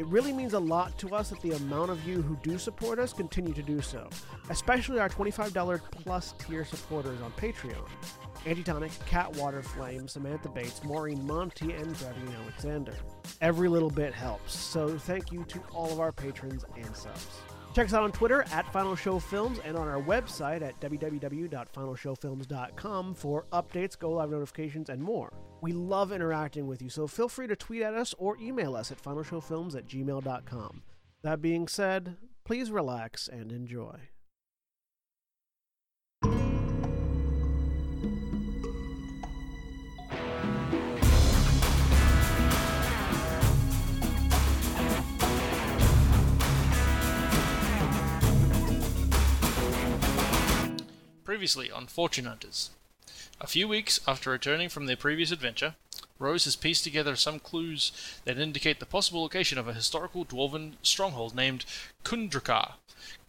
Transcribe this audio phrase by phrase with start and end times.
[0.00, 2.98] It really means a lot to us that the amount of you who do support
[2.98, 4.08] us continue to do so,
[4.48, 7.86] especially our $25 plus tier supporters on Patreon.
[8.46, 12.94] Antitonic, Kat Waterflame, Samantha Bates, Maureen Montee, and Drevian Alexander.
[13.42, 17.26] Every little bit helps, so thank you to all of our patrons and subs.
[17.74, 23.14] Check us out on Twitter at Final Show Films and on our website at www.finalshowfilms.com
[23.14, 25.30] for updates, go live notifications, and more.
[25.62, 28.90] We love interacting with you, so feel free to tweet at us or email us
[28.90, 30.82] at finalshowfilms at gmail.com.
[31.22, 34.08] That being said, please relax and enjoy.
[51.22, 52.70] Previously on Fortune Hunters.
[53.42, 55.74] A few weeks after returning from their previous adventure,
[56.18, 57.90] Rose has pieced together some clues
[58.26, 61.64] that indicate the possible location of a historical dwarven stronghold named
[62.04, 62.74] Khundrakar,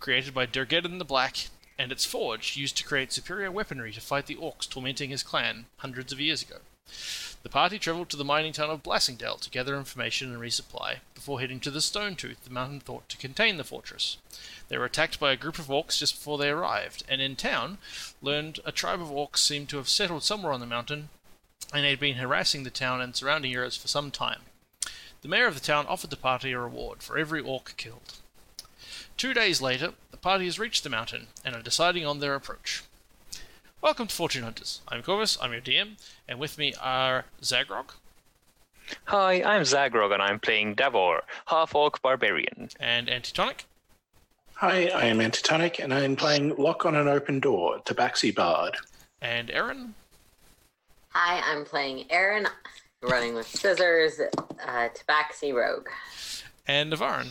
[0.02, 1.48] created by Durgeddin the Black,
[1.80, 5.68] and its forge used to create superior weaponry to fight the orcs tormenting his clan
[5.78, 6.58] hundreds of years ago.
[7.44, 11.40] The party travelled to the mining town of Blassingdale to gather information and resupply, before
[11.40, 14.18] heading to the Stone Tooth, the mountain thought to contain the fortress.
[14.68, 17.80] They were attacked by a group of orcs just before they arrived, and in town
[18.22, 21.10] learned a tribe of orcs seemed to have settled somewhere on the mountain,
[21.74, 24.42] and had been harassing the town and surrounding areas for some time.
[25.24, 28.18] The mayor of the town offered the party a reward for every orc killed.
[29.18, 32.84] Two days later, the party has reached the mountain and are deciding on their approach.
[33.82, 34.82] Welcome to Fortune Hunters.
[34.88, 37.96] I'm korvys, I'm your DM, and with me are Zaghrog.
[39.06, 42.70] Hi, I'm Zaghrog and I'm playing Davor, half orc barbarian.
[42.80, 43.66] And Antitonic.
[44.54, 48.78] Hi, I am Antitonic and I'm playing Lock on an Open Door, Tabaxi Bard.
[49.20, 49.96] And Erin.
[51.10, 52.48] Hi, I'm playing Erin,
[53.02, 55.90] running with scissors, uh, Tabaxi Rogue.
[56.68, 57.30] And Navarran.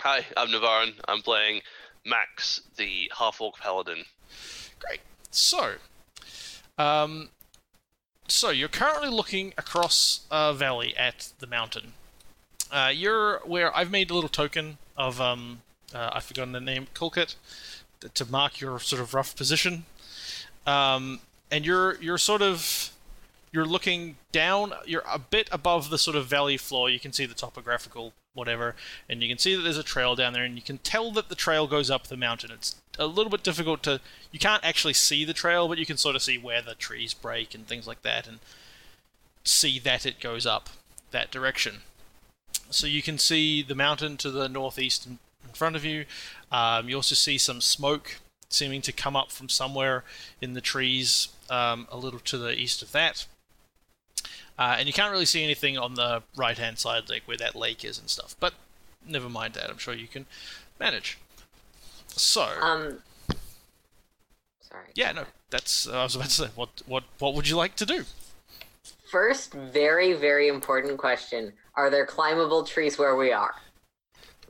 [0.00, 0.94] Hi, I'm Navarran.
[1.06, 1.60] I'm playing
[2.06, 4.06] Max, the half orc paladin.
[4.80, 5.00] Great.
[5.32, 5.74] So,
[6.78, 7.30] um,
[8.28, 11.94] so you're currently looking across a valley at the mountain.
[12.70, 15.62] Uh, you're where I've made a little token of um,
[15.94, 17.34] uh, I've forgotten the name, Kulkit,
[18.14, 19.84] to mark your sort of rough position.
[20.66, 22.92] Um, and you're you're sort of
[23.52, 24.72] you're looking down.
[24.86, 26.88] You're a bit above the sort of valley floor.
[26.88, 28.74] You can see the topographical whatever,
[29.08, 31.28] and you can see that there's a trail down there, and you can tell that
[31.28, 32.50] the trail goes up the mountain.
[32.50, 34.00] It's a little bit difficult to.
[34.30, 37.14] You can't actually see the trail, but you can sort of see where the trees
[37.14, 38.38] break and things like that, and
[39.44, 40.70] see that it goes up
[41.10, 41.80] that direction.
[42.70, 45.18] So you can see the mountain to the northeast in
[45.52, 46.06] front of you.
[46.50, 50.04] Um, you also see some smoke seeming to come up from somewhere
[50.40, 53.26] in the trees um, a little to the east of that.
[54.58, 57.56] Uh, and you can't really see anything on the right hand side, like where that
[57.56, 58.36] lake is and stuff.
[58.38, 58.54] But
[59.06, 59.70] never mind that.
[59.70, 60.26] I'm sure you can
[60.78, 61.18] manage.
[62.16, 62.42] So.
[62.42, 62.98] Um.
[64.60, 64.86] Sorry.
[64.94, 65.86] Yeah, no, that's.
[65.86, 68.04] Uh, I was about to say, what, what, what would you like to do?
[69.10, 73.54] First, very, very important question: Are there climbable trees where we are?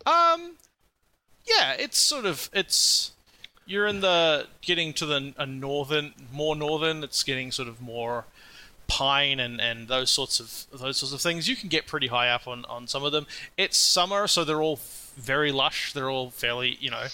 [0.06, 0.56] Um.
[1.44, 3.12] Yeah, it's sort of it's.
[3.64, 7.04] You're in the getting to the a northern, more northern.
[7.04, 8.24] It's getting sort of more
[8.92, 11.48] pine and, and those sorts of those sorts of things.
[11.48, 13.26] You can get pretty high up on, on some of them.
[13.56, 14.80] It's summer, so they're all
[15.16, 15.92] very lush.
[15.92, 17.06] They're all fairly, you know,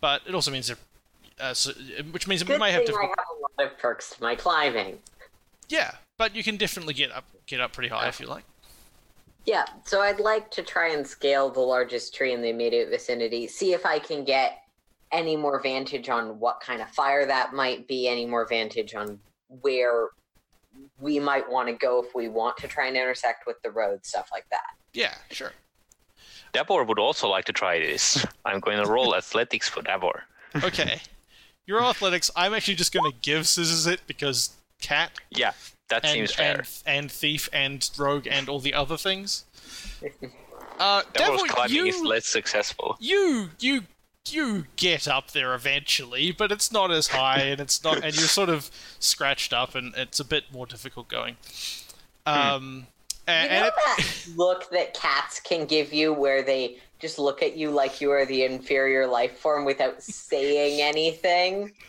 [0.00, 0.76] but it also means they're,
[1.40, 1.72] uh, so,
[2.10, 4.34] which means Good we may have thing I have a lot of perks to my
[4.34, 4.98] climbing.
[5.68, 8.44] Yeah, but you can definitely get up get up pretty high if you like.
[9.44, 13.46] Yeah, so I'd like to try and scale the largest tree in the immediate vicinity,
[13.46, 14.58] see if I can get
[15.12, 19.20] any more vantage on what kind of fire that might be, any more vantage on
[19.48, 20.08] where
[20.98, 24.04] we might want to go if we want to try and intersect with the road,
[24.04, 24.66] stuff like that.
[24.92, 25.52] Yeah, sure.
[26.56, 28.24] Davor would also like to try this.
[28.44, 30.24] I'm going to roll athletics for Davor.
[30.62, 31.00] Okay.
[31.66, 34.50] Your athletics, I'm actually just going to give Scissors it because
[34.80, 35.52] cat Yeah,
[35.88, 36.58] that and, seems fair.
[36.58, 39.44] and and thief and rogue and all the other things.
[40.78, 42.98] Uh, Davor's Devil, climbing you, is less successful.
[43.00, 43.84] you you
[44.28, 48.28] you get up there eventually, but it's not as high, and it's not, and you're
[48.28, 51.38] sort of scratched up, and it's a bit more difficult going.
[52.26, 52.88] Um,
[53.26, 57.18] and, You know and it- that look that cats can give you where they just
[57.18, 61.72] look at you like you are the inferior life form without saying anything.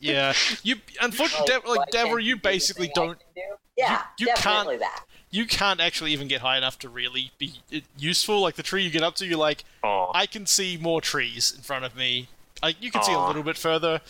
[0.00, 0.32] Yeah,
[0.62, 3.18] you unfortunately, like, like Davor, you basically don't.
[3.36, 3.42] Do?
[3.76, 5.04] Yeah, you, you definitely can't, that.
[5.30, 8.40] You can't actually even get high enough to really be uh, useful.
[8.40, 11.52] Like the tree you get up to, you're like, Oh, I can see more trees
[11.54, 12.28] in front of me.
[12.62, 14.00] Like you can see a little bit further,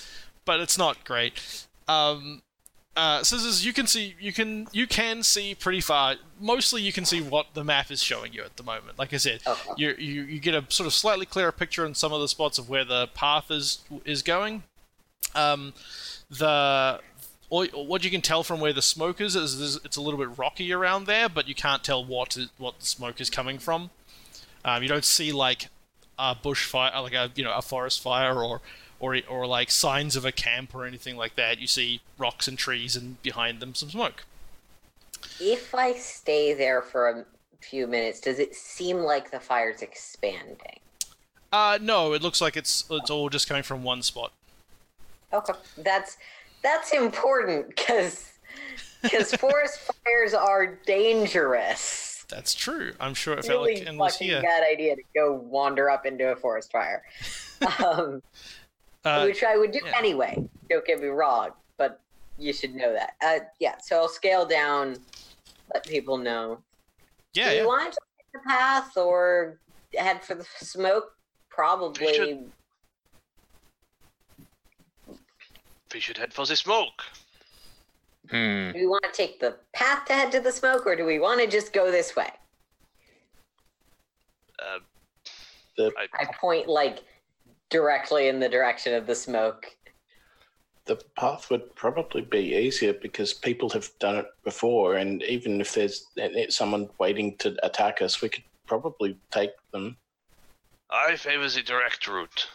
[0.45, 1.67] but it's not great.
[1.89, 2.43] Um,
[2.99, 6.17] uh, scissors, you can see you can you can see pretty far.
[6.41, 8.99] Mostly, you can see what the map is showing you at the moment.
[8.99, 9.71] Like I said, Okay.
[9.77, 12.59] you you you get a sort of slightly clearer picture in some of the spots
[12.59, 14.65] of where the path is is going.
[15.37, 15.75] Um,
[16.29, 17.01] the
[17.51, 20.19] or what you can tell from where the smoke is is, is it's a little
[20.19, 23.59] bit rocky around there, but you can't tell what is, what the smoke is coming
[23.61, 23.91] from.
[24.65, 25.69] Um, you don't see like
[26.19, 28.61] a bushfire, like a you know a forest fire, or
[29.01, 31.59] or or like signs of a camp or anything like that.
[31.59, 34.25] You see rocks and trees, and behind them some smoke.
[35.41, 37.25] If I stay there for a
[37.61, 40.81] few minutes, does it seem like the fire's expanding?
[41.53, 44.33] Uh, no, it looks like it's it's all just coming from one spot.
[45.33, 46.17] Okay, that's
[46.63, 48.33] that's important because
[49.03, 52.25] because forest fires are dangerous.
[52.29, 52.93] That's true.
[53.01, 56.37] I'm sure Really Alikan was fucking here, bad idea to go wander up into a
[56.37, 57.03] forest fire,
[57.85, 58.23] um,
[59.09, 59.93] uh, which I would do yeah.
[59.97, 60.49] anyway.
[60.71, 62.01] Don't get me wrong, but
[62.39, 63.15] you should know that.
[63.25, 64.97] Uh, yeah, so I'll scale down,
[65.75, 66.61] let people know.
[67.35, 67.67] yeah, do you yeah.
[67.67, 69.59] want to take the path or
[69.97, 71.13] head for the smoke?
[71.51, 72.15] Probably.
[72.15, 72.53] should-
[75.95, 77.03] We should head for the smoke.
[78.29, 78.73] hmm.
[78.73, 81.19] Do we want to take the path to head to the smoke, or do we
[81.19, 82.29] want to just go this way?
[84.59, 84.81] Uh,
[85.79, 87.05] The I point like
[87.71, 89.67] directly in the direction of the smoke.
[90.87, 95.75] the path would probably be easier because people have done it before, and even if
[95.75, 96.07] there's
[96.49, 99.97] someone waiting to attack us, we could probably take them.
[100.91, 102.49] I favor the direct route.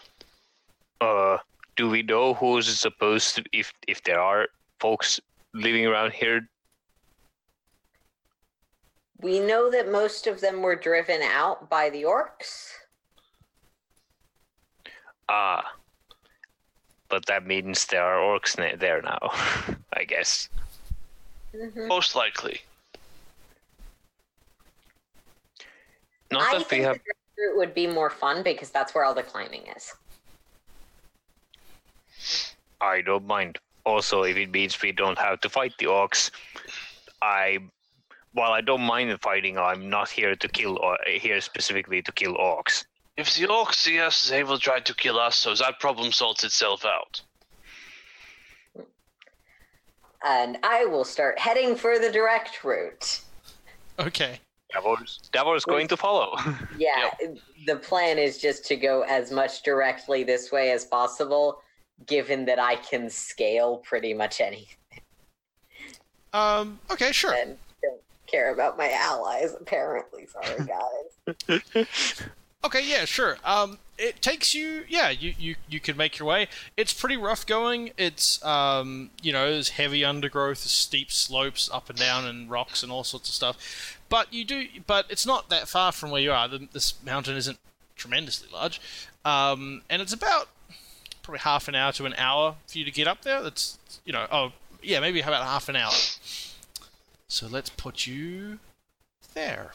[0.99, 1.37] Uh,
[1.75, 4.47] do we know who's supposed to if if there are
[4.79, 5.19] folks
[5.53, 6.47] living around here?
[9.21, 12.71] We know that most of them were driven out by the orcs.
[15.29, 15.63] Ah,
[17.09, 19.19] but that means there are orcs na- there now.
[19.93, 20.49] I guess.
[21.53, 21.87] Mhm.
[21.87, 22.61] Most likely.
[26.31, 26.97] Not I that we think have.
[26.97, 29.93] the route would be more fun because that's where all the climbing is.
[32.81, 33.59] I don't mind.
[33.85, 36.31] Also, if it means we don't have to fight the orcs,
[37.21, 37.59] I.
[38.33, 42.11] While I don't mind the fighting, I'm not here to kill or here specifically to
[42.11, 42.83] kill orcs.
[43.15, 46.43] If the orcs see us, they will try to kill us, so that problem sorts
[46.43, 47.21] itself out.
[50.25, 53.21] And I will start heading for the direct route.
[53.99, 54.39] Okay.
[54.73, 55.19] Davor's,
[55.55, 56.35] is going to follow.
[56.77, 57.11] Yeah,
[57.67, 61.61] the plan is just to go as much directly this way as possible,
[62.07, 64.75] given that I can scale pretty much anything
[66.33, 66.79] Um.
[66.89, 67.11] Okay.
[67.11, 67.35] Sure.
[67.35, 70.25] and don't care about my allies, apparently.
[70.25, 71.85] Sorry, guys.
[72.65, 73.37] Okay, yeah, sure.
[73.43, 76.47] Um, it takes you, yeah, you, you, you can make your way.
[76.77, 77.91] It's pretty rough going.
[77.97, 82.91] It's, um, you know, there's heavy undergrowth, steep slopes up and down, and rocks and
[82.91, 83.99] all sorts of stuff.
[84.09, 86.47] But you do, but it's not that far from where you are.
[86.47, 87.59] The, this mountain isn't
[87.95, 88.79] tremendously large,
[89.25, 90.49] um, and it's about
[91.21, 93.41] probably half an hour to an hour for you to get up there.
[93.43, 95.93] That's, you know, oh yeah, maybe about half an hour.
[97.27, 98.59] So let's put you
[99.33, 99.73] there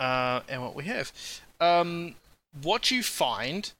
[0.00, 1.12] uh, and what we have.
[1.60, 2.14] Um,
[2.62, 3.70] what you find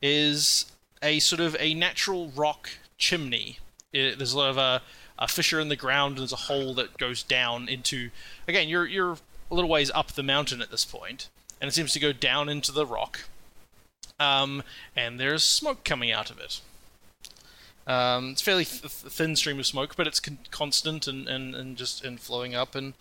[0.00, 0.66] is
[1.02, 3.58] a sort of a natural rock chimney.
[3.92, 4.82] It, there's a lot of a,
[5.18, 6.12] a fissure in the ground.
[6.12, 8.10] And there's a hole that goes down into.
[8.46, 9.16] Again, you're you're
[9.50, 11.28] a little ways up the mountain at this point,
[11.60, 13.24] and it seems to go down into the rock.
[14.20, 14.62] Um,
[14.94, 16.60] and there's smoke coming out of it.
[17.86, 21.54] Um, it's a fairly th- thin stream of smoke, but it's con- constant and, and,
[21.54, 22.92] and just and flowing up and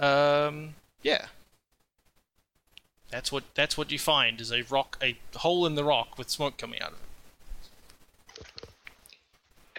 [0.00, 1.26] um, yeah.
[3.10, 6.28] That's what that's what you find is a rock a hole in the rock with
[6.28, 8.44] smoke coming out of it.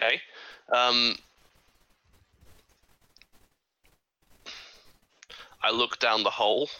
[0.02, 0.20] Okay.
[0.72, 1.16] Um,
[5.62, 6.70] I look down the hole.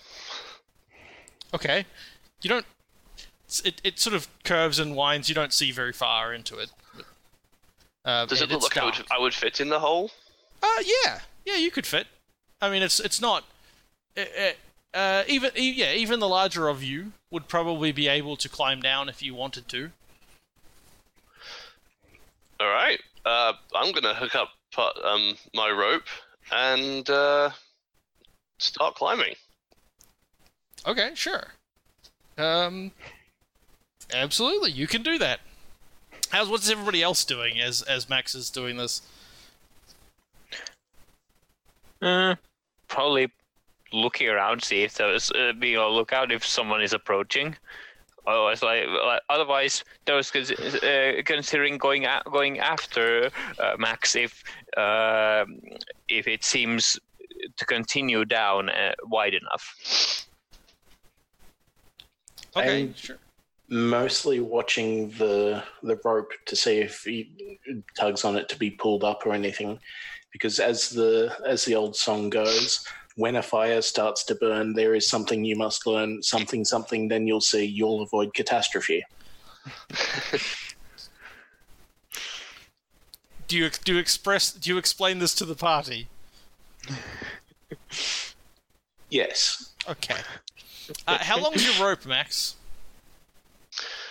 [1.55, 1.87] Okay.
[2.43, 2.67] You don't
[3.65, 6.71] it, it sort of curves and winds, you don't see very far into it.
[6.95, 7.05] But,
[8.05, 9.05] uh, Does it look like I would.
[9.11, 10.11] I would fit in the hole?
[10.63, 12.07] Uh, yeah, yeah, you could fit.
[12.61, 13.45] I mean, it's it's not.
[14.17, 14.23] Uh,
[14.95, 18.81] uh, even e- yeah, even the larger of you would probably be able to climb
[18.81, 19.91] down if you wanted to.
[22.59, 23.01] All right.
[23.25, 24.51] Uh, I'm gonna hook up
[25.05, 26.05] um, my rope
[26.53, 27.51] and uh,
[28.59, 29.35] start climbing.
[30.87, 31.49] Okay, sure.
[32.39, 32.93] Um,
[34.13, 35.41] absolutely, you can do that.
[36.31, 39.03] How's what's everybody else doing as as Max is doing this?
[42.01, 42.37] Uh,
[42.89, 43.31] probably
[43.93, 47.57] looking around, see if there's uh, being on lookout if someone is approaching.
[48.27, 54.45] Otherwise, like, like otherwise, those cons- uh, considering going a- going after uh, Max if
[54.77, 55.45] uh,
[56.09, 56.99] if it seems
[57.57, 60.27] to continue down uh, wide enough.
[62.57, 63.17] Okay, And- sure.
[63.73, 67.59] Mostly watching the the rope to see if he
[67.97, 69.79] tugs on it to be pulled up or anything,
[70.33, 72.85] because as the as the old song goes,
[73.21, 76.23] when a fire starts to burn, there is something you must learn.
[76.23, 77.09] Something, something.
[77.09, 77.65] Then you'll see.
[77.65, 79.05] You'll avoid catastrophe.
[83.47, 86.07] Do you do you express do you explain this to the party?
[89.11, 89.73] Yes.
[89.89, 90.15] Okay.
[91.07, 92.55] Uh, how long is your rope, Max?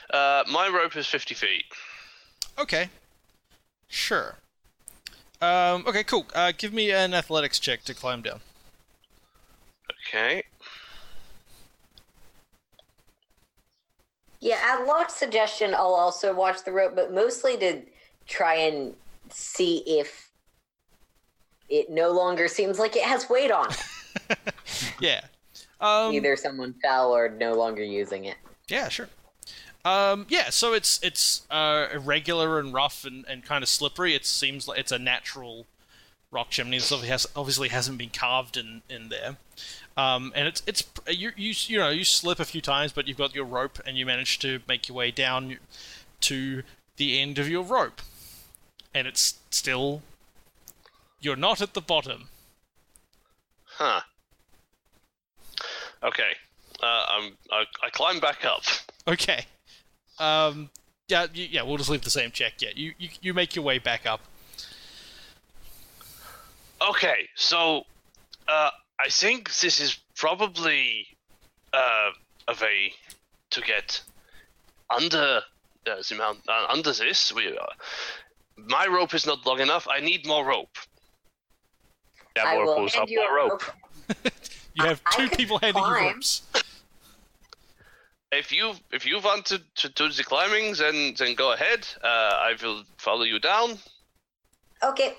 [0.09, 1.63] Uh, my rope is 50 feet.
[2.57, 2.89] Okay.
[3.87, 4.35] Sure.
[5.41, 6.25] Um, okay, cool.
[6.35, 8.41] Uh, give me an athletics check to climb down.
[10.09, 10.43] Okay.
[14.39, 17.81] Yeah, at Lock's suggestion, I'll also watch the rope, but mostly to
[18.25, 18.95] try and
[19.29, 20.31] see if
[21.69, 24.37] it no longer seems like it has weight on it.
[25.01, 25.21] Yeah.
[25.81, 28.37] Um, Either someone fell or no longer using it.
[28.67, 29.07] Yeah, sure.
[29.85, 34.13] Um, yeah, so it's it's uh, irregular and rough and, and kind of slippery.
[34.13, 35.67] It seems like it's a natural
[36.31, 36.77] rock chimney.
[36.77, 39.37] This obviously, has, obviously hasn't been carved in, in there.
[39.99, 43.17] Um, and it's it's you, you you know you slip a few times, but you've
[43.17, 45.57] got your rope and you manage to make your way down
[46.21, 46.63] to
[46.95, 48.01] the end of your rope,
[48.93, 50.01] and it's still
[51.19, 52.29] you're not at the bottom.
[53.65, 54.01] Huh.
[56.01, 56.31] Okay.
[56.81, 58.63] Uh, I'm, I, I climb back up.
[59.05, 59.45] Okay.
[60.17, 60.69] Um,
[61.09, 62.53] yeah, y- yeah, we'll just leave the same check.
[62.61, 64.21] Yeah, you, you, you make your way back up.
[66.89, 67.83] Okay, so
[68.47, 71.07] uh, I think this is probably
[71.73, 72.11] uh,
[72.47, 72.93] a way
[73.51, 74.01] to get
[74.89, 75.41] under
[75.87, 77.33] uh, the mount, uh, under this.
[77.33, 77.65] We, uh,
[78.57, 79.87] my rope is not long enough.
[79.89, 80.77] I need more rope.
[82.37, 83.63] I Davor will pulls hand up you more a rope.
[84.75, 86.41] You have I two could people handing you ropes.
[88.31, 91.87] If you if you want to, to do the climbing, then then go ahead.
[92.01, 93.77] Uh, I will follow you down.
[94.83, 95.15] Okay.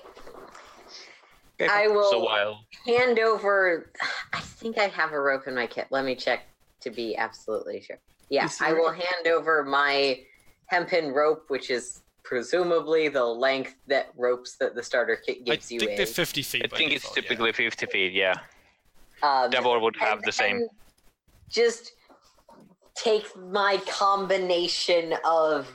[1.69, 3.91] I will So while hand over.
[4.33, 5.87] I think I have a rope in my kit.
[5.89, 6.43] Let me check
[6.81, 7.99] to be absolutely sure.
[8.29, 10.19] Yeah, I will hand over my
[10.67, 15.77] hempen rope, which is presumably the length that ropes that the starter kit gives you
[15.81, 16.15] I think they're is.
[16.15, 16.61] 50 feet.
[16.63, 17.21] I by think it's default, yeah.
[17.23, 18.13] typically 50 feet.
[18.13, 18.35] Yeah,
[19.21, 20.67] Um, Davor would have and the same.
[21.49, 21.91] Just
[22.95, 25.69] take my combination of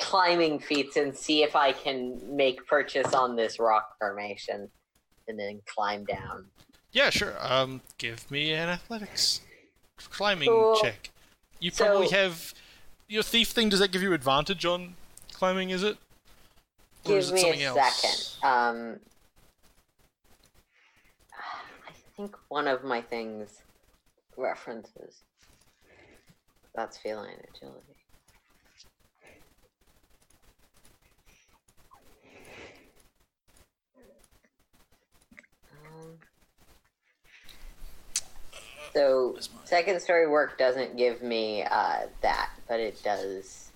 [0.00, 4.68] climbing feats and see if I can make purchase on this rock formation,
[5.28, 6.46] and then climb down.
[6.92, 7.34] Yeah, sure.
[7.38, 9.42] Um, give me an athletics
[10.10, 10.80] climbing Cool.
[10.80, 11.10] check.
[11.60, 12.54] You probably So- have
[13.08, 13.68] your thief thing.
[13.68, 14.96] Does that give you advantage on
[15.32, 15.70] climbing?
[15.70, 15.98] Is it?
[17.04, 18.00] Or Give is it me something a else?
[18.00, 18.48] second.
[18.50, 19.00] Um,
[21.86, 23.62] I think one of my things
[24.36, 25.22] references.
[26.74, 27.96] That's feline agility.
[38.98, 43.70] So, second story work doesn't give me uh, that, but it does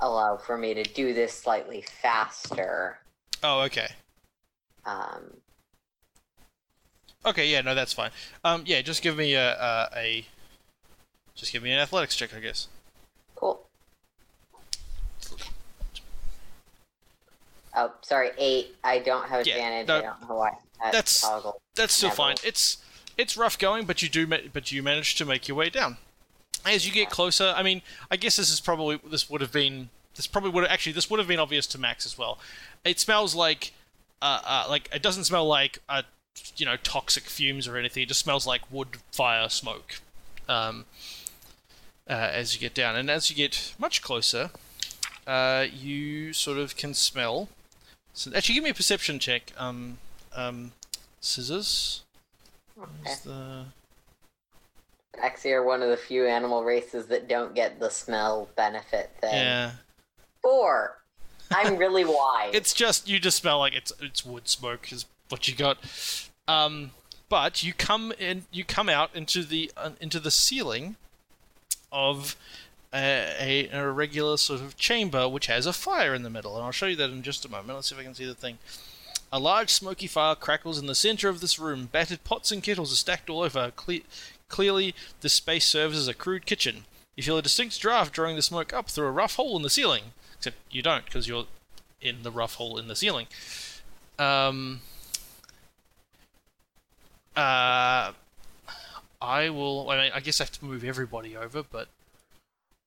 [0.00, 2.98] allow for me to do this slightly faster.
[3.44, 3.86] Oh, okay.
[4.84, 5.34] Um,
[7.26, 8.10] Okay, yeah, no, that's fine.
[8.42, 10.26] Um, yeah, just give me a, a, a
[11.36, 12.66] just give me an athletics check, I guess.
[13.36, 13.68] cool.
[17.76, 18.74] Oh, sorry, eight.
[18.82, 19.86] I don't have Yeah, advantage.
[19.86, 20.50] no, I don't know why.
[20.82, 21.60] That that's- toggle.
[21.76, 22.16] That's still Never.
[22.16, 22.36] fine.
[22.42, 22.78] It's
[23.18, 25.98] it's rough going, but you do ma- but you manage to make your way down.
[26.64, 29.90] As you get closer, I mean, I guess this is probably this would have been
[30.14, 32.38] this probably would have actually this would have been obvious to Max as well.
[32.84, 33.72] It smells like
[34.22, 36.02] uh, uh like it doesn't smell like uh
[36.56, 38.04] you know toxic fumes or anything.
[38.04, 40.00] It just smells like wood fire smoke.
[40.48, 40.86] Um,
[42.08, 44.50] uh, as you get down, and as you get much closer,
[45.26, 47.48] uh, you sort of can smell.
[48.14, 49.52] So actually, give me a perception check.
[49.58, 49.98] Um,
[50.34, 50.72] um,
[51.20, 52.02] scissors.
[52.80, 53.14] Okay.
[53.24, 53.64] The
[55.20, 59.34] Actually, are one of the few animal races that don't get the smell benefit thing.
[59.34, 59.72] yeah.
[60.42, 60.98] Four.
[61.50, 62.50] I'm really wise.
[62.54, 65.78] It's just you just smell like it's it's wood smoke is what you got.
[66.46, 66.92] Um,
[67.28, 70.96] but you come in, you come out into the uh, into the ceiling
[71.90, 72.36] of
[72.92, 76.64] a, a, a irregular sort of chamber which has a fire in the middle, and
[76.64, 77.70] I'll show you that in just a moment.
[77.70, 78.58] Let's see if I can see the thing.
[79.30, 81.88] A large smoky fire crackles in the center of this room.
[81.90, 83.72] Battered pots and kettles are stacked all over.
[83.76, 84.00] Cle-
[84.48, 86.84] clearly, this space serves as a crude kitchen.
[87.16, 89.70] You feel a distinct draft drawing the smoke up through a rough hole in the
[89.70, 90.04] ceiling.
[90.36, 91.46] Except you don't, because you're
[92.00, 93.26] in the rough hole in the ceiling.
[94.18, 94.80] Um,
[97.36, 98.12] uh,
[99.20, 99.90] I will.
[99.90, 101.88] I mean, I guess I have to move everybody over, but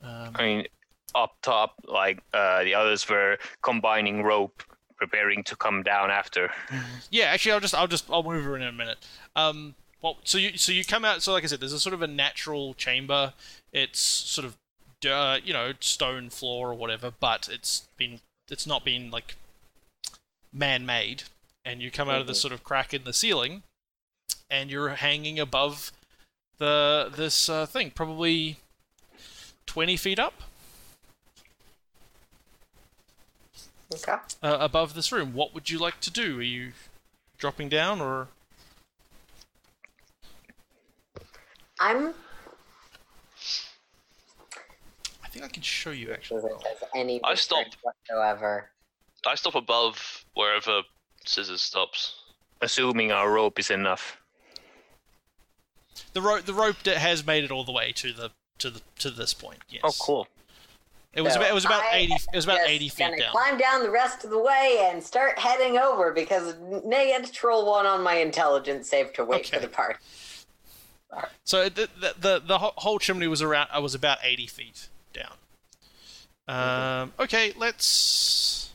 [0.01, 0.65] um, I mean,
[1.13, 4.63] up top, like uh, the others were combining rope,
[5.01, 6.51] preparing to come down after.
[7.09, 7.25] yeah.
[7.25, 8.99] Actually, I'll just, I'll just, I'll move her in a minute.
[9.35, 11.23] Um, well, so you, so you come out.
[11.23, 13.33] So, like I said, there's a sort of a natural chamber.
[13.73, 14.57] It's sort of,
[15.09, 18.19] uh, you know, stone floor or whatever, but it's been,
[18.51, 19.37] it's not been like
[20.53, 21.23] man-made.
[21.65, 23.63] And you come out of this sort of crack in the ceiling,
[24.49, 25.91] and you're hanging above
[26.57, 28.57] the this uh, thing, probably
[29.65, 30.41] twenty feet up.
[33.93, 34.13] Okay.
[34.41, 35.33] uh, above this room.
[35.33, 36.39] What would you like to do?
[36.39, 36.71] Are you
[37.37, 38.27] dropping down or?
[41.79, 42.13] I'm
[45.23, 46.41] I think I can show you actually.
[46.41, 47.65] sure that has any I stop.
[47.81, 48.69] whatsoever.
[49.25, 50.81] I stop above wherever
[51.25, 52.15] scissors stops.
[52.61, 54.21] Assuming our rope is enough.
[56.13, 58.81] The rope, the rope that has made it all the way to the to the
[58.99, 59.59] to this point.
[59.69, 59.81] Yes.
[59.83, 60.27] Oh, cool.
[61.13, 62.13] It was So about it was about I eighty.
[62.13, 63.31] It was about Just eighty feet gonna down.
[63.31, 67.31] Climb down the rest of the way and start heading over because Nay had to
[67.31, 69.99] troll one on my intelligence save to wait for the party.
[71.43, 73.67] So the the the, the whole- whole chimney was around.
[73.73, 75.33] I was about eighty feet down.
[76.47, 77.13] Um.
[77.19, 77.51] Okay.
[77.57, 78.71] Let's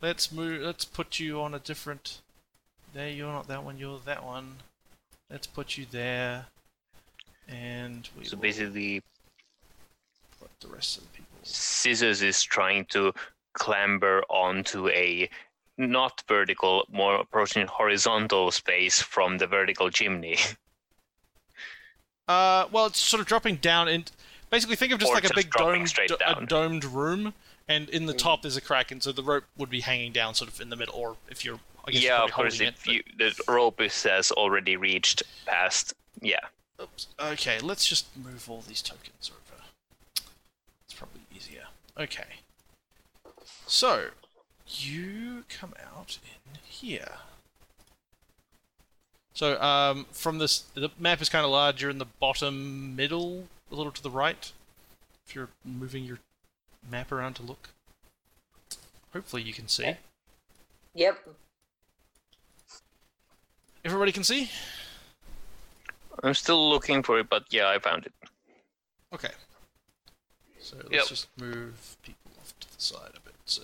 [0.00, 0.62] let's move.
[0.62, 2.20] Let's put you on a different.
[2.94, 3.76] There, you're not that one.
[3.76, 4.58] You're that one.
[5.28, 6.46] Let's put you there.
[7.48, 9.02] And we So basically,
[10.40, 11.25] put the rest of the people.
[11.46, 13.12] Scissors is trying to
[13.54, 15.28] clamber onto a
[15.78, 20.38] not vertical, more approaching horizontal space from the vertical chimney.
[22.28, 24.10] Uh, well, it's sort of dropping down, and
[24.50, 26.34] basically think of just Or like a big dropping domed, straight do- a.
[26.34, 26.48] Mm.
[26.48, 27.34] domed room,
[27.68, 30.34] and in the top there's a crack, and so the rope would be hanging down,
[30.34, 32.60] sort of in the middle, or if you're, I guess, yeah, you're of course.
[32.60, 35.94] If it, you, the rope is has already reached past.
[36.20, 36.40] Yeah.
[36.82, 37.06] Oops.
[37.20, 39.45] Okay, let's just move all these tokens over.
[41.98, 42.24] It's probably easier.
[42.24, 42.24] Okay.
[43.66, 44.08] So,
[44.68, 47.12] you come out in here.
[49.34, 51.82] So, um, from this, the map is kind of large.
[51.82, 54.50] You're in the bottom middle, a little to the right.
[55.26, 56.18] If you're moving your
[56.90, 57.70] map around to look.
[59.12, 59.96] Hopefully, you can see.
[60.94, 61.28] Yep.
[63.84, 64.50] Everybody can see?
[66.22, 68.12] I'm still looking for it, but yeah, I found it.
[69.12, 69.30] Okay.
[70.66, 71.06] So let's Yep.
[71.06, 73.34] just move people off to the side a bit.
[73.44, 73.62] So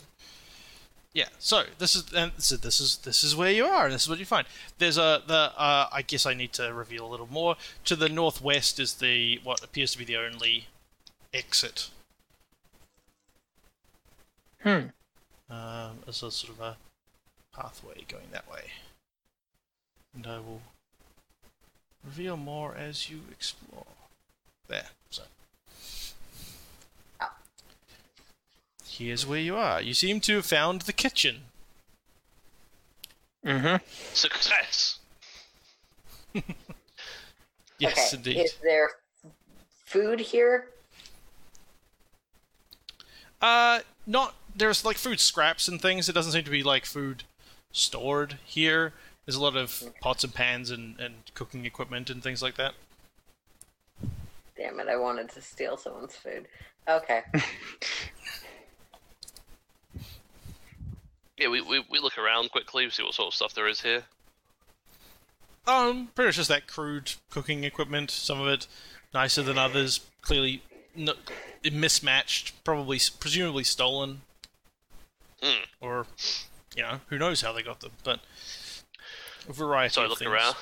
[1.13, 1.29] yeah.
[1.41, 4.09] So this is and so this is this is where you are, and this is
[4.09, 4.47] what you find.
[4.79, 7.57] There's a the uh, I guess I need to reveal a little more.
[7.87, 10.69] To the northwest is the what appears to be the only
[11.35, 11.91] exit.
[14.63, 14.91] Hmm.
[15.51, 16.77] Um, as a sort of a
[17.53, 18.71] pathway going that way.
[20.15, 20.63] And I will
[22.05, 23.87] reveal more as you explore.
[24.69, 24.91] There.
[25.11, 25.25] So.
[28.99, 29.81] Here's where you are.
[29.81, 31.45] You seem to have found the kitchen.
[33.45, 33.77] Mm-hmm.
[34.13, 34.99] Success.
[37.79, 38.17] Yes, okay.
[38.17, 38.45] indeed.
[38.45, 38.91] Is there
[39.87, 40.69] food here?
[43.41, 46.09] Uh, not there's like food scraps and things.
[46.09, 47.25] It doesn't seem to be like food
[47.73, 48.93] stored here.
[49.27, 52.75] There's a lot of pots and pans and, and cooking equipment and things like that.
[54.57, 54.87] Damn it!
[54.87, 56.47] I wanted to steal someone's food.
[56.89, 57.23] Okay.
[61.43, 64.05] Yeah, we, we, we look around quickly, see what sort of stuff there is here.
[65.67, 68.13] Um, pretty much just that crude cooking equipment.
[68.13, 68.69] Some of it
[69.13, 70.01] nicer than others.
[70.21, 70.63] Clearly,
[70.95, 71.15] no,
[71.73, 72.63] mismatched.
[72.63, 74.21] Probably, presumably stolen.
[75.43, 75.65] Hmm.
[75.81, 76.07] Or,
[76.77, 77.91] you know, who knows how they got them?
[78.05, 78.21] But
[79.49, 79.95] a variety.
[79.95, 80.31] So I of look things.
[80.31, 80.55] around.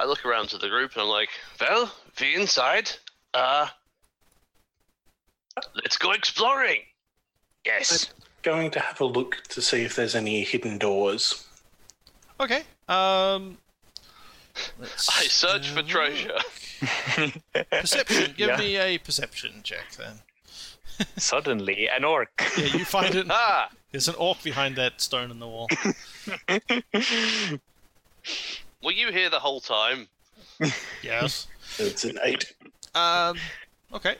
[0.00, 1.28] I look around to the group and I'm like,
[1.60, 2.90] well, we inside.
[3.34, 3.68] Uh,
[5.74, 6.80] let's go exploring.
[7.66, 8.10] Yes.
[8.44, 11.46] Going to have a look to see if there's any hidden doors.
[12.38, 12.62] Okay.
[12.88, 13.56] Um.
[14.78, 16.36] let's I search for treasure.
[17.70, 18.34] Perception.
[18.36, 18.56] Give Yeah.
[18.58, 20.16] me a perception check then.
[21.16, 22.28] Suddenly, an orc.
[22.58, 23.26] Yeah, you find it.
[23.30, 25.68] Ah, There's an orc behind that stone in the wall.
[28.82, 30.08] Were you here the whole time?
[31.02, 31.46] Yes.
[31.78, 32.52] It's an eight.
[32.94, 33.38] Um,
[33.92, 34.16] okay.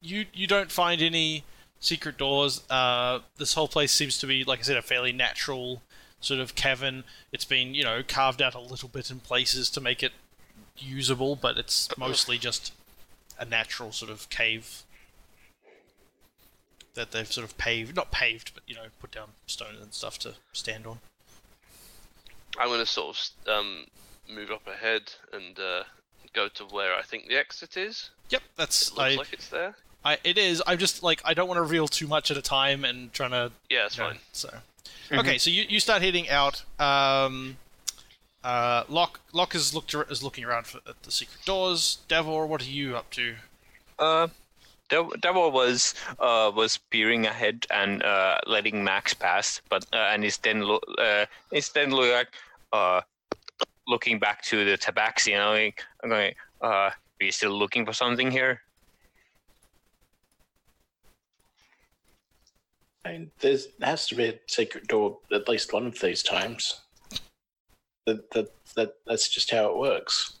[0.00, 1.42] You you don't find any
[1.80, 2.62] secret doors.
[2.70, 5.82] Uh, this whole place seems to be, like I said, a fairly natural
[6.20, 7.04] sort of cavern.
[7.32, 10.12] It's been you know carved out a little bit in places to make it
[10.76, 12.72] usable, but it's mostly just
[13.38, 14.82] a natural sort of cave
[16.94, 20.18] that they've sort of paved, not paved, but you know, put down stone and stuff
[20.18, 20.98] to stand on.
[22.58, 23.86] I'm gonna sort of um,
[24.28, 25.84] move up ahead and uh,
[26.32, 28.10] go to where I think the exit is.
[28.30, 29.76] Yep, that's It looks I, like it's there.
[30.04, 30.18] I.
[30.24, 30.62] It is.
[30.66, 33.30] I'm just like I don't want to reveal too much at a time and trying
[33.30, 34.18] to Yeah, it's you know, fine.
[34.32, 34.54] So,
[35.12, 36.62] okay, so you, you start heading out.
[36.78, 37.56] Um,
[38.44, 41.98] uh, Lock Lock is looked is looking around for, at the secret doors.
[42.08, 43.34] Davor, what are you up to?
[43.98, 44.28] Uh,
[44.88, 50.24] Dev- Devil was uh was peering ahead and uh letting Max pass, but uh, and
[50.24, 52.28] is then lo- uh he's then look like
[52.72, 53.00] uh
[53.86, 57.84] looking back to the tabaxi, you know, like, I'm going uh are you still looking
[57.84, 58.62] for something here?
[63.08, 66.22] I mean, there's, there has to be a secret door at least one of these
[66.22, 66.82] times.
[68.06, 70.38] That, that, that, that's just how it works.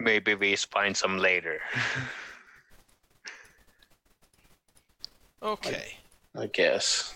[0.00, 1.60] Maybe we find some later.
[5.42, 5.98] Okay.
[6.34, 7.12] I guess.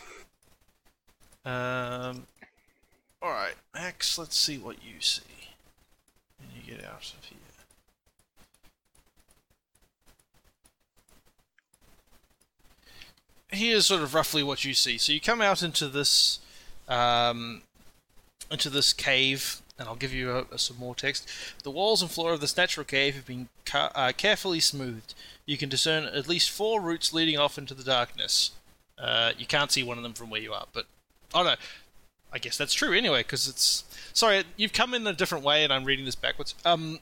[1.47, 2.27] Um.
[3.23, 4.19] All right, Max.
[4.19, 5.23] Let's see what you see
[6.39, 7.38] when you get out of here.
[13.59, 14.99] Here's sort of roughly what you see.
[14.99, 16.39] So you come out into this,
[16.89, 17.63] um,
[18.51, 21.29] into this cave, and I'll give you a, a- some more text.
[21.65, 25.15] The walls and floor of this natural cave have been ca- uh, carefully smoothed.
[25.45, 28.53] You can discern at least four routes leading off into the darkness.
[28.97, 30.87] Uh, you can't see one of them from where you are, but
[31.33, 31.55] oh no,
[32.33, 35.73] I guess that's true anyway, because it's sorry you've come in a different way, and
[35.73, 36.55] I'm reading this backwards.
[36.65, 36.99] Um,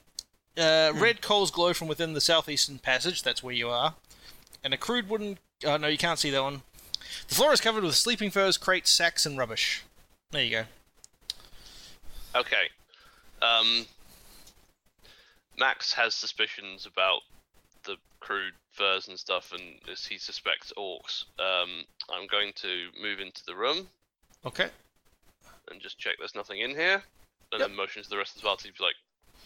[0.57, 3.23] uh, red coals glow from within the southeastern passage.
[3.23, 3.95] That's where you are,
[4.63, 5.37] and a crude wooden.
[5.65, 6.61] Oh no, you can't see that one.
[7.29, 9.83] The floor is covered with sleeping furs, crates, sacks, and rubbish.
[10.31, 10.63] There you go.
[12.35, 12.69] Okay.
[13.41, 13.85] Um,
[15.57, 17.21] Max has suspicions about
[17.85, 19.61] the crude furs and stuff, and
[20.07, 21.23] he suspects orcs.
[21.39, 23.87] Um, I'm going to move into the room
[24.45, 24.69] Okay.
[25.71, 27.03] and just check there's nothing in here,
[27.51, 27.69] and Yep.
[27.69, 28.95] then motion to the rest of the party to be like,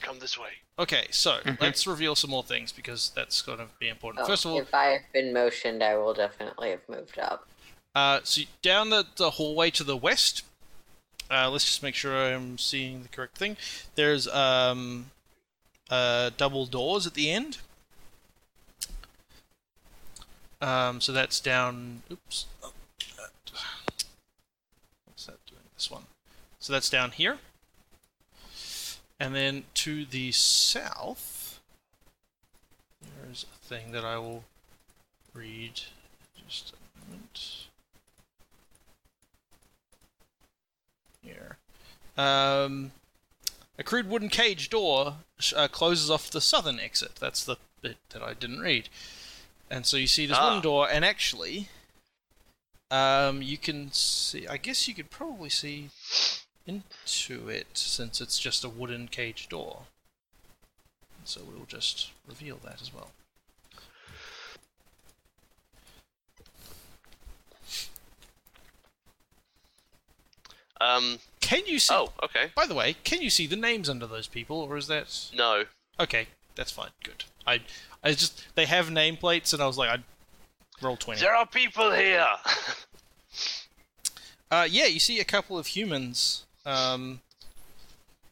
[0.02, 3.88] "Come this way." Okay, so let's reveal some more things because that's going to be
[3.88, 4.24] important.
[4.24, 7.48] Oh, First of all, if I have been motioned, I will definitely have moved up.
[7.94, 10.44] Uh, so down the, the hallway to the west,
[11.30, 13.58] uh, let's just make sure I'm seeing the correct thing.
[13.96, 15.12] There's um,
[15.90, 17.60] uh, double doors at the end.
[20.62, 22.04] Um, so that's down.
[22.12, 22.46] Oops.
[22.64, 22.72] Oh,
[25.06, 25.62] What's that doing?
[25.76, 26.04] This one.
[26.60, 27.38] So that's down here.
[29.22, 31.60] And then to the south,
[33.22, 34.46] there's a thing that I will
[35.32, 35.80] read.
[36.50, 37.68] Just a moment.
[41.22, 41.58] Here.
[42.18, 42.94] Um,
[43.78, 45.18] a crude wooden cage door
[45.56, 47.18] uh, closes off the southern exit.
[47.20, 48.90] That's the bit that I didn't read.
[49.70, 50.48] And so you see this Ah.
[50.48, 51.70] wooden door, and actually,
[52.90, 54.48] um, you can see.
[54.48, 55.92] I guess you could probably see
[56.72, 59.84] into it since it's just a wooden cage door.
[61.24, 63.12] So we'll just reveal that as well.
[70.80, 71.20] Um.
[71.42, 71.94] Can you see?
[71.94, 72.52] Oh, okay.
[72.56, 75.66] By the way, can you see the names under those people, or is that No.
[76.00, 76.28] okay?
[76.56, 76.90] That's fine.
[77.04, 77.26] Good.
[77.46, 77.60] I,
[78.04, 80.04] I just they have nameplates, and I was like, I'd
[80.82, 81.20] roll twenty.
[81.22, 82.26] There are people here.
[84.50, 87.22] Uh, yeah, you see a couple of humans, um,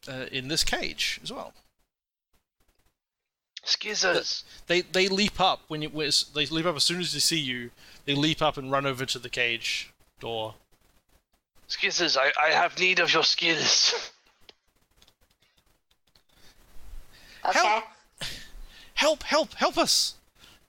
[0.08, 1.54] uh, in this cage as well.
[3.63, 4.44] Scissors.
[4.68, 7.39] They they leap up when you when- they leap up as soon as they see
[7.39, 7.72] you.
[8.06, 10.56] They leap up and run over to the cage door.
[11.68, 14.12] Scissors, I, I have need of your skills.
[17.46, 17.60] Okay.
[17.60, 17.84] Help!
[18.96, 19.24] Help!
[19.24, 19.54] Help!
[19.54, 20.15] Help us!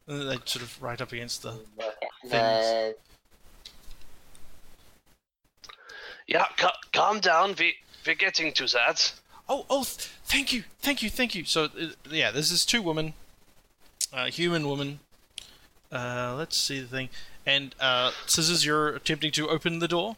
[0.06, 1.52] And they sort of right up against the.
[1.78, 2.94] Look at the
[6.30, 7.54] yeah, ca- calm down.
[7.58, 7.74] We
[8.06, 9.12] we're getting to that.
[9.48, 11.44] Oh, oh, th- thank you, thank you, thank you.
[11.44, 13.12] So, uh, yeah, this is two women,
[14.12, 15.00] uh, human woman.
[15.92, 17.08] Uh, let's see the thing.
[17.44, 20.16] And, uh, Scissors, you're attempting to open the door?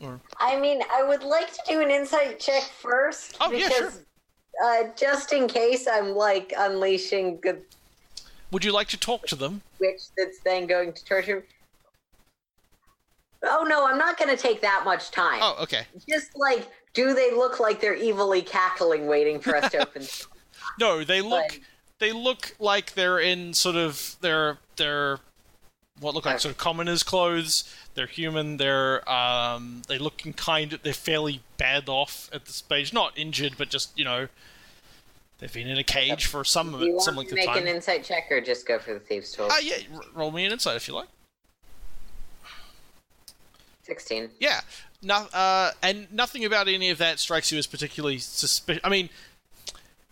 [0.00, 3.36] Or, I mean, I would like to do an insight check first.
[3.40, 4.00] Oh, yeah, because,
[4.62, 7.62] Uh, just in case I'm like unleashing the
[8.50, 9.62] would you like to talk to them?
[9.78, 11.44] Which that's then going to torture.
[13.42, 15.40] Oh no, I'm not going to take that much time.
[15.42, 15.82] Oh, okay.
[16.08, 20.02] Just like do they look like they're evilly cackling, waiting for us to open?
[20.78, 21.62] No, they look Like-
[21.98, 25.18] they look like they're in sort of their their
[26.00, 27.64] what look like sort of commoners' clothes.
[27.94, 28.56] They're human.
[28.56, 30.78] They're um they look in kind.
[30.82, 32.92] They're fairly bad off at this stage.
[32.94, 34.28] Not injured, but just you know
[35.38, 38.04] they've been in a cage for some of it, some length of make an insight
[38.04, 39.48] check or just go for the thieves' tool.
[39.50, 39.76] Ah, yeah.
[39.94, 41.08] r- roll me an insight if you like.
[43.94, 44.30] Sixteen.
[44.38, 44.60] Yeah.
[45.02, 48.80] No, uh, and nothing about any of that strikes you as particularly suspicious.
[48.84, 49.08] I mean,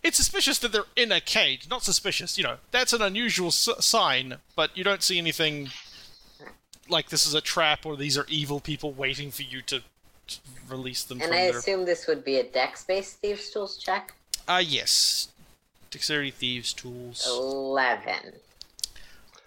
[0.03, 1.69] it's suspicious that they're in a cage.
[1.69, 2.57] Not suspicious, you know.
[2.71, 5.69] That's an unusual s- sign, but you don't see anything
[6.89, 9.81] like this is a trap or these are evil people waiting for you to,
[10.27, 10.37] to
[10.67, 11.59] release them And I their.
[11.59, 14.13] assume this would be a dex-based thieves' tools check.
[14.45, 15.29] Ah, yes.
[15.89, 17.25] Dexterity, thieves, tools.
[17.29, 18.33] Eleven.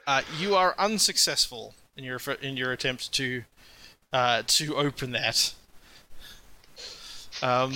[0.07, 3.45] Uh, you are unsuccessful in your in your attempt to
[4.13, 5.55] uh, to open that.
[7.43, 7.75] Um,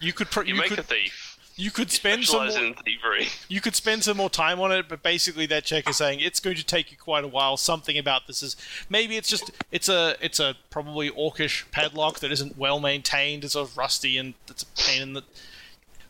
[0.00, 1.38] you could pro- You, you, make could a thief.
[1.56, 3.28] you could You spend some more, in thievery.
[3.48, 6.40] you could spend some more time on it, but basically that check is saying it's
[6.40, 7.56] going to take you quite a while.
[7.56, 8.54] Something about this is
[8.90, 13.44] maybe it's just it's a it's a probably orcish padlock that isn't well maintained.
[13.44, 15.22] It's sort of rusty and it's a pain in the.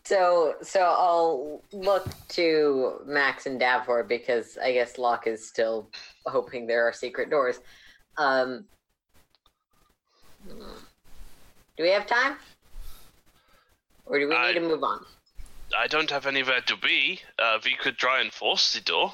[0.04, 5.90] So, so I'll look to Max and Davor because I guess Lock is still
[6.24, 7.60] hoping there are secret doors.
[8.16, 8.64] Um,
[10.48, 12.36] do we have time,
[14.06, 15.04] or do we I- need to move on?
[15.76, 17.20] I don't have anywhere to be.
[17.38, 19.12] Uh, we could try and force the door.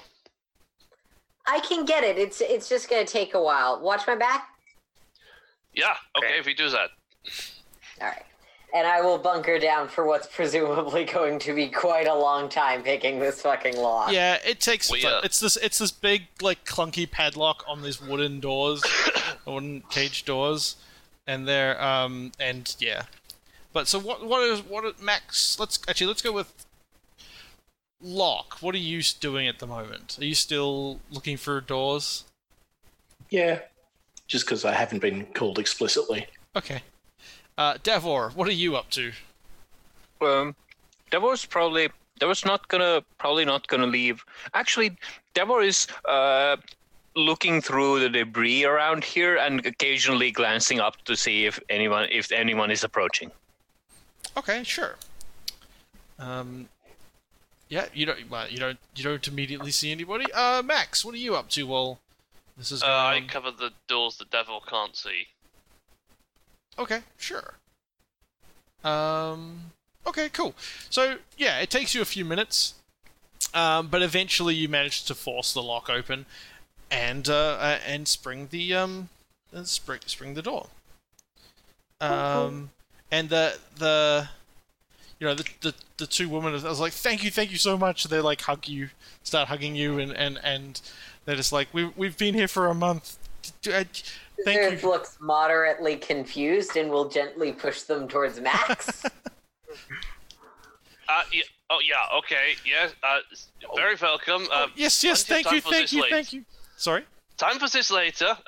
[1.46, 2.16] I can get it.
[2.16, 3.80] It's it's just gonna take a while.
[3.80, 4.48] Watch my back.
[5.74, 6.38] Yeah, okay, Okay.
[6.38, 6.90] if we do that.
[8.00, 8.22] All right.
[8.72, 12.82] And I will bunker down for what's presumably going to be quite a long time
[12.82, 14.12] picking this fucking lock.
[14.12, 14.90] Yeah, it takes.
[14.90, 15.56] We, uh, it's this.
[15.56, 18.82] It's this big, like clunky padlock on these wooden doors,
[19.44, 20.76] wooden cage doors,
[21.26, 23.02] and they're um and yeah.
[23.72, 24.24] But so what?
[24.26, 24.84] What is what?
[24.84, 26.66] Is, Max, let's actually let's go with
[28.00, 28.58] Lock.
[28.60, 30.16] What are you doing at the moment?
[30.20, 32.24] Are you still looking for doors?
[33.30, 33.60] Yeah,
[34.28, 36.26] just because I haven't been called explicitly.
[36.54, 36.82] Okay.
[37.58, 39.12] Uh, Davor, what are you up to?
[40.20, 40.54] Um,
[41.10, 41.88] Davor's probably
[42.20, 44.24] Davor's not gonna probably not gonna leave.
[44.54, 44.96] Actually,
[45.34, 46.56] Davor is uh
[47.16, 52.32] looking through the debris around here and occasionally glancing up to see if anyone if
[52.32, 53.30] anyone is approaching.
[54.36, 54.96] Okay, sure.
[56.18, 56.68] Um,
[57.68, 58.30] yeah, you don't.
[58.30, 58.78] Well, you don't.
[58.94, 60.26] You don't immediately see anybody.
[60.32, 61.66] Uh, Max, what are you up to?
[61.66, 62.00] Well,
[62.56, 62.82] this is.
[62.82, 65.28] Uh, I cover the doors the devil can't see.
[66.78, 67.54] Okay, sure.
[68.82, 69.72] Um,
[70.06, 70.54] okay, cool.
[70.90, 72.74] So yeah, it takes you a few minutes,
[73.54, 76.26] um, but eventually you manage to force the lock open,
[76.94, 79.08] and uh, uh, and spring the um,
[79.54, 80.68] uh, spring spring the door.
[82.00, 82.70] Um,
[83.10, 84.28] and the the,
[85.18, 86.54] you know the the, the two women.
[86.54, 88.04] I was like, thank you, thank you so much.
[88.04, 88.90] They like hug you,
[89.22, 90.80] start hugging you, and and and
[91.24, 93.18] they're just like, we we've been here for a month.
[93.62, 93.84] D- uh,
[94.44, 94.88] Thank Earth you.
[94.88, 99.04] looks moderately confused and will gently push them towards Max.
[101.06, 102.88] Uh, yeah, oh yeah, okay, yeah.
[103.02, 103.18] Uh,
[103.76, 104.46] very welcome.
[104.50, 106.44] Uh, Yes, yes, plenty of thank you, thank you, thank you.
[106.76, 107.04] Sorry.
[107.36, 108.36] Time for this later.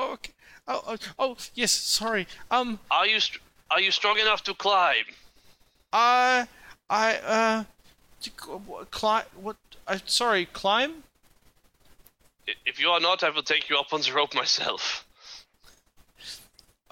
[0.00, 0.32] Oh, okay.
[0.68, 1.72] Oh, oh, oh, yes.
[1.72, 2.28] Sorry.
[2.52, 5.04] Um, are you st- are you strong enough to climb?
[5.92, 6.46] I,
[6.88, 7.64] I, uh,
[8.22, 8.30] to
[8.92, 9.24] climb.
[9.42, 9.56] What?
[9.88, 11.02] Uh, sorry, climb.
[12.64, 15.04] If you are not, I will take you up on the rope myself.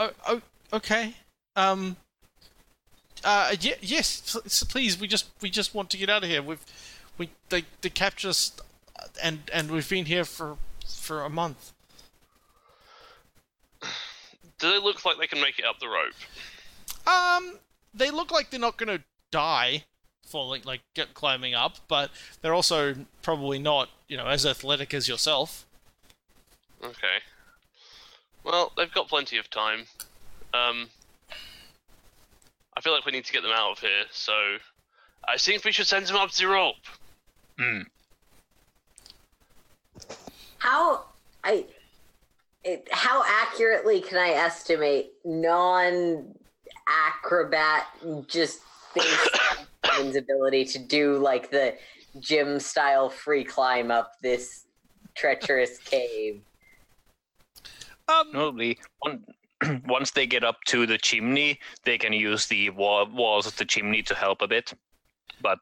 [0.00, 1.14] Oh, oh, okay.
[1.54, 1.96] Um.
[3.24, 4.36] Uh, yeah, yes,
[4.68, 5.00] please.
[5.00, 6.42] We just, we just want to get out of here.
[6.42, 6.64] We've,
[7.18, 8.52] we, they, they captured us,
[9.22, 10.56] and and we've been here for,
[10.86, 11.72] for a month.
[14.58, 16.14] Do they look like they can make it up the rope?
[17.06, 17.58] Um,
[17.92, 19.84] they look like they're not gonna die
[20.26, 22.10] falling, like get climbing up, but
[22.42, 25.66] they're also probably not, you know, as athletic as yourself.
[26.82, 27.18] Okay.
[28.44, 29.86] Well, they've got plenty of time.
[30.54, 30.88] Um,
[32.76, 34.58] I feel like we need to get them out of here, so
[35.26, 36.76] I think we should send them up the rope.
[37.58, 37.82] Hmm.
[40.58, 41.04] How
[41.44, 41.66] I
[42.64, 46.34] it, how accurately can I estimate non
[46.88, 47.86] acrobat
[48.26, 48.60] just
[48.94, 51.74] based on someone's ability to do like the
[52.18, 54.66] gym style free climb up this
[55.14, 56.40] treacherous cave?
[58.08, 59.24] Um, Normally, on,
[59.86, 63.64] once they get up to the chimney, they can use the wall, walls of the
[63.64, 64.72] chimney to help a bit.
[65.40, 65.58] But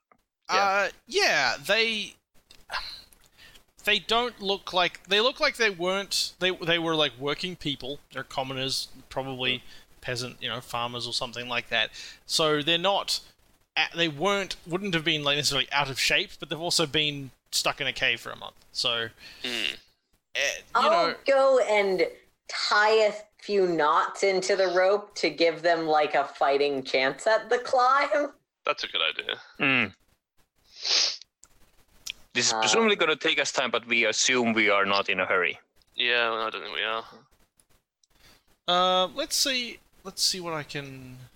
[0.49, 2.15] Uh, yeah, they
[3.85, 8.01] they don't look like they look like they weren't they they were like working people.
[8.13, 9.63] They're commoners, probably
[10.05, 11.91] peasant, you know, farmers or something like that.
[12.27, 13.21] So they're not,
[13.97, 17.81] they weren't, wouldn't have been like necessarily out of shape, but they've also been stuck
[17.81, 18.55] in a cave for a month.
[18.71, 19.09] So,
[19.45, 19.77] eh, you
[20.75, 22.07] I'll know, go and
[22.49, 27.49] tie a few knots into the rope to give them like a fighting chance at
[27.49, 28.33] the climb.
[28.67, 29.37] That's a good idea.
[29.61, 29.95] Mm.
[32.35, 35.09] This is Uh, presumably going to take us time, but we assume we are not
[35.09, 35.59] in a hurry.
[35.97, 37.05] Yeah, I don't think we are.
[38.69, 41.17] uh, let's see, let's see what I can.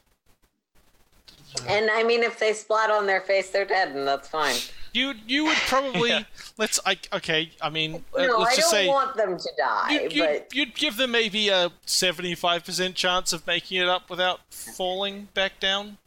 [1.67, 4.57] And I mean, if they splat on their face, they're dead, and that's fine.
[4.93, 6.23] You you would probably Yeah.
[6.57, 7.51] let's I okay.
[7.61, 8.89] I mean, uh, no, let's I just don't say.
[8.89, 13.47] want them to die, You'd, you'd, but you'd give them maybe a 75% chance of
[13.47, 15.99] making it up without falling back down.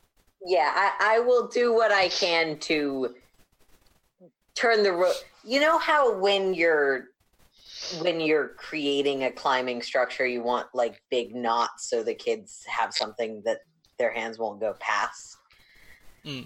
[0.45, 3.15] yeah, I, I will do what I can to
[4.61, 5.15] turn the rope.
[5.43, 7.07] You know how when you're
[7.99, 12.93] when you're creating a climbing structure, you want like big knots so the kids have
[12.93, 13.59] something that
[13.97, 15.37] their hands won't go past.
[16.23, 16.43] Yeah.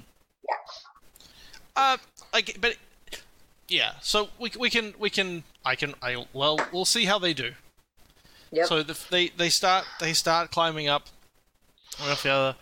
[1.75, 1.97] Uh,
[2.33, 2.77] like, but
[3.67, 3.93] yeah.
[4.01, 7.51] So we we can we can I can I well we'll see how they do.
[8.51, 8.67] Yep.
[8.67, 11.07] So the, they they start they start climbing up
[11.99, 12.55] one after the other,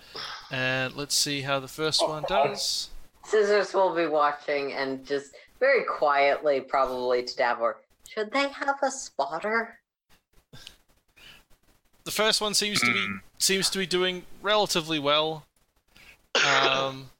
[0.51, 2.89] and let's see how the first one does.
[3.25, 5.33] Scissors will be watching and just
[5.63, 7.77] very quietly, probably to Davor.
[8.09, 9.79] Should they have a spotter?
[12.03, 15.45] The first one seems to be seems to be doing relatively well.
[16.45, 17.11] Um,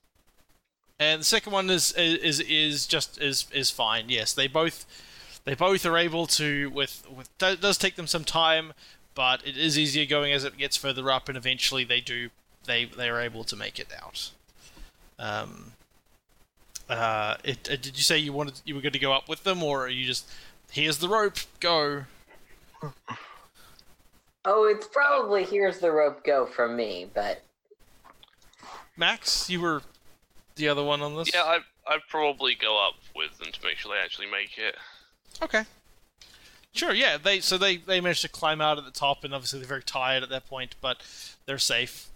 [1.00, 4.10] and the second one is is is just is is fine.
[4.10, 4.86] Yes, they both
[5.46, 8.74] they both are able to with with it does take them some time,
[9.16, 12.30] but it is easier going as it gets further up, and eventually they do
[12.66, 14.32] they they are able to make it out.
[15.18, 15.72] Um.
[16.90, 19.44] Uh, it, uh, did you say you wanted you were going to go up with
[19.44, 20.30] them, or are you just
[20.72, 22.04] here's the rope, go?
[24.46, 27.42] Oh, it's probably here's the rope go from me, but
[28.98, 29.82] Max, you were
[30.56, 31.34] the other one on this.
[31.34, 34.76] Yeah, I I'd probably go up with them to make sure they actually make it.
[35.42, 35.64] Okay.
[36.74, 36.94] Sure.
[36.94, 37.18] Yeah.
[37.18, 39.84] They so they they managed to climb out at the top, and obviously they're very
[39.84, 41.02] tired at that point, but
[41.46, 42.10] they're safe.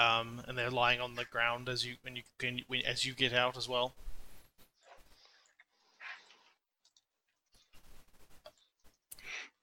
[0.00, 3.12] Um, and they're lying on the ground as you when you can when, as you
[3.12, 3.92] get out as well.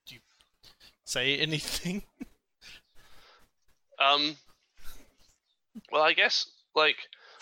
[0.05, 0.21] Do you
[1.05, 2.03] say anything?
[3.99, 4.35] Um.
[5.91, 6.97] Well, I guess like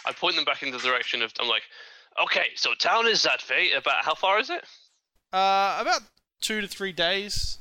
[0.06, 1.34] I point them back in the direction of.
[1.38, 1.64] I'm like,
[2.24, 3.72] okay, so town is that way.
[3.76, 4.64] About how far is it?
[5.34, 6.00] Uh, about
[6.40, 7.58] two to three days.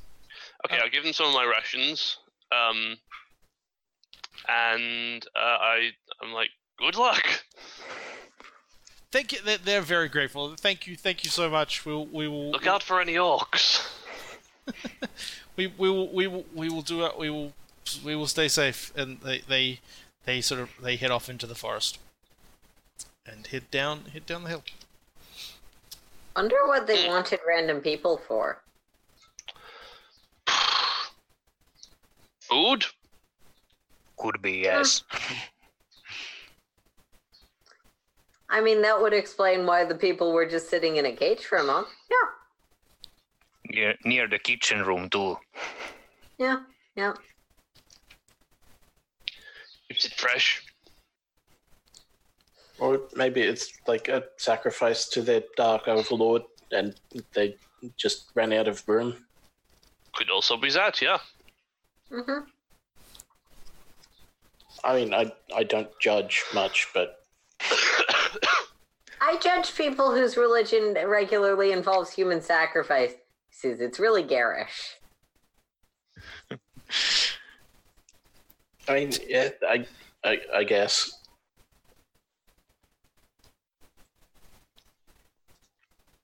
[0.64, 2.18] Okay, I'll give them some of my rations.
[2.52, 2.98] Um.
[4.48, 5.90] And uh, I
[6.22, 7.24] I'm like, good luck.
[9.10, 9.38] Thank you.
[9.44, 10.54] They're, they're very grateful.
[10.56, 10.96] Thank you.
[10.96, 11.86] Thank you so much.
[11.86, 13.88] We'll we will Look out for any orcs.
[15.56, 17.18] we we will we will we will do it.
[17.18, 17.52] We will
[18.04, 18.92] we will stay safe.
[18.96, 19.80] And they they
[20.24, 21.98] they sort of they head off into the forest
[23.26, 24.64] and head down head down the hill.
[26.36, 28.62] wonder what they wanted random people for.
[32.40, 32.86] Food?
[34.18, 35.02] Could be, yes.
[38.48, 41.58] I mean, that would explain why the people were just sitting in a cage for
[41.58, 41.88] a month.
[42.10, 45.36] Yeah, Near, near the kitchen room, too.
[46.38, 46.60] yeah,
[46.94, 47.14] yeah.
[49.88, 50.62] Keeps it fresh.
[52.78, 56.94] Or maybe it's like a sacrifice to their dark overlord and
[57.34, 57.56] they
[57.96, 59.14] just ran out of room.
[60.14, 61.18] Could also be that, yeah.
[62.10, 62.40] hmm
[64.84, 67.20] I mean, I, I don't judge much, but
[69.20, 73.14] I judge people whose religion regularly involves human sacrifice.
[73.62, 74.96] It's really garish.
[78.86, 79.86] I mean, yeah, I,
[80.22, 81.18] I, I guess.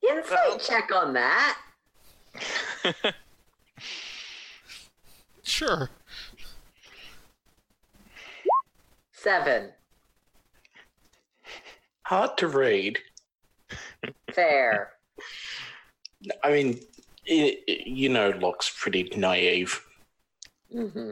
[0.07, 1.57] Insight Well- check on that.
[5.43, 5.89] Sure.
[9.21, 9.69] Seven.
[12.03, 12.97] Hard to read.
[14.33, 14.93] Fair.
[16.43, 16.79] I mean,
[17.29, 19.79] i i you know, Lock's pretty naive.
[20.73, 21.11] Mm-hmm.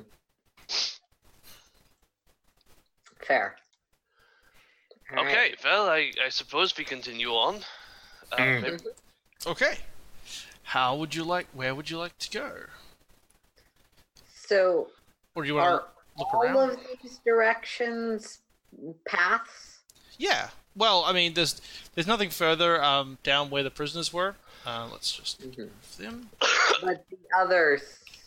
[3.28, 3.56] Fair.
[5.16, 5.28] All right.
[5.32, 7.58] Okay, well, I, I suppose we continue on.
[8.32, 8.62] Uh, Mm.
[8.64, 8.78] maybe-
[9.46, 9.78] Okay.
[10.64, 11.46] How would you like?
[11.54, 12.52] Where would you like to go?
[14.36, 14.90] So,
[15.36, 15.86] Or do you want are to
[16.20, 16.72] look all around?
[16.72, 18.40] of these directions
[19.06, 19.80] paths?
[20.18, 20.50] Yeah.
[20.76, 21.62] Well, I mean, there's
[21.96, 24.36] there's nothing further um, down where the prisoners were.
[24.66, 25.58] Uh, let's just Mhm.
[25.58, 26.30] move them.
[26.82, 27.80] But the other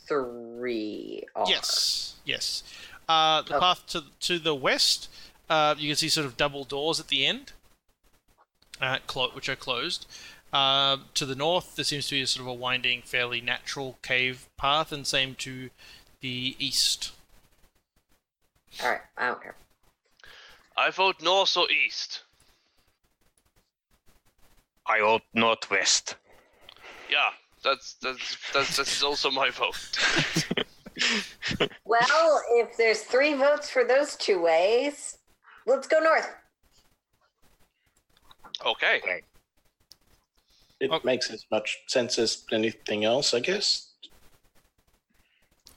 [0.06, 1.46] three are.
[1.48, 2.14] Yes.
[2.24, 2.62] Yes.
[3.08, 3.60] Uh, the Okay.
[3.60, 5.08] path to to the west,
[5.48, 7.52] uh, you can see sort of double doors at the end,
[8.80, 10.06] uh, clo- which are closed.
[10.52, 13.98] Uh, to the north, there seems to be a sort of a winding, fairly natural
[14.02, 15.70] cave path, and same to
[16.20, 17.12] the east.
[18.82, 19.56] All right, I don't care.
[20.76, 22.22] I vote north or east.
[24.86, 26.16] I vote northwest.
[27.10, 27.30] Yeah,
[27.62, 29.76] that's that's that's, that's also my vote.
[31.84, 35.18] Well, if there's three votes for those two ways,
[35.66, 36.28] let's go north.
[38.64, 39.00] Okay.
[40.80, 41.04] It Okay.
[41.04, 43.92] makes as much sense as anything else, I guess.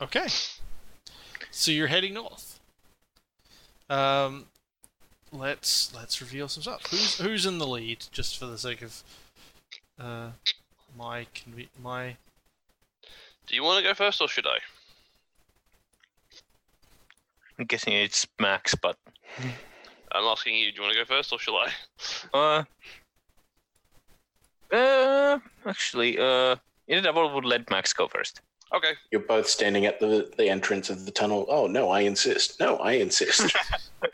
[0.02, 0.28] Okay.
[1.52, 2.55] So you're heading north.
[3.90, 4.46] Um,
[5.32, 6.88] let's let's reveal some stuff.
[6.90, 9.04] Who's who's in the lead, just for the sake of
[10.00, 10.30] uh
[10.98, 12.18] my conve- my
[13.48, 14.58] Do you want to go first or should I?
[17.60, 18.98] I'm guessing it's Max, but
[20.12, 20.72] I'm asking you.
[20.72, 21.72] Do you want to go first or shall I?
[22.34, 22.64] uh,
[24.76, 26.56] uh, actually, uh,
[26.88, 28.42] yeah, I would let Max go first.
[28.74, 28.94] Okay.
[29.12, 31.46] You're both standing at the, the entrance of the tunnel.
[31.50, 32.60] Oh, no, I insist.
[32.60, 33.56] No, I insist.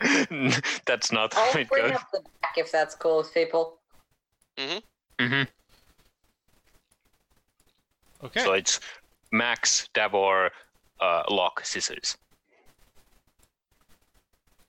[0.86, 1.96] That's not I'll how it bring goes.
[1.96, 3.78] up the back if that's cool with people.
[4.56, 5.24] Mm-hmm.
[5.24, 5.28] Mm
[8.20, 8.26] hmm.
[8.26, 8.40] okay.
[8.40, 8.80] So it's
[9.30, 10.50] Max, Davor,
[11.00, 12.16] uh, Lock, Scissors.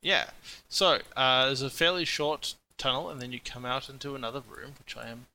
[0.02, 0.26] Yeah.
[0.68, 4.74] So uh, there's a fairly short tunnel, and then you come out into another room,
[4.80, 5.28] which I am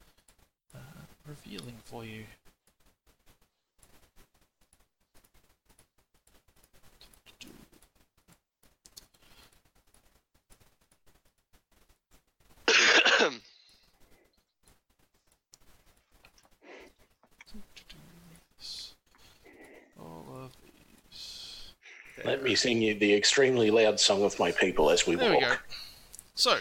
[0.74, 0.78] uh,
[1.26, 2.24] revealing for you.
[19.98, 21.72] All of these.
[22.28, 25.36] Let me sing you the extremely loud song of my people as we There we
[25.36, 25.44] walk.
[25.44, 25.54] go.
[26.34, 26.58] So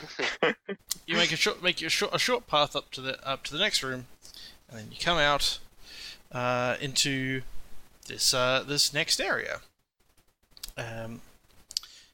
[1.06, 3.52] you make a short, make a short, a short path up to the up to
[3.52, 4.06] the next room,
[4.70, 5.60] and then you come out
[6.32, 7.42] uh, into
[8.08, 9.60] this uh, this next area.
[10.78, 11.20] Um,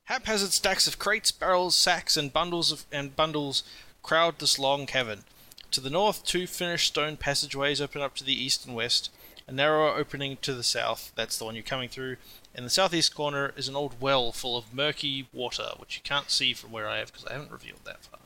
[0.05, 3.63] haphazard stacks of crates, barrels, sacks, and bundles of and bundles
[4.01, 5.25] crowd this long cavern.
[5.69, 9.11] To the north, two finished stone passageways open up to the east and west.
[9.47, 12.15] A narrower opening to the south, that's the one you're coming through.
[12.55, 16.29] In the southeast corner is an old well full of murky water, which you can't
[16.29, 18.19] see from where I have because I haven't revealed that far.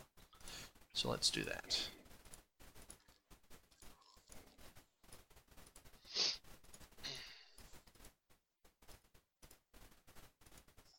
[0.93, 1.87] So let's do that.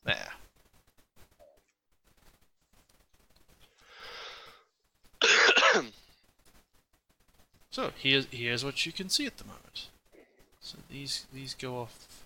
[0.04, 0.32] There.
[7.70, 9.88] So here's here's what you can see at the moment.
[10.60, 12.17] So these these go off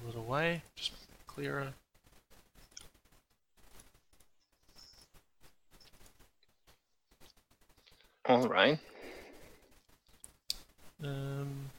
[0.00, 1.72] a little way, just make clearer.
[8.28, 8.78] All right.
[11.02, 11.70] Um,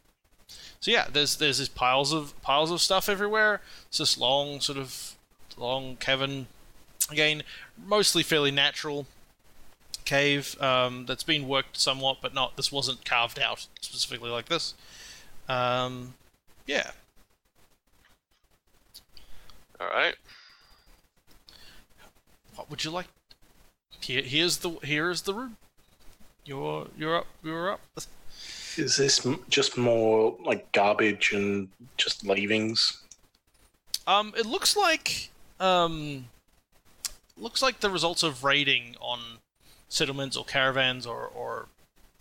[0.79, 3.61] so yeah, there's there's these piles of piles of stuff everywhere.
[3.89, 5.15] It's this long sort of
[5.57, 6.47] long cavern,
[7.11, 7.43] again,
[7.77, 9.07] mostly fairly natural
[10.05, 12.55] cave um, that's been worked somewhat, but not.
[12.55, 14.73] This wasn't carved out specifically like this.
[15.49, 16.13] Um,
[16.65, 16.91] yeah.
[19.79, 20.15] All right.
[22.55, 23.07] What would you like?
[24.01, 25.57] Here, here's the here's the room.
[26.45, 27.27] You're you're up.
[27.43, 27.81] You're up.
[28.77, 33.01] Is this m- just more like garbage and just leavings?
[34.05, 36.25] Um, it looks like um,
[37.37, 39.19] looks like the results of raiding on
[39.89, 41.67] settlements or caravans or, or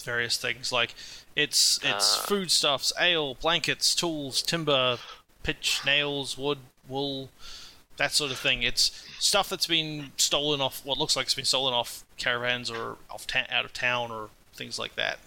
[0.02, 0.72] various things.
[0.72, 0.94] Like
[1.36, 2.24] it's it's Ah.
[2.26, 4.98] foodstuffs, ale, blankets, tools, timber,
[5.42, 6.58] pitch, nails, wood,
[6.88, 7.30] wool,
[7.96, 8.62] that sort of thing.
[8.62, 10.84] It's stuff that's been stolen off.
[10.84, 14.30] What looks like it's been stolen off caravans or off ta- out of town or
[14.54, 15.18] things like that.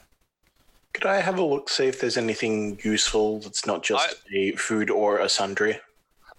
[0.93, 4.89] Could I have a look, see if there's anything useful that's not just a food
[4.89, 5.80] or a sundry?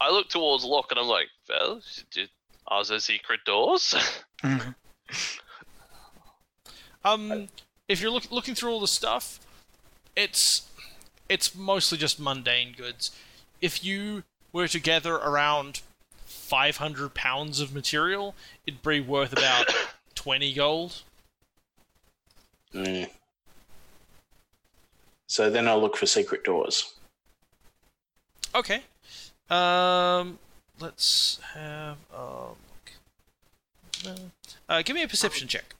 [0.00, 2.30] I look towards Lock and I'm like, well, did-
[2.66, 3.94] are there secret doors?
[7.04, 7.48] Um,
[7.88, 9.40] if you're look, looking through all the stuff,
[10.14, 10.68] it's
[11.28, 13.10] it's mostly just mundane goods.
[13.60, 15.80] If you were to gather around
[16.24, 18.34] 500 pounds of material,
[18.66, 19.72] it'd be worth about
[20.14, 21.02] 20 gold.
[22.74, 23.08] Mm.
[25.26, 26.94] So then I'll look for secret doors.
[28.54, 28.82] Okay.
[29.48, 30.38] Um,
[30.80, 32.48] let's have a
[34.04, 34.18] look.
[34.68, 35.74] Uh, give me a perception check.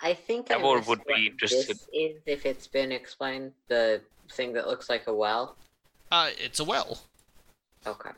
[0.00, 1.76] I think I Davor would what be interested.
[1.76, 3.52] This is if it's been explained.
[3.68, 5.56] The thing that looks like a well.
[6.12, 7.00] Uh, it's a well.
[7.86, 8.10] Okay.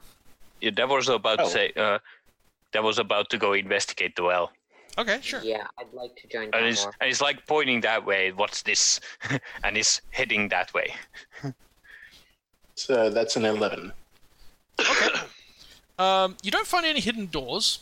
[0.61, 1.45] Yeah, that was about Oh.
[1.45, 1.73] to say.
[1.77, 1.99] Uh,
[2.83, 4.53] was about to go investigate the well,
[4.99, 5.41] Okay, sure.
[5.43, 8.33] Yeah, I'd like to join and he's and he's like pointing that way.
[8.33, 9.01] What's this?
[9.65, 10.95] and he's heading that way.
[12.79, 13.91] So that's an 11.
[14.79, 15.09] Okay.
[15.99, 17.79] Um, you don't find any hidden doors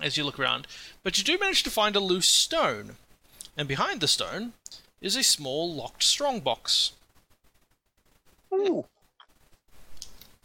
[0.00, 0.68] as you look around,
[1.02, 2.98] but you do manage to find a loose stone.
[3.56, 4.52] And behind the stone
[5.00, 6.92] is a small locked strongbox.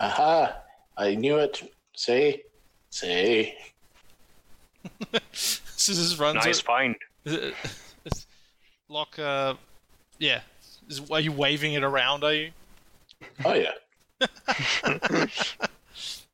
[0.01, 0.57] Aha!
[0.97, 1.61] I knew it.
[1.95, 2.41] See?
[2.89, 3.53] See?
[5.31, 6.43] Scissors runs.
[6.43, 6.95] Nice find.
[7.27, 7.51] o-
[8.89, 9.17] lock.
[9.19, 9.53] Uh,
[10.19, 10.41] yeah.
[10.89, 12.23] Is, are you waving it around?
[12.23, 12.51] Are you?
[13.45, 13.71] Oh, yeah.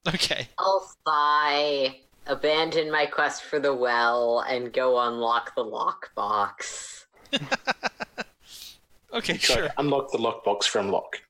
[0.08, 0.48] Okay.
[0.58, 1.98] I'll sigh,
[2.28, 7.04] abandon my quest for the well, and go unlock the lockbox.
[9.14, 9.70] Okay, So sure.
[9.78, 11.22] unlock the lockbox from lock.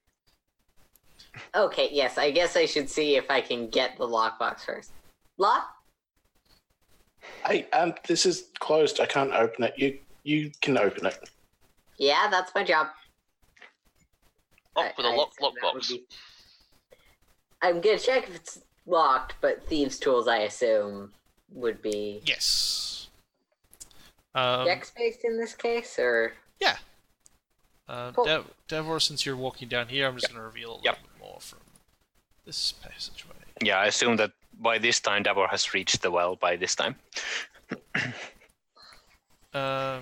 [1.55, 4.91] Okay, yes, I guess I should see if I can get the lockbox first.
[5.37, 5.67] Lock?
[7.45, 8.99] Hey, um, this is closed.
[8.99, 9.73] I can't open it.
[9.77, 11.29] You you can open it.
[11.97, 12.87] Yeah, that's my job.
[14.75, 15.89] Lock with a I- I lock assume lockbox.
[15.89, 16.05] be-
[17.61, 21.13] I'm gonna check if it's locked, but thieves' tools, I assume,
[21.49, 23.07] would be Yes.
[24.35, 26.77] Um, dex based in this case, or Yeah.
[27.87, 28.25] Uh, Cool.
[28.25, 30.95] Dev- Davor, since you're walking down here, I'm just going to reveal a little Yep.
[31.01, 31.16] bit more from
[32.47, 33.35] this passageway.
[33.61, 36.35] Yeah, I assume that by this time Davor has reached the well.
[36.35, 36.95] By this time.
[39.53, 40.01] Uh,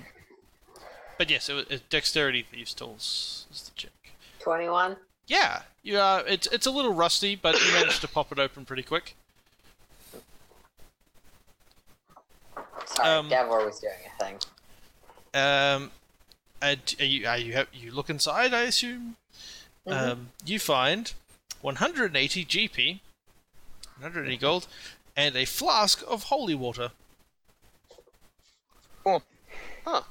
[1.17, 3.91] but yes, it, was- it, dexterity thieves tools is the check.
[4.39, 4.97] twenty-one?
[5.27, 8.65] Yeah, you uh, it's it's a little rusty, but you managed to pop it open
[8.65, 9.15] pretty quick.
[12.85, 14.39] Sorry, Um, Davor was doing a thing.
[15.33, 15.91] Um,
[16.61, 18.53] and are you are you have, you look inside?
[18.53, 19.15] I assume.
[19.87, 21.13] Um, you find
[21.65, 22.99] 180 GP,
[23.97, 24.67] 180 gold,
[25.17, 26.91] and a flask of holy water.
[29.03, 29.23] Oh.
[29.83, 30.03] Huh.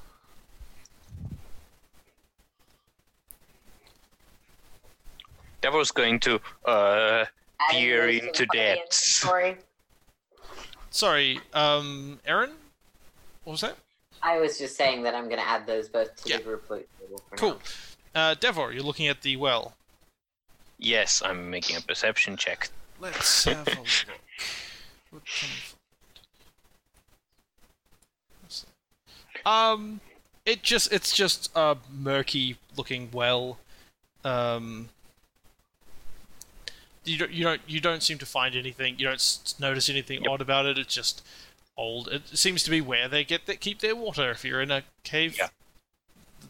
[5.61, 7.25] Davor's going to uh,
[7.71, 9.23] peer into my depths.
[9.23, 9.57] inventory.
[10.91, 12.51] Sorry, um, Erin,
[13.43, 13.75] what was that?
[14.21, 16.37] I was just saying that I'm gonna add those both to Yeah.
[16.37, 17.61] the group loot table for Cool.
[18.13, 18.29] now.
[18.31, 19.75] Uh, Davor, you're looking at the well.
[20.77, 22.69] Yes, I'm making a perception check.
[22.99, 23.87] Let's have a look.
[25.11, 25.75] What can we find?
[29.45, 29.99] Um,
[30.45, 33.59] it just it's just a murky looking well.
[34.23, 34.89] Um,
[37.03, 38.95] you don't you don't you don't seem to find anything.
[38.97, 40.31] You don't notice anything Yep.
[40.31, 40.77] odd about it.
[40.77, 41.23] It's just
[41.77, 42.07] old.
[42.07, 44.31] It seems to be where they get that keep their water.
[44.31, 45.49] If you're in a cave, Yeah.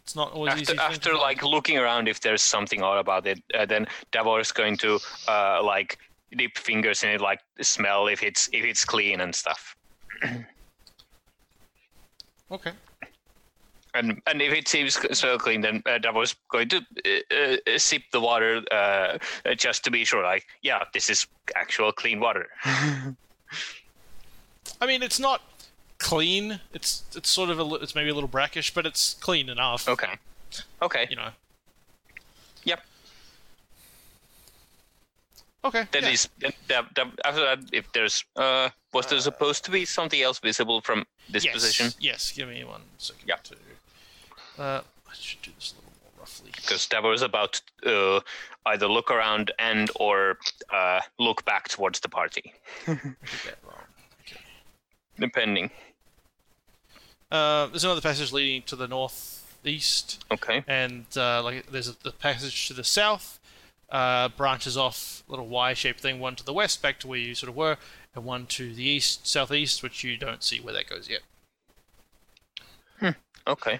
[0.05, 0.53] It's not always.
[0.53, 4.51] After, after like looking around if there's something odd about it, uh, then Davor is
[4.51, 5.97] going to uh, like
[6.37, 9.75] dip fingers in it, like smell if it's if it's clean and stuff.
[12.51, 12.71] okay.
[13.95, 18.03] And and if it seems so clean, then uh, Davor's going to uh, uh, sip
[18.11, 19.17] the water uh,
[19.55, 20.21] just to be sure.
[20.21, 21.25] Like, yeah, this is
[21.55, 22.45] actual clean water.
[24.81, 25.41] I mean, it's not
[26.05, 26.59] clean.
[26.71, 29.89] It's it's sort of a it's maybe a little brackish, but it's clean enough.
[29.89, 30.13] okay.
[30.81, 31.07] Okay.
[31.09, 31.29] You know.
[32.63, 32.81] Yep.
[35.63, 35.83] Okay.
[35.91, 36.09] Then yeah.
[36.09, 36.29] is
[36.67, 40.79] Dav- Dav- after that, if there's uh, was there supposed to be something else visible
[40.81, 41.53] from this yes.
[41.53, 41.91] position?
[41.99, 42.31] Yes.
[42.31, 43.27] Give me one second.
[43.27, 43.37] Yeah.
[43.43, 46.51] To, uh, I should do this a little more roughly.
[46.55, 48.19] Because Davor is about to uh,
[48.67, 50.37] either look around and or
[50.71, 52.53] uh, look back towards the party,
[52.87, 53.87] I did that wrong.
[54.21, 54.39] Okay.
[55.17, 55.71] depending.
[57.35, 60.63] Uh, there's another passage leading to the northeast, Okay.
[60.67, 63.39] and uh, like there's a, the passage to the south.
[63.89, 67.35] Uh, branches off a little Y-shaped thing, one to the west, back to where you
[67.35, 67.77] sort of were,
[68.15, 71.21] and one to the east, southeast, which you don't see where that goes yet.
[73.47, 73.79] Okay.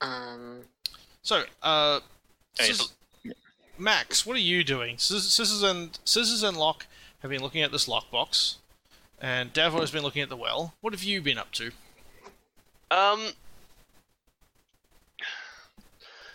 [0.00, 0.62] Um,
[1.22, 2.00] So, uh,
[2.58, 2.92] Hey, Scis-
[3.78, 4.98] Max, what are you doing?
[4.98, 6.86] Scis- Scissors and Scissors and Lock
[7.20, 8.56] have been looking at this lockbox,
[9.22, 10.74] and Davor has been looking at the well.
[10.80, 11.68] What have you been up to?
[12.90, 13.28] Um,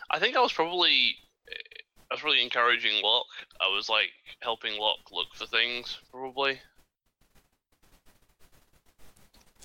[0.09, 1.17] I think I was probably
[2.09, 3.27] I was really encouraging Lock.
[3.59, 6.61] I was like helping Lock look for things, probably.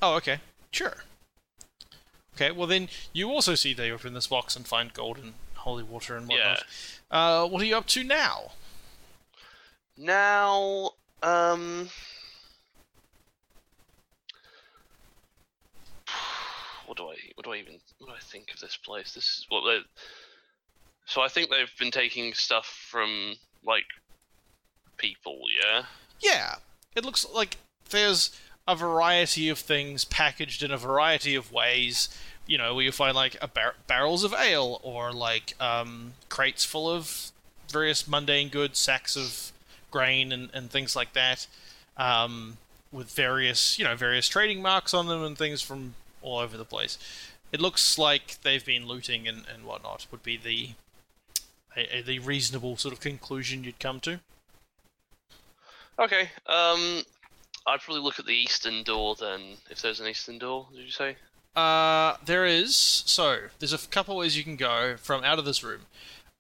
[0.02, 0.40] Oh, okay,
[0.72, 1.04] sure.
[2.34, 5.84] Okay, well then you also see they open this box and find gold and holy
[5.84, 6.64] water and whatnot.
[7.10, 7.42] Yeah.
[7.42, 8.52] Uh, what are you up to now?
[9.96, 10.90] Now,
[11.22, 11.90] um,
[16.86, 19.12] what do I what do I even what do I think of this place?
[19.12, 19.80] This is what the
[21.06, 23.84] so I think they've been taking stuff from like
[24.96, 25.40] people.
[25.62, 25.84] Yeah.
[26.20, 26.54] Yeah,
[26.94, 27.56] it looks like
[27.90, 28.30] there's
[28.66, 32.08] a variety of things packaged in a variety of ways.
[32.46, 36.90] You know, where you find like bar- barrels of ale or like um, crates full
[36.90, 37.30] of
[37.70, 39.52] various mundane goods, sacks of
[39.90, 41.46] grain and, and things like that,
[41.96, 42.58] um,
[42.90, 46.64] with various you know various trading marks on them and things from all over the
[46.64, 46.98] place.
[47.52, 50.06] It looks like they've been looting and, and whatnot.
[50.10, 50.70] Would be the
[51.76, 54.20] a, a, the reasonable sort of conclusion you'd come to.
[55.98, 56.30] Okay.
[56.46, 57.02] Um,
[57.66, 60.68] I'd probably look at the eastern door then, if there's an eastern door.
[60.74, 61.16] Did you say?
[61.54, 62.74] Uh, there is.
[62.74, 65.82] So there's a couple ways you can go from out of this room,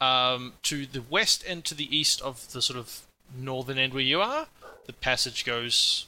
[0.00, 3.02] um, to the west and to the east of the sort of
[3.36, 4.46] northern end where you are.
[4.86, 6.06] The passage goes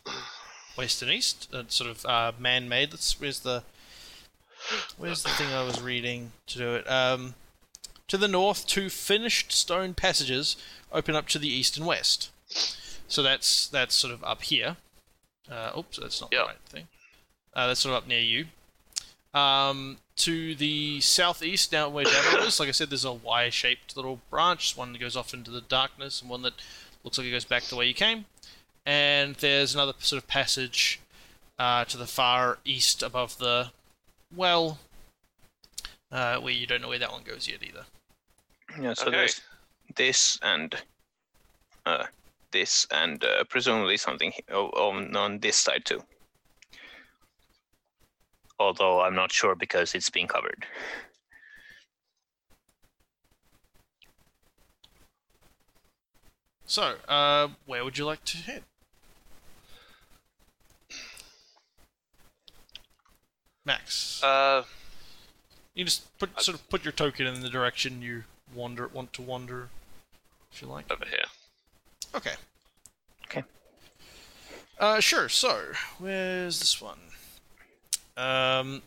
[0.76, 1.48] west and east.
[1.52, 2.92] Uh, sort of uh, man-made.
[2.92, 3.20] Let's.
[3.20, 3.62] Where's the.
[4.96, 6.90] Where's the thing I was reading to do it?
[6.90, 7.34] Um,
[8.08, 10.56] to the north, two finished stone passages
[10.92, 12.30] open up to the east and west.
[13.08, 14.76] So that's that's sort of up here.
[15.50, 16.40] Uh, oops, that's not Yeah.
[16.40, 16.88] the right thing.
[17.52, 18.46] Uh, that's sort of up near you.
[19.38, 24.20] Um, to the southeast, now where Davor is, like I said, there's a Y-shaped little
[24.30, 24.76] branch.
[24.76, 26.54] One that goes off into the darkness, and one that
[27.02, 28.24] looks like it goes back the way you came.
[28.86, 31.00] And there's another sort of passage
[31.58, 33.70] uh, to the far east above the
[34.34, 34.78] well,
[36.10, 37.86] uh, where you don't know where that one goes yet either.
[38.80, 39.16] Yeah, so Okay.
[39.16, 39.40] there's
[39.96, 40.74] this and
[41.86, 42.06] uh,
[42.50, 46.02] this and uh, presumably something on on this side too.
[48.58, 50.66] Although I'm not sure because it's been covered.
[56.66, 58.64] So, uh, where would you like to head?
[63.64, 64.22] Max.
[64.22, 64.64] Uh,
[65.74, 69.22] You just put sort of put your token in the direction you wander want to
[69.22, 69.68] wander,
[70.52, 70.90] if you like.
[70.92, 71.24] over here.
[72.14, 72.34] Okay.
[73.26, 73.42] Okay.
[74.78, 75.28] Uh, sure.
[75.28, 76.98] So, where's this one?
[78.16, 78.82] Um,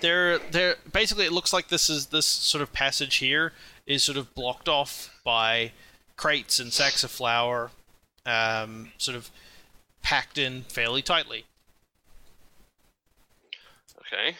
[0.00, 0.76] there, there.
[0.92, 3.52] Basically, it looks like this is this sort of passage here
[3.86, 5.72] is sort of blocked off by
[6.16, 7.70] crates and sacks of flour,
[8.24, 9.30] um, sort of
[10.02, 11.44] packed in fairly tightly.
[14.12, 14.36] Okay.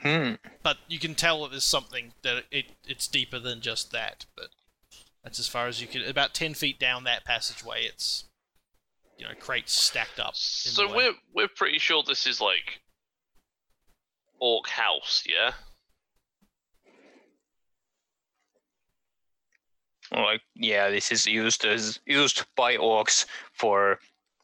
[0.00, 0.34] Hmm.
[0.62, 4.26] But you can tell that there's something that it it's deeper than just that.
[4.36, 4.48] But
[5.22, 6.02] that's as far as you can.
[6.02, 8.24] About ten feet down that passageway, it's
[9.18, 10.34] you know crates stacked up.
[10.34, 12.80] So we're we're pretty sure this is like
[14.40, 15.52] Orc House, yeah.
[20.12, 23.98] Like yeah, this is used as used by orcs for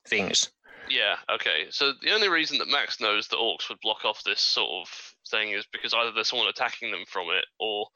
[0.09, 0.51] things.
[0.91, 1.67] Yeah, okay.
[1.71, 5.15] So the only reason that Max knows that orcs would block off this sort of
[5.31, 7.87] thing is because either there's someone attacking them from it, or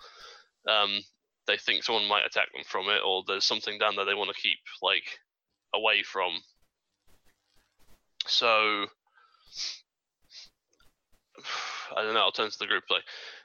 [0.68, 1.00] um,
[1.48, 4.30] they think someone might attack them from it, or there's something down there they want
[4.34, 5.18] to keep like
[5.74, 6.34] away from.
[8.26, 8.86] So
[11.96, 12.20] I don't know.
[12.20, 13.02] I'll turn to the group like,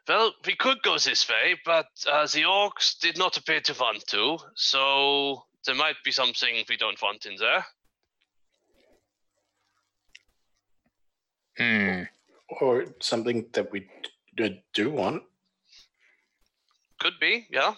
[0.07, 4.05] well, we could go this way, but uh, the orcs did not appear to want
[4.07, 7.65] to, so there might be something we don't want in there.
[11.59, 12.03] Hmm.
[12.61, 13.87] or something that we
[14.37, 15.23] d- do want.
[16.99, 17.73] Could be, yeah.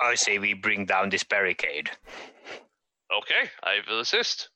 [0.00, 1.90] I say we bring down this barricade.
[3.14, 4.48] Okay, I will assist.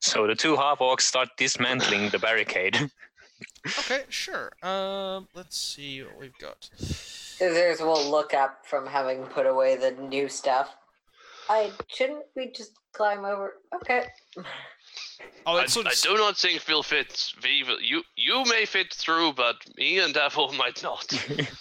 [0.00, 2.76] So the two half orcs start dismantling the barricade.
[3.80, 4.52] Okay, sure.
[4.62, 6.70] Um, let's see what we've got.
[6.76, 10.74] Scissors will look up from having put away the new stuff.
[11.48, 13.54] I shouldn't we just climb over?
[13.74, 14.06] Okay.
[15.46, 17.32] Oh, I, it's sort I do not think we'll fit.
[17.42, 21.06] We will, you you may fit through, but me and Devil might not.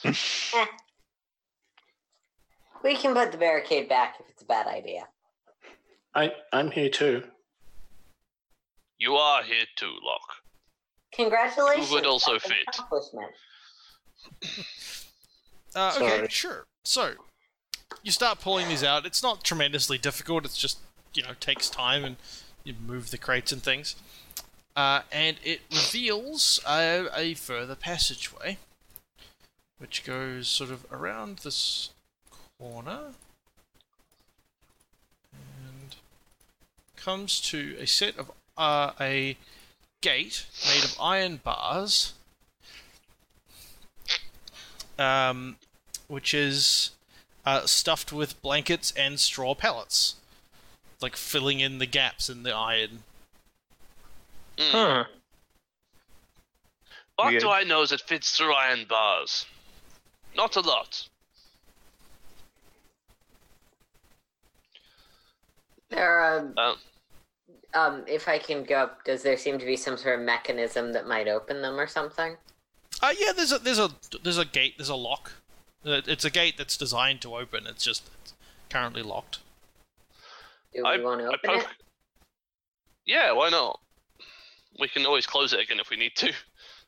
[2.84, 5.08] We can put the barricade back if it's a bad idea.
[6.14, 7.24] I I'm here too.
[9.00, 10.22] you are here too, Lock.
[11.16, 11.90] Congratulations.
[11.90, 12.54] Who would also fit?
[12.68, 13.32] accomplishment.
[15.76, 16.66] Uh, okay, sure.
[16.84, 17.14] So,
[18.04, 19.06] you start pulling these out.
[19.06, 20.46] It's not tremendously difficult.
[20.46, 20.80] It's just,
[21.14, 22.16] you know, takes time and
[22.64, 23.96] you move the crates and things.
[24.76, 28.58] Uh, and it reveals a, a further passageway,
[29.78, 31.92] which goes sort of around this
[32.60, 33.00] corner
[35.32, 35.96] and
[36.96, 39.38] comes to a set of uh, a
[40.02, 42.14] gate made of iron bars
[44.98, 45.58] um,
[46.08, 46.92] which is
[47.46, 50.16] uh, stuffed with blankets and straw pellets,
[51.02, 53.04] like filling in the gaps in the iron.
[54.58, 54.72] Mm.
[54.72, 55.04] huh.
[57.18, 57.42] What Weird.
[57.42, 59.46] do I know that fits through iron bars?
[60.36, 61.08] Not a lot.
[65.90, 66.78] There are, Um,
[67.74, 70.92] um, if I can go up, does there seem to be some sort of mechanism
[70.94, 72.36] that might open them or something?
[73.02, 73.90] Uh, yeah, there's a there's a
[74.24, 75.32] there's a gate, there's a lock.
[75.86, 77.68] It's a gate that's designed to open.
[77.68, 78.34] It's just it's
[78.70, 79.40] currently locked.
[80.74, 81.68] Do we I, want to I open it?
[83.06, 83.80] Yeah, why not?
[84.80, 86.34] We can always close it again if we need to.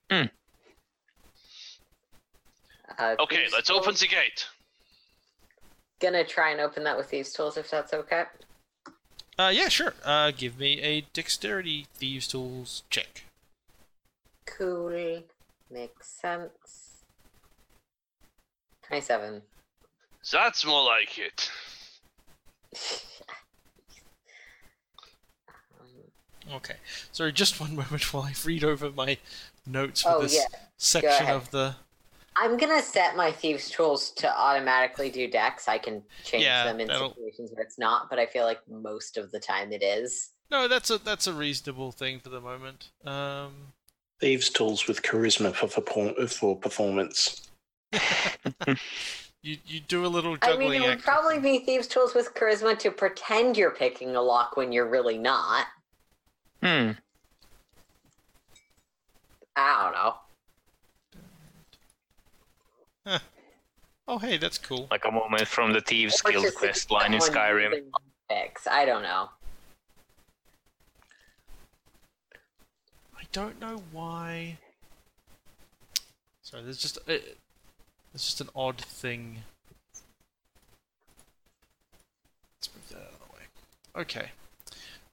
[0.09, 0.25] Uh,
[3.19, 3.81] Okay, let's tools?
[3.81, 4.47] open the gate.
[5.99, 8.23] Gonna try and open that with these tools if that's okay.
[9.37, 9.93] Uh, yeah, sure.
[10.03, 13.23] Uh, give me a dexterity thieves tools check.
[14.47, 15.21] Cool.
[15.69, 16.76] Makes sense.
[18.87, 19.41] 27.
[20.31, 21.49] That's more like it.
[26.53, 26.75] Okay.
[27.11, 29.17] Sorry, just one moment while I read over my
[29.65, 30.59] notes for oh, this yeah.
[30.77, 31.75] section of the.
[32.35, 35.67] I'm gonna set my thieves' tools to automatically do dex.
[35.67, 38.59] I can change Yeah, them in that'll- situations where it's not, but I feel like
[38.69, 40.31] most of the time it is.
[40.49, 42.91] No, that's a that's a reasonable thing for the moment.
[43.03, 43.73] Um,
[44.21, 47.49] Thieves' tools with charisma for, for, for performance.
[49.43, 51.03] you you do a little I mean, it would act.
[51.03, 55.17] probably be thieves' tools with charisma to pretend you're picking a lock when you're really
[55.17, 55.67] not.
[56.61, 56.91] Hmm.
[59.55, 60.15] I don't know.
[64.07, 64.87] Oh, hey, that's cool.
[64.89, 67.71] Like a moment from the Thieves Or Guild quest line in Skyrim.
[67.71, 67.91] using
[68.29, 68.65] Picks.
[68.65, 69.29] I don't know.
[73.17, 74.57] I don't know why.
[76.41, 77.37] Sorry, there's just it,
[78.17, 79.43] it's just an odd thing.
[82.57, 84.01] Let's move that out of the way.
[84.01, 84.31] Okay.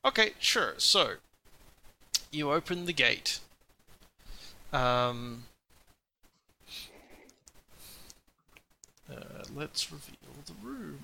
[0.06, 0.72] Okay, sure.
[0.78, 1.16] So
[2.30, 3.40] you open the gate.
[4.72, 5.42] Um.
[9.12, 11.00] Uh, let's reveal the room.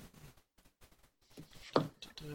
[1.75, 2.35] Da-da.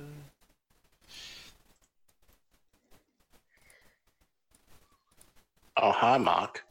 [5.78, 6.63] Oh, hi, Mark.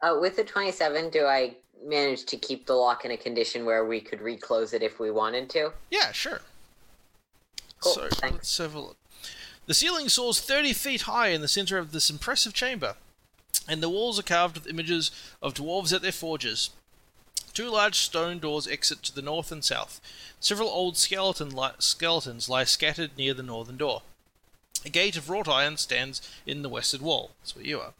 [0.00, 1.56] Uh, with the 27, do I
[1.86, 5.10] manage to keep the lock in a condition where we could reclose it if we
[5.10, 5.72] wanted to?
[5.90, 6.40] Yeah, sure.
[7.80, 8.36] Cool, so thanks.
[8.36, 8.96] let's have a look.
[9.66, 12.96] The ceiling soars 30 feet high in the center of this impressive chamber,
[13.68, 15.10] and the walls are carved with images
[15.42, 16.70] of dwarves at their forges.
[17.52, 20.00] Two large stone doors exit to the north and south.
[20.40, 24.02] Several old skeleton li- skeletons lie scattered near the northern door.
[24.84, 27.32] A gate of wrought iron stands in the western wall.
[27.40, 27.94] That's where you are.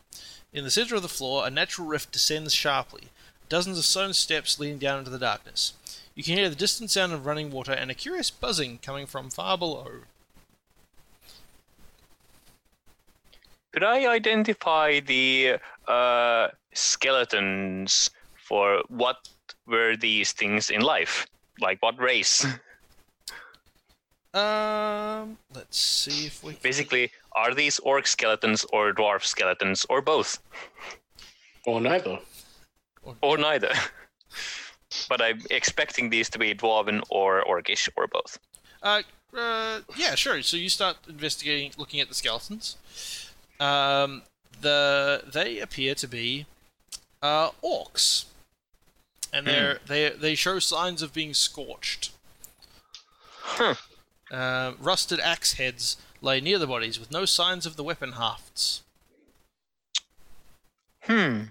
[0.52, 3.08] In the center of the floor, a natural rift descends sharply.
[3.48, 5.72] Dozens of stone steps leading down into the darkness.
[6.14, 9.30] You can hear the distant sound of running water and a curious buzzing coming from
[9.30, 10.00] far below.
[13.72, 18.10] Could I identify the uh, skeletons
[18.46, 19.28] for what
[19.66, 21.26] were these things in life?
[21.60, 22.46] Like what race?
[24.34, 30.02] Um, let's see if we can- Basically, are these orc skeletons or dwarf skeletons or
[30.02, 30.38] both?
[31.66, 32.18] Or neither.
[33.22, 33.72] Or neither?
[35.08, 38.38] but I'm expecting these to be dwarven or orcish or both.
[38.82, 39.02] Uh,
[39.36, 40.42] uh, yeah, sure.
[40.42, 42.76] So you start investigating, looking at the skeletons.
[43.60, 44.22] Um,
[44.60, 46.46] the they appear to be
[47.22, 48.26] uh, orcs,
[49.32, 52.12] and they're they they show signs of being scorched.
[53.40, 53.74] Huh.
[54.30, 58.82] Uh, rusted axe heads lay near the bodies with no signs of the weapon hafts.
[61.04, 61.44] Hmm.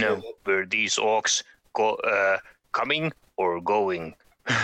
[0.00, 1.42] No, were these orcs
[1.74, 2.38] go, uh,
[2.72, 4.14] coming or going?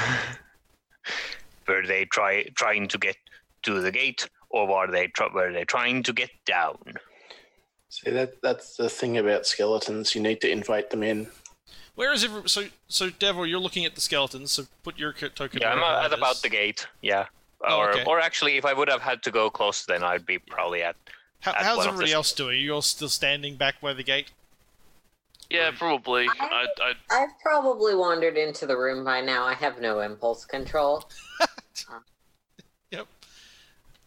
[1.69, 3.17] were they try trying to get
[3.63, 6.79] to the gate, or were they tr- were they trying to get down?
[7.89, 10.15] See, that that's the thing about skeletons.
[10.15, 11.29] You need to invite them in.
[11.95, 13.47] Where is every so so Devil?
[13.47, 14.53] You're looking at the skeletons.
[14.53, 15.61] So put your co- token.
[15.61, 16.87] Yeah, I'm at that about the gate.
[17.03, 17.27] Yeah.
[17.65, 18.05] Oh, or, okay.
[18.05, 20.97] or actually, if I would have had to go close, then I'd be probably at.
[21.41, 22.61] How, at how's one of the everybody else doing?
[22.61, 24.31] You all still standing back by the gate?
[25.53, 26.27] Yeah, probably.
[26.41, 29.45] I, I, I've probably wandered into the room by now.
[29.45, 31.05] I have no impulse control.
[32.91, 33.07] Yep.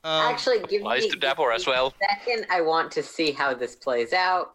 [0.04, 1.88] Um, Actually, give Lies me to Davor as well.
[1.88, 2.46] a second.
[2.52, 4.54] I want to see how this plays out.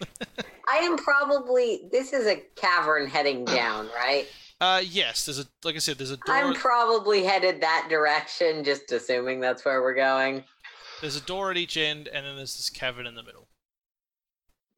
[0.72, 1.88] I am probably.
[1.90, 4.26] This is a cavern heading down, right?
[4.60, 5.24] Uh, yes.
[5.26, 5.98] There's a like I said.
[5.98, 6.32] There's a door.
[6.36, 10.44] I'm probably headed that direction, just assuming that's where we're going.
[11.00, 13.47] there's a door at each end, and then there's this cavern in the middle.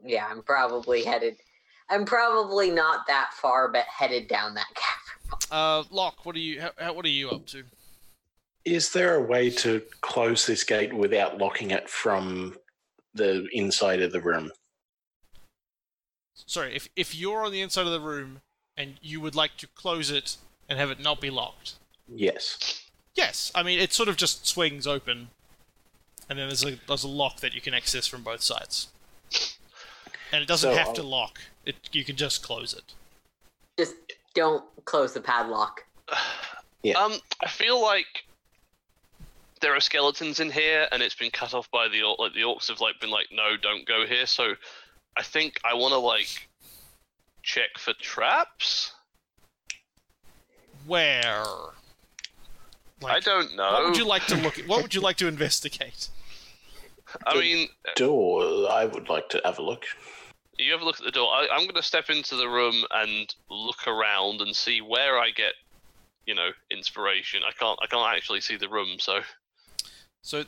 [0.05, 1.37] Yeah, I'm probably headed.
[1.89, 5.39] I'm probably not that far, but headed down that cavern.
[5.51, 6.61] Uh, Lock, what are you?
[6.61, 7.65] How, how, what are you up to?
[8.65, 12.57] Is there a way to close this gate without locking it from
[13.15, 14.53] the inside of the room?
[16.47, 18.41] Sorry, if if you're on the inside of the room
[18.77, 20.37] and you would like to close it
[20.69, 21.75] and have it not be locked.
[22.09, 22.87] Yes.
[23.15, 25.29] Yes, I mean it sort of just swings open,
[26.29, 28.89] and then there's a there's a lock that you can access from both sides,
[30.33, 31.41] and it doesn't So have to lock.
[31.65, 32.95] It you can just close it.
[33.79, 33.95] Just
[34.35, 35.85] don't close the padlock.
[36.83, 36.99] Yeah.
[36.99, 37.13] Um,
[37.45, 38.07] I feel like
[39.61, 42.19] there are skeletons in here, and it's been cut off by the orc.
[42.19, 44.25] Like the orcs have like been like, no, don't go here.
[44.25, 44.55] So,
[45.15, 46.49] I think I want to like
[47.43, 48.95] check for traps.
[50.87, 51.45] Where?
[53.03, 53.73] Like, I don't know.
[53.73, 54.67] What would you like to look at?
[54.67, 56.09] What would you like to investigate?
[57.27, 59.85] I mean, Door, I would like to have a look.
[60.61, 61.33] You have a look at the door.
[61.33, 65.31] I, I'm going to step into the room and look around and see where I
[65.31, 65.55] get,
[66.27, 67.41] you know, inspiration.
[67.47, 67.79] I can't.
[67.83, 69.21] I can't actually see the room, so
[70.23, 70.45] So,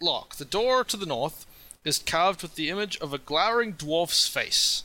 [0.00, 0.36] lock.
[0.36, 1.46] The door to the north
[1.84, 4.84] is carved with the image of a glowering dwarf's face.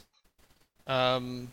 [0.88, 1.50] Um.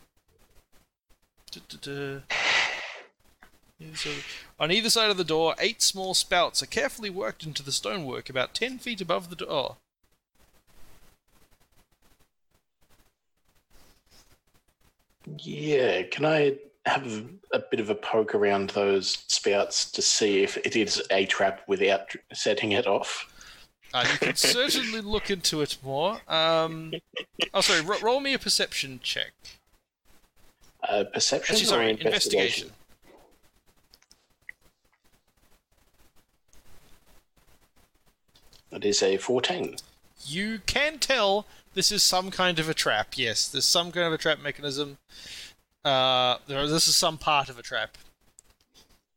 [4.59, 8.29] On either side of the door, eight small spouts are carefully worked into the stonework
[8.29, 9.77] about ten feet above the door.
[15.39, 16.57] Yeah, can I
[16.87, 21.27] have a bit of a poke around those spouts to see if it is a
[21.27, 23.33] trap without setting it off?
[23.93, 26.21] Uh, you can certainly look into it more.
[26.29, 26.93] Um,
[27.55, 27.81] oh, sorry.
[27.81, 29.33] Ro- roll me a perception check.
[30.89, 32.69] Uh, perception Actually, or sorry, investigation?
[32.69, 32.73] investigation.
[38.73, 39.77] It is a 14.
[40.27, 41.47] You can tell
[41.77, 43.13] this is some kind of a trap.
[43.17, 44.97] Yes, there's some kind of a trap mechanism.
[45.85, 47.99] Uh, there, this is some part of a trap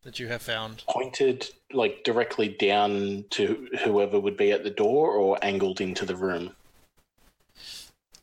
[0.04, 0.84] that you have found.
[0.90, 6.16] Pointed like directly down to whoever would be at the door or angled into the
[6.16, 6.52] room?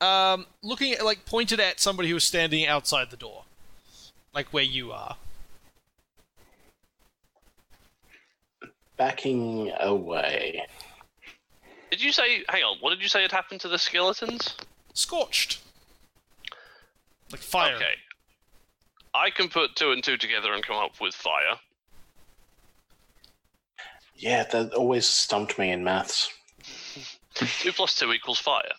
[0.03, 3.45] Um, looking at like pointed at somebody who was standing outside the door,
[4.35, 5.17] like where you are.
[8.99, 10.67] Backing away.
[11.91, 12.45] Did you say?
[12.49, 12.79] Hang on.
[12.81, 14.55] What did you say had happened to the skeletons?
[14.95, 15.61] Scorched,
[17.31, 17.77] like fire.
[17.77, 17.95] Okay.
[19.15, 21.59] I can put two and two together and come up with fire.
[24.15, 26.31] Yeah, that always stumped me in maths.
[27.35, 28.73] Two plus two equals fire.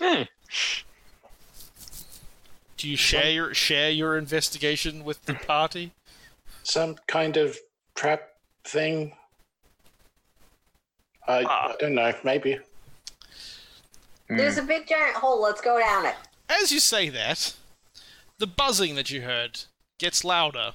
[0.00, 0.22] Hmm.
[2.76, 5.92] Do you share your share your investigation with the party?
[6.64, 7.56] Some kind of
[7.94, 8.30] trap
[8.64, 9.14] thing?
[11.28, 11.72] I, Ah.
[11.72, 12.58] I don't know, maybe.
[14.28, 15.40] There's a big giant hole.
[15.40, 16.14] Let's go down it.
[16.48, 17.54] As you say that,
[18.38, 19.60] the buzzing that you heard
[19.98, 20.74] gets louder.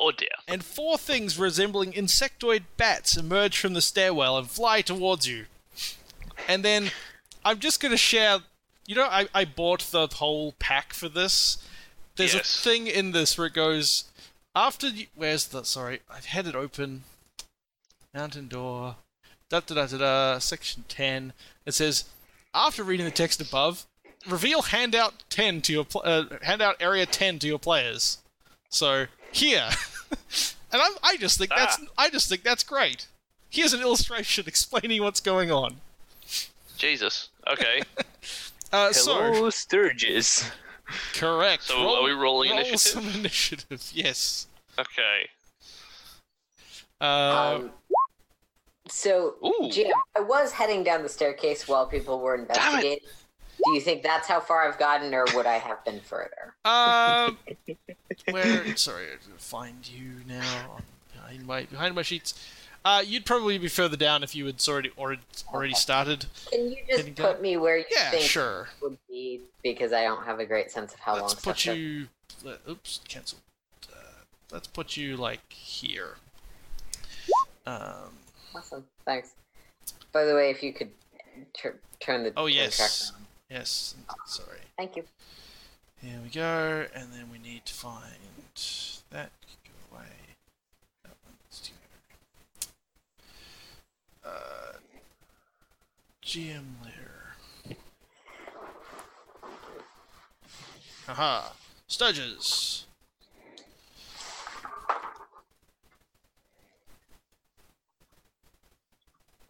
[0.00, 0.28] Oh dear.
[0.46, 5.46] and four things resembling insectoid bats emerge from the stairwell and fly towards you.
[6.46, 6.92] And then
[7.44, 8.38] I'm just going to share.
[8.86, 11.58] You know, I, I bought the whole pack for this.
[12.16, 12.56] There's Yes.
[12.56, 14.04] a thing in this where it goes
[14.54, 14.86] after.
[14.88, 15.64] You, where's the?
[15.64, 17.02] Sorry, I've had it open.
[18.14, 18.96] Mountain door.
[19.50, 20.38] Da da da da da.
[20.38, 21.32] Section ten.
[21.66, 22.04] It says
[22.54, 23.86] after reading the text above,
[24.28, 28.18] reveal handout ten to your pl- uh, handout area ten to your players.
[28.68, 29.70] So here,
[30.72, 33.06] and I'm, I just think that's I just think that's great.
[33.50, 35.76] Here's an illustration explaining what's going on.
[36.76, 37.28] Jesus.
[37.50, 37.82] Okay.
[38.70, 40.46] Uh, so Hello, stirges.
[41.14, 41.62] correct.
[41.62, 42.80] So are we rolling roll initiative?
[42.80, 43.90] some initiative.
[43.94, 44.46] Yes.
[44.78, 45.30] okay.
[47.00, 47.70] Uh, Um,
[48.88, 49.68] so, Ooh.
[49.70, 52.98] Jim, I was heading down the staircase while people were investigating.
[53.64, 56.54] Do you think that's how far I've gotten, or would I have been further?
[56.64, 57.32] uh,
[58.30, 58.76] where?
[58.76, 60.78] Sorry, I have to find you now.
[61.12, 62.34] Behind my behind my sheets.
[62.84, 65.20] Uh, you'd probably be further down if you had already already,
[65.52, 66.26] already started.
[66.52, 67.32] Can you just down?
[67.34, 68.68] put me where you Yeah, think sure.
[68.80, 69.40] would be?
[69.64, 71.22] Because I don't have a great sense of how long.
[71.22, 71.76] Let's long put stuff took.
[71.76, 72.06] you.
[72.44, 73.38] Let, oops, cancel.
[73.92, 73.96] Uh,
[74.52, 76.14] let's put you like here.
[77.66, 78.12] Um.
[78.58, 79.34] Awesome, thanks.
[80.12, 80.90] By the way, if you could
[81.56, 83.12] tur- turn the Oh turn yes,
[83.48, 83.94] yes.
[84.26, 84.58] Sorry.
[84.76, 85.04] Thank you.
[86.02, 88.02] Here we go, and then we need to find
[89.10, 89.30] that.
[89.64, 90.06] Go away.
[91.04, 92.72] That one's here.
[94.24, 94.78] Uh,
[96.24, 97.76] GM layer.
[101.06, 101.52] Haha.
[101.88, 102.87] Stirges.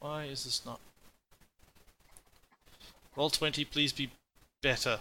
[0.01, 0.81] Why is this not?
[3.17, 4.11] Roll 20, please be
[4.63, 5.01] better.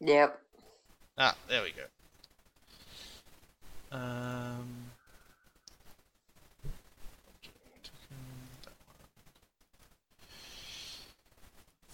[0.00, 0.40] Yep.
[1.16, 1.82] Ah, there we go.
[3.90, 4.88] Um.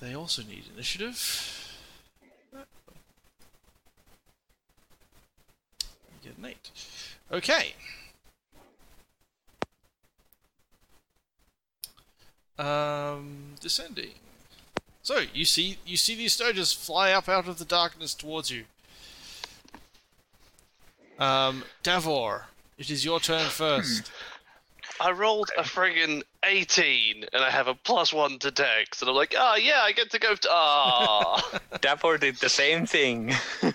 [0.00, 1.78] They also need initiative.
[6.22, 6.70] Get an eight.
[7.32, 7.74] Okay.
[12.58, 14.12] Um, descending.
[15.02, 18.64] So you see, you see these stirges fly up out of the darkness towards you.
[21.18, 22.46] Um, Davor,
[22.78, 24.10] it is your turn first.
[25.00, 29.16] I rolled a friggin' 18 and I have a plus one to dex, and I'm
[29.16, 30.48] like, oh yeah, I get to go to.
[30.50, 33.32] Ah, Davor did the same thing.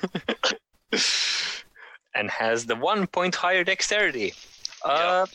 [2.16, 4.34] and has the one point higher dexterity.
[4.84, 5.26] Uh,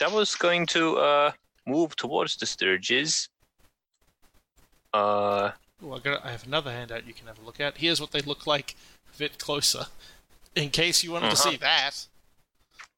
[0.00, 1.32] that was going to uh,
[1.66, 3.28] move towards the Stirges.
[4.92, 5.50] Uh,
[5.82, 7.78] Ooh, I, got, I have another handout you can have a look at.
[7.78, 8.76] Here's what they look like
[9.14, 9.86] a bit closer,
[10.54, 11.50] in case you wanted to Uh-huh.
[11.50, 12.06] see that.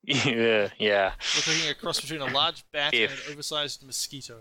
[0.03, 1.13] yeah, yeah.
[1.47, 4.37] We're looking a cross between a large bat and an oversized mosquito.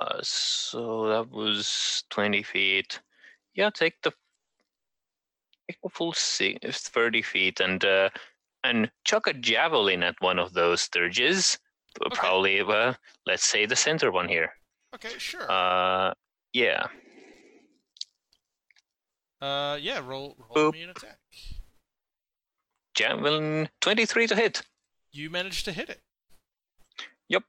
[0.00, 3.00] Uh, so that was 20 feet.
[3.54, 4.12] Yeah, take the
[5.68, 8.08] take the full si- 30 feet and uh,
[8.64, 11.58] and chuck a javelin at one of those stirges.
[12.04, 12.16] Okay.
[12.16, 14.52] Probably, well, let's say the center one here.
[14.94, 15.50] Okay, sure.
[15.50, 16.14] Uh,
[16.52, 16.86] yeah.
[19.40, 20.72] Uh, yeah, roll, roll Boop.
[20.74, 21.18] me an attack.
[22.94, 24.62] Javelin 23 to hit,
[25.12, 26.00] You managed to hit it.
[27.28, 27.44] Yep.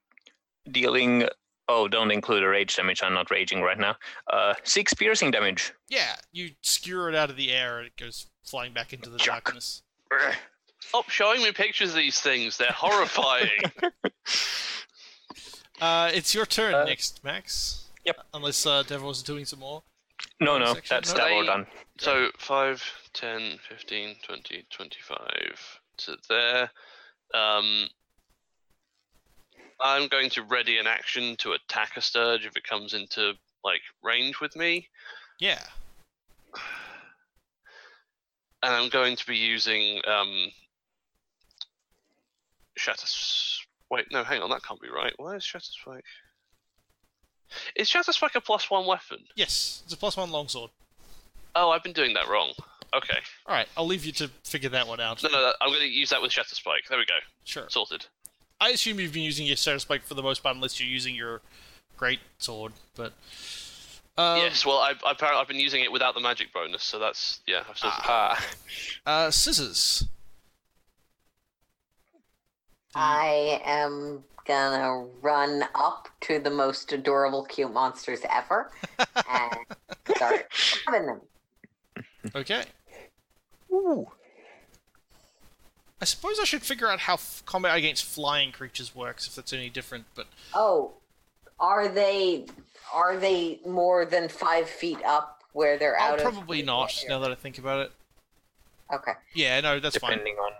[0.72, 1.28] Dealing.
[1.68, 3.02] Oh, don't include a rage damage.
[3.04, 3.96] I'm not raging right now.
[4.32, 5.74] Uh, six piercing damage.
[5.89, 9.18] Yeah, you skewer it out of the air and it goes flying back into the
[9.18, 9.46] Chuck.
[9.46, 9.84] darkness.
[10.82, 10.88] Ugh.
[10.88, 12.58] stop showing me pictures of these things.
[12.58, 13.62] They're horrifying.
[15.82, 17.86] Uh, it's your turn Uh, next, Max.
[18.06, 18.16] yep.
[18.36, 19.82] Unless uh, Davor's doing some more.
[20.40, 20.96] No, no, Section?
[20.96, 21.18] that's No.
[21.18, 21.68] Davor They- done.
[21.98, 26.70] So 5, 10, 15, 20, 25 to there.
[27.34, 27.88] Um,
[29.80, 33.82] I'm going to ready an action to attack a Stirge if it comes into like
[34.04, 34.88] range with me.
[35.40, 35.64] Yeah.
[38.62, 40.52] And I'm going to be using um,
[42.78, 43.03] Shatter.
[43.03, 43.59] S-
[43.89, 45.13] Wait, no, hang on, that can't be right.
[45.17, 46.05] Why is Shatter Spike?
[47.76, 49.17] Is Shatter Spike a plus one weapon?
[49.36, 50.69] Yes, it's a plus one longsword.
[51.55, 52.53] Oh, I've been doing that wrong.
[52.93, 53.17] Okay.
[53.45, 55.22] All right, I'll leave you to figure that one out.
[55.24, 56.84] No, no, I'm going to use that with Shatter Spike.
[56.89, 57.15] There we go.
[57.43, 57.65] Sure.
[57.69, 58.05] Sorted.
[58.61, 61.15] I assume you've been using your Shatter Spike for the most part, unless you're using
[61.15, 61.41] your
[61.97, 62.74] great sword.
[62.95, 63.13] But
[64.17, 67.41] um, yes, well, I've, apparently I've been using it without the magic bonus, so that's
[67.47, 67.63] yeah.
[67.69, 68.07] I've sorted that.
[68.07, 68.49] Ah,
[69.05, 70.05] uh, scissors.
[72.96, 73.00] Mm-hmm.
[73.00, 79.56] I am gonna run up to the most adorable, cute monsters ever and
[80.16, 81.22] start stabbing them.
[82.36, 82.64] Okay.
[83.72, 84.08] Ooh.
[86.02, 89.54] I suppose I should figure out how f- combat against flying creatures works, if that's
[89.54, 90.06] any different.
[90.16, 90.94] But Oh,
[91.60, 92.48] are they
[92.94, 96.34] are they more than five feet up where they're oh, out of?
[96.34, 96.94] probably not.
[97.08, 97.92] Now that I think about it.
[98.94, 100.12] Okay, Yeah, no, that's fine.
[100.12, 100.52] depending on.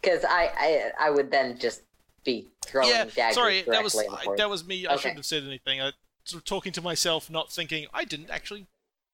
[0.00, 0.50] Because I,
[0.98, 1.82] I I would then just
[2.24, 4.86] be throwing Yeah, daggers sorry, that was in the I, that was me.
[4.86, 5.02] I Okay.
[5.02, 5.80] shouldn't have said anything.
[5.80, 5.92] I
[6.24, 7.86] sort of talking to myself, not thinking.
[7.94, 8.66] I didn't actually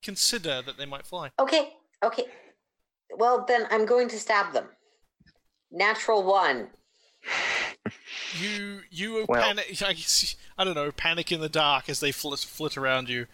[0.03, 1.31] consider that they might fly.
[1.39, 2.25] Okay, okay.
[3.17, 4.67] Well, then I'm going to stab them.
[5.71, 6.69] Natural one.
[8.39, 9.83] You you Well- panic.
[9.83, 10.91] I, guess, I don't know.
[10.93, 13.27] Panic in the dark as they flit flit around you,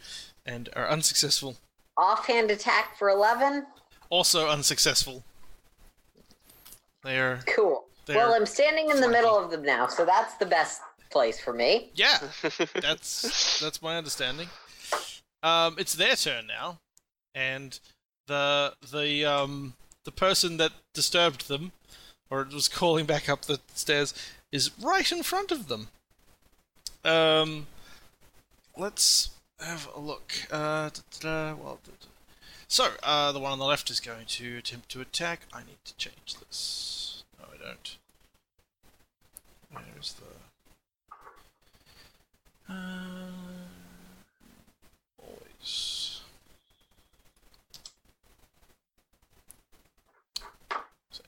[0.44, 1.56] and are unsuccessful.
[1.96, 3.66] Offhand attack for 11.
[4.08, 5.24] Also unsuccessful.
[7.02, 7.84] They are Cool.
[8.06, 9.12] They're well, I'm standing in the flanky.
[9.12, 10.80] middle of them now, so that's the best
[11.10, 11.90] place for me.
[11.94, 12.18] yeah.
[12.80, 14.48] That's that's my understanding.
[15.42, 16.78] Um, it's their turn now,
[17.34, 17.78] and
[18.26, 19.74] the the um
[20.04, 21.72] the person that disturbed them,
[22.30, 24.14] or was calling back up the stairs,
[24.52, 25.88] is right in front of them.
[27.04, 27.66] Um,
[28.76, 30.32] let's have a look.
[30.50, 30.90] Uh,
[31.22, 32.09] well, da-da.
[32.70, 35.40] So uh, the one on the left is going to attempt to attack.
[35.52, 37.24] I need to change this.
[37.38, 37.96] No, I don't.
[39.72, 40.24] Where's the
[42.72, 43.30] uh,
[45.18, 46.20] always.
[51.10, 51.22] So-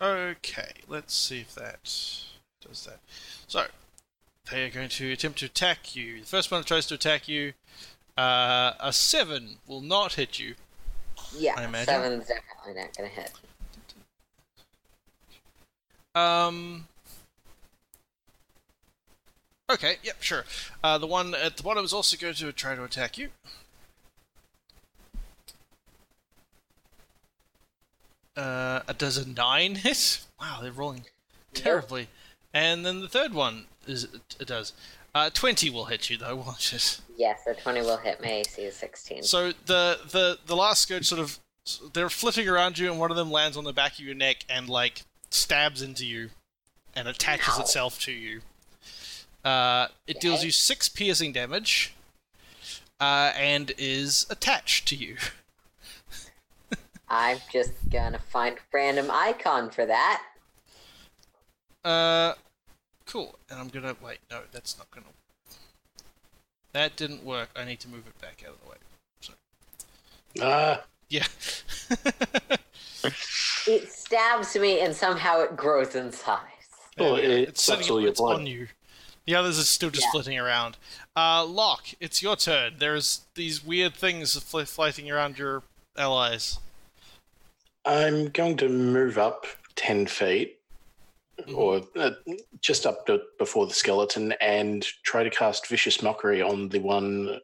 [0.00, 1.80] Okay, let's see if that
[2.66, 3.00] does that.
[3.46, 3.66] So,
[4.50, 6.20] they are going to attempt to attack you.
[6.20, 7.52] The first one that tries to attack you,
[8.18, 10.56] uh, a 7 will not hit you.
[11.36, 11.86] Yeah, I imagine.
[11.86, 13.32] seven's definitely not going to hit.
[16.14, 16.86] Um.
[19.70, 20.44] Okay, yep, sure.
[20.82, 23.28] Uh, the one at the bottom is also going to try to attack you.
[28.36, 30.24] Uh, does a nine hit.
[30.40, 31.04] Wow, they're rolling
[31.52, 32.08] terribly.
[32.54, 34.04] And then the third one is
[34.40, 34.72] it does.
[35.18, 37.00] Uh, 20 will hit you, though, won't it?
[37.16, 38.20] Yes, a 20 will hit.
[38.22, 39.24] My AC is 16.
[39.24, 41.40] So the, the, the last stirge sort of.
[41.92, 44.44] They're flitting around you, and one of them lands on the back of your neck
[44.48, 46.30] and, like, stabs into you
[46.94, 47.62] and attaches Ow.
[47.62, 48.42] itself to you.
[49.44, 51.94] Uh, it deals you 6 piercing damage
[53.00, 55.16] uh, and is attached to you.
[57.08, 60.22] I'm just gonna find random icon for that.
[61.84, 62.34] Uh,
[63.08, 63.38] cool.
[63.50, 64.18] And I'm gonna wait.
[64.30, 65.06] No, that's not gonna.
[66.72, 67.48] That didn't work.
[67.56, 68.76] I need to move it back out of the way.
[69.20, 69.32] So
[70.42, 71.26] Ah, yeah.
[73.66, 76.40] It stabs me and somehow it grows in size.
[76.96, 78.68] Well, There it it's sucks sitting all it's on you.
[79.26, 80.12] The others are still just Yeah.
[80.12, 80.78] flitting around.
[81.14, 82.76] Uh, Lock, it's your turn.
[82.78, 85.62] There's these weird things fl- floating around your
[85.98, 86.58] allies.
[87.84, 89.44] I'm going to move up
[89.76, 90.57] 10 feet,
[91.54, 92.10] or uh,
[92.60, 97.38] just up to, before the skeleton, and try to cast Vicious Mockery on the one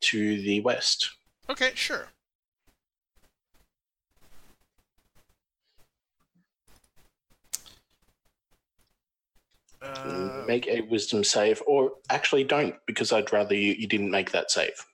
[0.00, 1.10] to the west.
[1.48, 2.08] Okay, sure.
[9.82, 14.30] Uh, make a wisdom save, or actually don't, because I'd rather you, you didn't make
[14.32, 14.84] that save.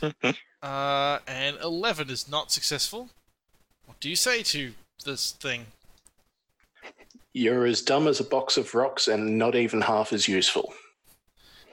[0.62, 3.10] uh, and 11 is not successful.
[3.86, 4.74] What do you say to
[5.04, 5.66] this thing?
[7.32, 10.72] You're as dumb as a box of rocks and not even half as useful.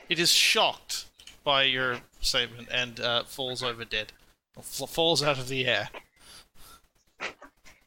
[0.10, 1.06] It is shocked
[1.44, 4.14] by your statement and uh, falls over dead.
[4.56, 5.90] Or fl- falls out of the air.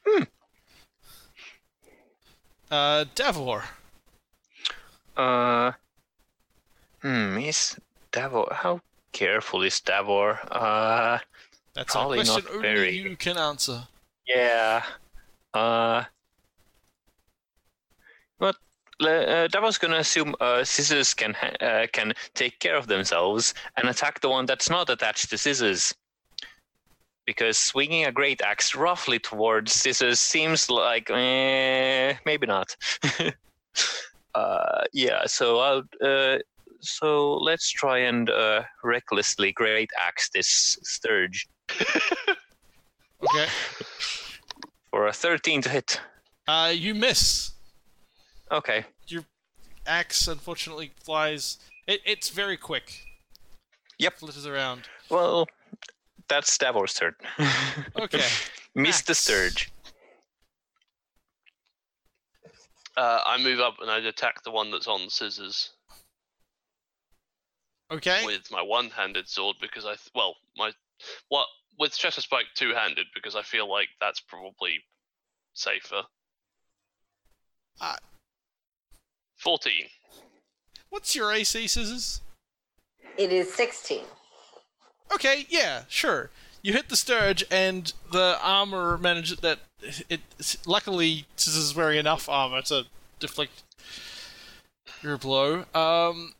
[0.06, 0.22] Hmm.
[2.70, 3.64] Uh, Davor.
[5.16, 5.72] Uh,
[7.02, 7.76] hmm, is
[8.12, 8.48] Davor?
[8.52, 8.80] How
[9.12, 10.38] careful is Davor?
[10.50, 11.18] Uh,
[11.74, 13.86] That's Probably a question only very- you can answer.
[14.26, 14.84] yeah.
[15.54, 16.04] Uh,
[19.00, 23.88] uh, Davor's gonna assume uh, scissors can ha- uh, can take care of themselves and
[23.88, 25.94] attack the one that's not attached to scissors.
[27.26, 32.74] Because swinging a great axe roughly towards scissors seems like eh, maybe not.
[34.34, 36.38] uh, yeah, so I'll uh,
[36.80, 41.46] so let's try and uh, recklessly great axe this stirge
[43.22, 43.46] Okay.
[44.90, 46.00] for a 13 to hit.
[46.46, 47.50] Uh, you miss.
[48.50, 48.84] Okay.
[49.06, 49.24] Your
[49.86, 51.58] axe, unfortunately, flies.
[51.86, 53.04] It, it's very quick.
[53.98, 54.18] Yep.
[54.18, 54.82] Flitters around.
[55.10, 55.48] Well,
[56.28, 57.14] that's Davor's turn.
[58.00, 58.24] Okay.
[58.74, 59.72] Miss the stirge.
[62.96, 65.70] Uh, I move up and I attack the one that's on scissors
[67.90, 68.24] Okay.
[68.24, 70.72] with my one-handed sword because I th- well my
[71.28, 71.46] what
[71.78, 74.80] with Shatter Spike two-handed because I feel like that's probably
[75.54, 76.02] safer.
[77.80, 77.96] Uh,
[79.38, 79.86] Fourteen.
[80.90, 82.20] What's your AC, Scissors?
[83.16, 84.04] It is 16.
[85.12, 86.30] Okay, yeah, sure.
[86.62, 89.60] You hit the Stirge, and the armor managed that.
[90.08, 90.20] It
[90.66, 92.86] luckily Scissors is wearing enough armor to
[93.20, 93.62] deflect
[95.02, 95.64] your blow.
[95.74, 96.34] Um,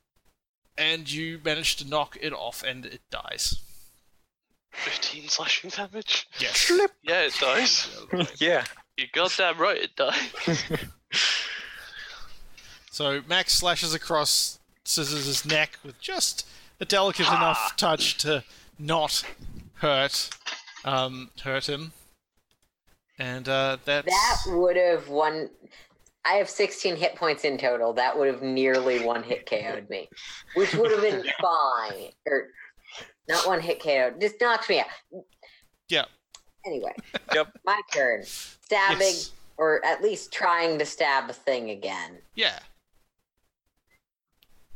[0.77, 3.61] and you manage to knock it off, and it dies.
[4.73, 6.29] Fifteen slashing damage.
[6.39, 6.65] Yes.
[6.65, 6.93] Flip.
[7.03, 7.89] Yeah, it dies.
[8.39, 8.65] yeah.
[8.97, 10.65] You're goddamn right, it dies.
[12.99, 16.45] So Max slashes across Scissors' neck with just
[16.81, 18.43] a delicate enough touch to
[18.77, 19.23] not
[19.75, 20.31] hurt
[20.85, 21.93] um, hurt him.
[23.17, 25.49] And uh, that's That would have won.
[26.25, 27.93] I have 16 hit points in total.
[27.93, 30.09] That would have nearly one hit KO'd me,
[30.57, 32.11] which would have been fine.
[32.27, 32.49] Or
[33.29, 34.87] not one hit KO, just knocks me out.
[35.89, 36.07] Yeah.
[36.67, 36.95] Anyway.
[37.33, 37.59] Yep.
[37.65, 38.25] My turn.
[38.25, 39.31] Stabbing, Yes.
[39.57, 42.19] or at least trying to stab a thing again.
[42.35, 42.59] Yeah.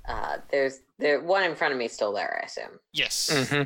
[0.06, 2.78] Uh, there's the one in front of me still there, I assume.
[2.92, 3.30] Yes.
[3.32, 3.62] Mm-hmm.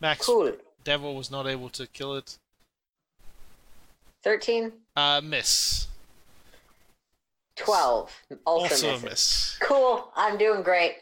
[0.00, 0.52] Max Cool.
[0.84, 2.38] Davor was not able to kill it.
[4.22, 5.86] 13, Uh, miss.
[7.56, 8.10] 12.
[8.46, 9.58] Also, Also a miss.
[9.60, 10.10] Cool.
[10.16, 10.96] I'm doing great.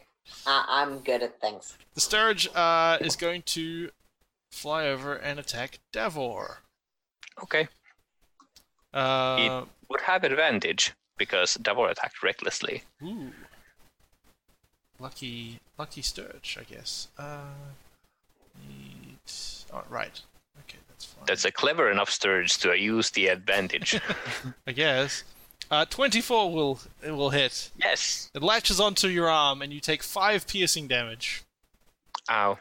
[0.47, 1.77] Uh, I'm good at things.
[1.95, 3.91] The Stirge uh, is going to
[4.51, 6.59] fly over and attack Davor.
[7.43, 7.69] Okay.
[8.93, 12.83] Uh, it Would have advantage because Davor attacked recklessly.
[13.03, 13.33] ooh.
[15.01, 17.09] Lucky, lucky Stirge, I guess.
[17.17, 17.43] Uh,
[18.69, 19.19] need...
[19.73, 20.21] Oh, right.
[20.61, 21.25] Okay, that's fine.
[21.27, 24.01] That's a clever enough Stirge to use the advantage.
[24.67, 25.23] I guess.
[25.71, 27.71] Uh, 24 will it will hit.
[27.77, 28.31] yes.
[28.35, 31.43] It latches onto your arm, and you take five piercing damage.
[32.31, 32.59] Ow.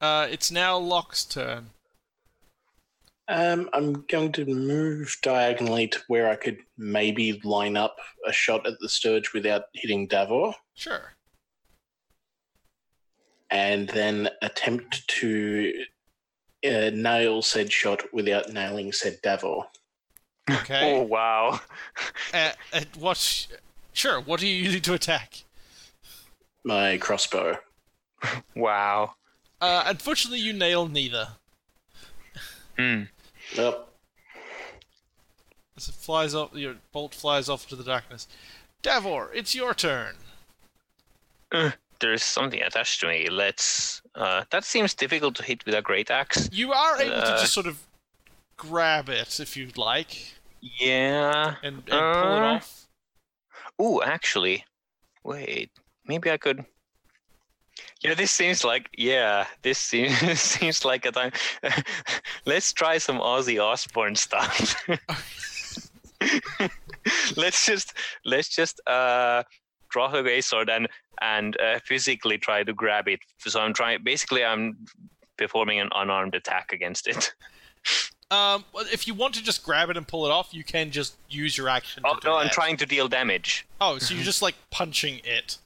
[0.00, 1.70] Uh, it's now Lock's turn.
[3.30, 7.96] Um, I'm going to move diagonally to where I could maybe line up
[8.26, 11.12] a shot at the Stirge without hitting Davor, Sure.
[13.50, 15.72] and then attempt to
[16.66, 19.62] uh, nail said shot without nailing said Davor.
[20.50, 20.96] Okay.
[20.96, 21.60] Oh wow.
[22.34, 23.46] Uh, uh, what?
[23.92, 24.20] Sure.
[24.20, 25.44] What are you using to attack?
[26.64, 27.58] My crossbow.
[28.56, 29.14] Wow.
[29.60, 31.28] Uh, unfortunately, you nail neither.
[32.78, 33.02] Hmm.
[33.56, 33.86] Well,
[35.76, 38.28] As it flies off, your bolt flies off into the darkness.
[38.82, 40.16] Davor, it's your turn.
[42.00, 43.28] There's something attached to me.
[43.28, 44.02] Let's.
[44.14, 46.48] Uh, that seems difficult to hit with a great axe.
[46.52, 47.40] You are able to Uh.
[47.40, 47.78] just sort of
[48.56, 51.56] grab it if you'd like Yeah.
[51.62, 52.54] and, and pull it Uh.
[52.56, 52.86] off.
[53.80, 54.64] Ooh, actually,
[55.24, 55.70] wait.
[56.04, 56.64] Maybe I could.
[58.02, 59.46] Yeah, this seems like yeah.
[59.62, 61.32] This seems seems like a time.
[62.46, 64.74] Let's try some Ozzy Osbourne stuff.
[67.36, 67.94] let's just
[68.26, 69.42] let's just uh
[69.88, 70.86] draw a gray sword and
[71.22, 73.20] and uh, physically try to grab it.
[73.38, 74.02] So I'm trying.
[74.02, 74.86] Basically, I'm
[75.36, 77.34] performing an unarmed attack against it.
[78.30, 81.16] Um, if you want to just grab it and pull it off, you can just
[81.28, 82.04] use your action.
[82.06, 83.66] Oh no, I'm trying to deal damage.
[83.80, 85.58] Oh, so you're just like punching it.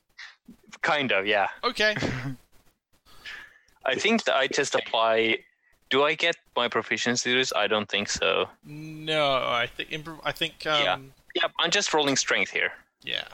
[0.82, 1.48] Kind of, yeah.
[1.62, 1.94] Okay.
[3.86, 5.38] I think that I just apply.
[5.90, 7.52] Do I get my proficiency to this?
[7.54, 8.48] I don't think so.
[8.64, 10.98] No, I think improv- I think um, Yeah.
[11.42, 12.72] Yep, I'm just rolling strength here.
[13.02, 13.24] yeah.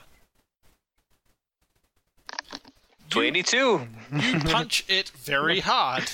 [3.11, 3.89] Twenty-two.
[4.12, 6.11] You punch it very hard.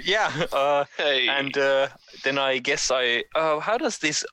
[0.00, 0.30] Yeah.
[0.52, 1.88] Uh, Hey, and uh,
[2.22, 3.24] then I guess I.
[3.34, 4.24] Uh, how does this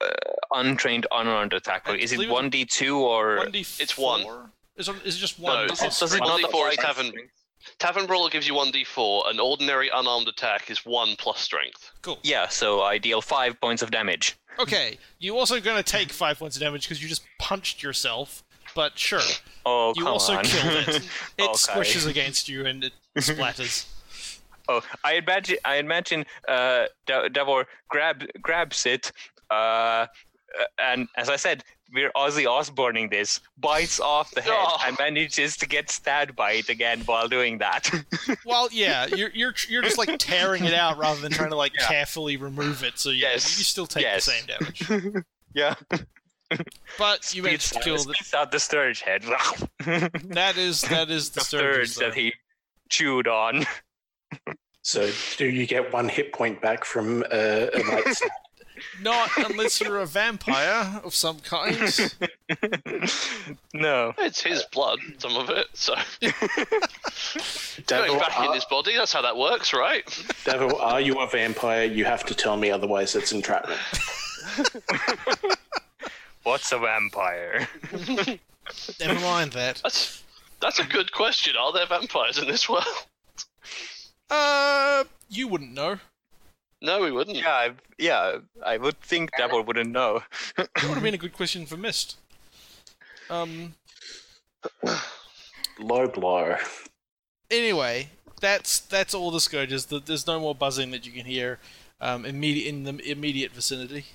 [0.00, 0.08] uh,
[0.54, 3.36] untrained unarmed attack Is it one d two or?
[3.38, 4.50] One d It's one.
[4.76, 5.64] Is it, is it just No, one?
[5.64, 7.12] it's- Does it One not D4 apply is to tavern-
[7.78, 9.28] Tavern Brawler gives you 1d4.
[9.30, 11.90] An ordinary unarmed attack is 1 plus strength.
[12.02, 12.18] cool.
[12.22, 14.36] Yeah, so I deal five points of damage.
[14.60, 18.42] Okay, you also gonna take five points of damage because you just punched yourself.
[18.74, 19.20] But sure,
[19.66, 20.44] Oh, you come also on.
[20.44, 20.88] killed it.
[21.38, 21.52] It Okay.
[21.52, 23.86] squishes against you and it splatters.
[24.68, 29.10] Oh, I imagine I imagine uh, Da- Davor grab grabs it,
[29.50, 30.06] uh,
[30.78, 31.62] and as I said,
[31.92, 34.76] we're Ozzy Osbourning this, bites off the head, Oh.
[34.86, 37.90] and manages to get stabbed by it again while doing that.
[38.44, 41.72] Well, yeah, you're you're you're just like tearing it out rather than trying to like
[41.78, 41.86] Yeah.
[41.86, 42.98] carefully remove it.
[42.98, 44.26] So yeah, Yes, you still take yes.
[44.26, 45.24] the same damage.
[45.54, 45.74] yeah,
[46.98, 49.22] But you managed to spits, kill out, the, spits out the stirge head.
[49.84, 52.32] that is that is the, the stirge that he
[52.90, 53.64] chewed on.
[54.82, 58.30] so do you get one hit point back from uh, a light snap?
[59.00, 61.78] Not unless you're a vampire of some kind.
[63.74, 64.14] no.
[64.18, 65.94] It's his blood, some of it, so
[67.86, 68.96] Davor, going back in his body.
[68.96, 70.04] That's how that works, right?
[70.44, 71.84] Davor, are you a vampire?
[71.84, 73.80] You have to tell me, otherwise it's entrapment.
[76.42, 77.68] What's a vampire?
[79.00, 79.80] Never mind that.
[79.82, 80.22] That's
[80.60, 81.54] that's a good question.
[81.58, 82.84] Are there vampires in this world?
[84.30, 85.98] Uh, you wouldn't know.
[86.80, 87.36] No, we wouldn't.
[87.36, 90.22] Yeah, I, yeah, I would think Davor wouldn't know.
[90.56, 92.16] That would have been a good question for Mist.
[93.30, 93.74] Um.
[95.78, 96.56] Low blow.
[97.50, 98.10] Anyway,
[98.40, 99.88] that's that's all the stirges.
[99.88, 101.58] Th- There's no more buzzing that you can hear.
[102.00, 104.06] Um, immediate in the immediate vicinity.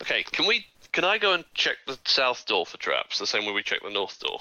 [0.00, 0.66] Okay, can we?
[0.92, 3.80] Can I go and check the south door for traps, the same way we check
[3.82, 4.40] the north door?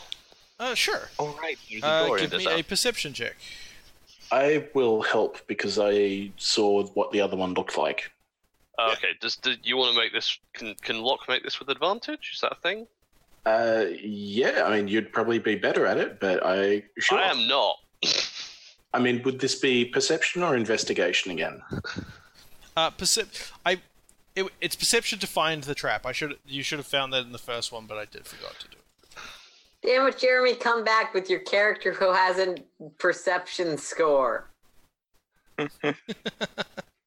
[0.62, 1.10] Uh, sure.
[1.18, 1.58] All right.
[1.70, 2.60] there's a Uh, door in give me south.
[2.60, 3.36] a perception check.
[4.32, 8.12] I will help because I saw what the other one looked like.
[8.78, 10.38] Uh, Okay, does do you want to make this?
[10.54, 12.32] Can can Lock make this with advantage?
[12.36, 12.88] Is that a thing?
[13.46, 17.18] Uh, yeah, I mean, you'd probably be better at it, but I sure.
[17.18, 17.78] I am not.
[18.94, 21.62] I mean, would this be perception or investigation again?
[22.78, 23.82] Uh, percep- I.
[24.34, 26.06] It, it's perception to find the trap.
[26.06, 26.38] I should.
[26.48, 28.78] You should have found that in the first one, but I did forgot to do
[28.78, 28.81] it.
[29.84, 32.56] Damn it, Jeremy, come back with your character who has a
[32.99, 34.48] perception score.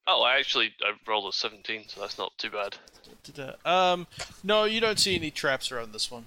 [0.07, 2.77] Oh, I actually I rolled a seventeen, so that's not too bad.
[3.65, 4.07] Um,
[4.43, 6.27] no, you don't see any traps around this one.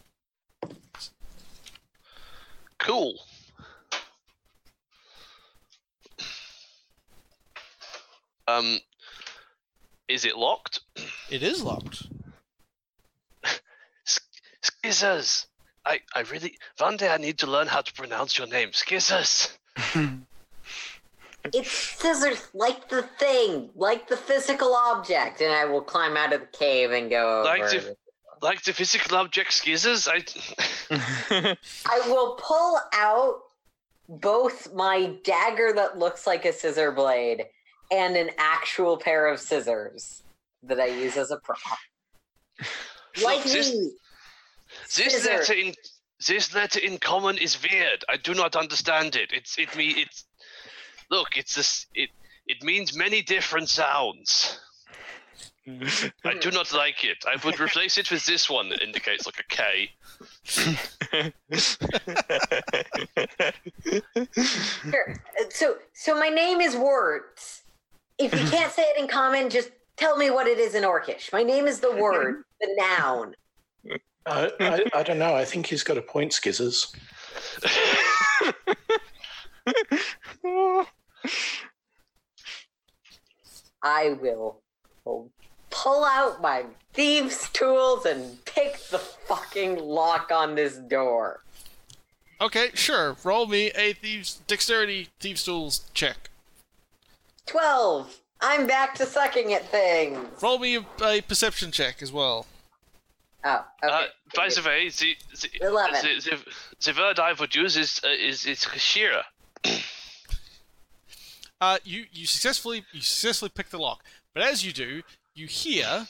[2.80, 3.20] Cool.
[8.48, 8.80] Um,
[10.08, 10.80] is it locked?
[11.30, 12.08] It is locked.
[14.06, 14.24] Sk-
[14.64, 15.46] Skizzers.
[15.88, 18.70] I, I really one day I need to learn how to pronounce your name.
[18.72, 19.56] Skizzers.
[21.54, 26.42] It's scissors, like the thing, like the physical object, and I will climb out of
[26.42, 27.44] the cave and go over.
[27.48, 27.96] Like the-
[28.42, 30.10] Like the physical object Skizzers?
[30.12, 30.26] I
[31.86, 33.40] I will pull out
[34.10, 37.46] both my dagger that looks like a scissor blade
[37.92, 40.24] and an actual pair of scissors
[40.64, 41.60] that I use as a prop.
[43.24, 43.92] Like Look, this, me.
[44.96, 45.30] This Scissor.
[45.30, 45.74] letter in
[46.26, 48.04] this letter in common is weird.
[48.10, 49.32] I do not understand it.
[49.34, 50.26] It's it me it's
[51.12, 51.36] look.
[51.36, 52.10] It's this it
[52.48, 54.60] it means many different sounds.
[56.24, 57.26] I do not like it.
[57.28, 59.92] I would replace it with this one that indicates like a K.
[64.90, 65.16] Sure.
[65.50, 67.64] So, so my name is Words.
[68.18, 71.34] If you can't say it in common, just tell me what it is in Orcish.
[71.34, 73.36] My name is the word, the noun.
[74.28, 75.36] I, I, I don't know.
[75.36, 76.94] I think he's got a point, Skizzers.
[83.84, 84.62] I will,
[85.06, 85.32] will
[85.70, 91.44] pull out my thieves' tools and pick the fucking lock on this door.
[92.42, 93.16] Okay, sure.
[93.24, 96.30] Roll me a thieves dexterity thieves tools check.
[97.46, 98.20] Twelve.
[98.42, 100.20] I'm back to sucking at things.
[100.42, 102.46] Roll me a, a perception check as well.
[103.50, 103.94] Oh, okay.
[103.94, 106.22] Uh, by the way, the the, the,
[106.82, 109.24] the, the word I would use is uh, is is Shira.
[111.60, 114.04] Uh, you you successfully you successfully pick the lock,
[114.36, 115.02] but as you do,
[115.34, 116.06] you hear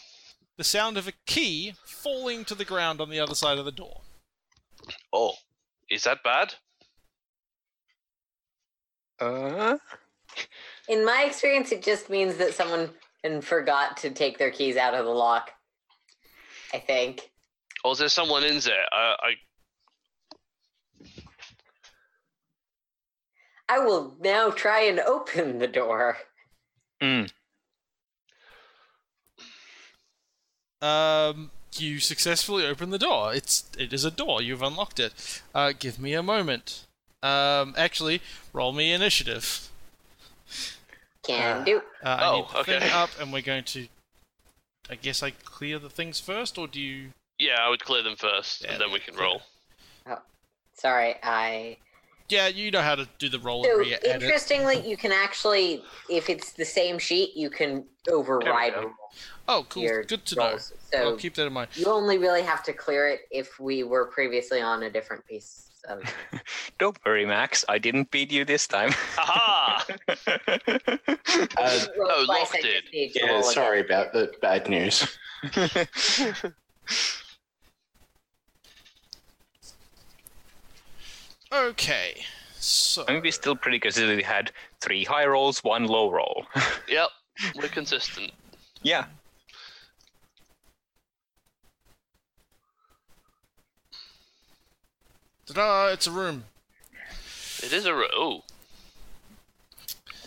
[0.57, 3.71] the sound of a key falling to the ground on the other side of the
[3.71, 4.01] door.
[5.13, 5.35] Oh,
[5.89, 6.55] is that bad?
[9.21, 9.77] uh,
[10.89, 12.89] In my experience, it just means that someone
[13.41, 15.51] forgot to take their keys out of the lock.
[16.73, 17.29] I think.
[17.83, 18.85] Oh, is there someone in there?
[18.91, 19.35] Uh, I
[23.69, 26.17] I will now try and open the door.
[27.01, 27.29] mm,
[30.81, 33.33] Um, you successfully open the door.
[33.33, 34.41] It's it is a door.
[34.41, 35.41] You've unlocked it.
[35.53, 36.85] Uh, give me a moment.
[37.23, 38.21] Um, actually,
[38.53, 39.69] roll me initiative.
[41.23, 41.81] Can do.
[42.03, 42.91] Uh, I Oh, need the thing okay.
[42.91, 43.87] up, and we're going to.
[44.89, 47.09] I guess I clear the things first, or do you?
[47.39, 49.25] yeah, I would clear them first, Yeah, and then we can clear.
[49.27, 49.41] roll.
[50.07, 50.17] Oh,
[50.73, 51.77] sorry, I.
[52.29, 54.05] Yeah, you know how to do the roll So and re-edit.
[54.23, 58.91] interestingly, you can actually, if it's the same sheet, you can override There.
[59.47, 59.83] Oh, cool.
[59.83, 60.49] your Good to know.
[60.49, 60.73] rolls.
[60.93, 61.69] I'll So keep that in mind.
[61.75, 65.66] you only really have to clear it if we were previously on a different piece
[65.87, 66.03] of.
[66.79, 67.63] don't worry, Max.
[67.69, 68.91] I didn't beat you this time.
[69.17, 69.85] Aha!
[71.57, 72.81] Uh, Oh, twice, I Lock did.
[72.83, 73.99] just need to yeah, sorry again.
[74.01, 75.17] about the bad news.
[81.51, 82.21] Okay,
[82.59, 84.51] so I mean, we're still pretty consistently had
[84.81, 86.45] three high rolls, one low roll.
[86.89, 87.09] yep,
[87.55, 88.31] we're consistent.
[88.83, 89.05] yeah.
[95.47, 95.87] Ta-da!
[95.87, 96.45] It's a room.
[97.63, 98.43] It is a ro- oh.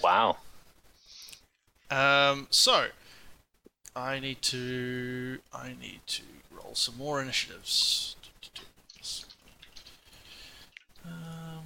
[0.02, 0.38] Wow.
[1.90, 2.86] Um, so
[3.94, 8.16] I need to I need to roll some more initiatives.
[11.04, 11.64] Um,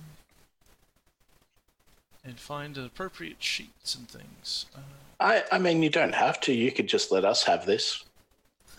[2.25, 4.67] and find appropriate sheets and things.
[4.75, 4.81] Uh,
[5.21, 6.53] I, I mean, you don't have to.
[6.53, 8.05] You could just let us have this.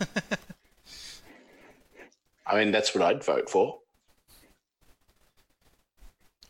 [2.46, 3.78] I mean, that's what I'd vote for.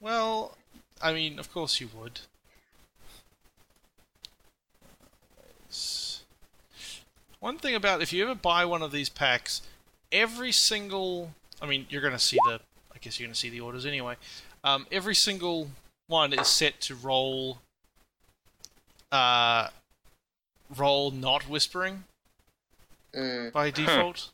[0.00, 0.56] Well,
[1.02, 2.20] I mean, of course you would.
[7.40, 9.62] One thing about if you ever buy one of these packs,
[10.10, 12.60] every single I mean, you're gonna see the
[12.94, 14.16] I guess you're gonna see the orders anyway.
[14.64, 15.70] Um, every single
[16.08, 17.58] one is set to roll
[19.12, 19.68] uh
[20.76, 22.04] roll not whispering
[23.14, 23.50] Mm.
[23.52, 24.30] by default.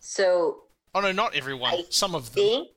[0.00, 0.62] So
[0.94, 1.72] Oh no, not everyone.
[1.74, 2.42] I Some of them.
[2.44, 2.68] think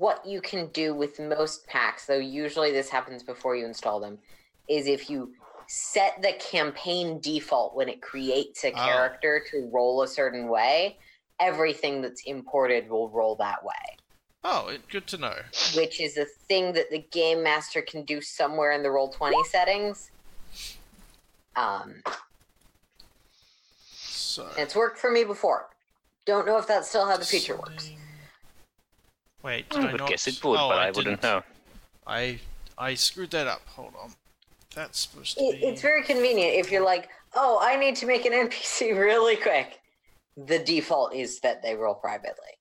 [0.00, 4.18] what you can do with most packs, though usually this happens before you install them,
[4.66, 5.30] is if you
[5.68, 8.76] set the campaign default when it creates a Oh.
[8.76, 10.98] character to roll a certain way,
[11.38, 13.98] everything that's imported will roll that way.
[14.42, 15.36] Oh, good to know.
[15.74, 19.44] Which is a thing that the game master can do somewhere in the roll twenty
[19.44, 20.10] settings.
[21.56, 22.02] Um,
[23.92, 25.68] So it's worked for me before.
[26.24, 27.90] Don't know if that's still how the feature works.
[29.42, 30.08] Setting- Wait, did I I would not?
[30.10, 31.42] guess it would, oh, but I, I, wouldn't know.
[32.06, 32.40] I
[32.78, 33.62] I screwed that up.
[33.68, 34.12] Hold on.
[34.74, 35.66] That's supposed to It, be.
[35.66, 39.80] it's very convenient if you're like, oh, I need to make an NPC really quick.
[40.36, 42.56] The default is that they roll privately.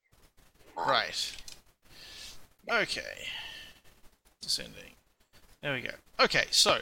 [0.77, 1.31] Um, Right.
[2.69, 3.27] Okay.
[4.41, 4.95] Descending.
[5.61, 5.91] There we go.
[6.19, 6.80] Okay, so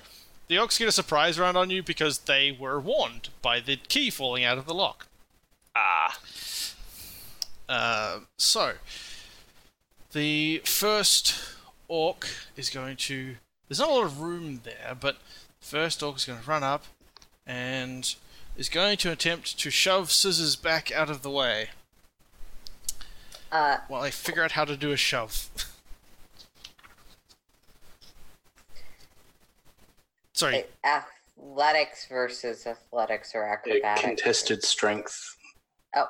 [0.48, 4.10] the Orcs get a surprise round on you because they were warned by the key
[4.10, 5.08] falling out of the lock.
[5.76, 6.18] Ah.
[7.70, 8.74] Uh, so
[10.12, 11.36] the first
[11.88, 13.36] orc is going to.
[13.68, 15.18] There's not a lot of room there, but
[15.60, 16.86] first orc is going to run up
[17.46, 18.16] and
[18.58, 21.70] is going to attempt to shove scissors back out of the way
[23.52, 25.50] Uh, while I figure out how to do a shove.
[30.34, 34.02] Sorry, athletics versus athletics or acrobatics.
[34.02, 35.36] contested strength.
[35.96, 36.10] Oh,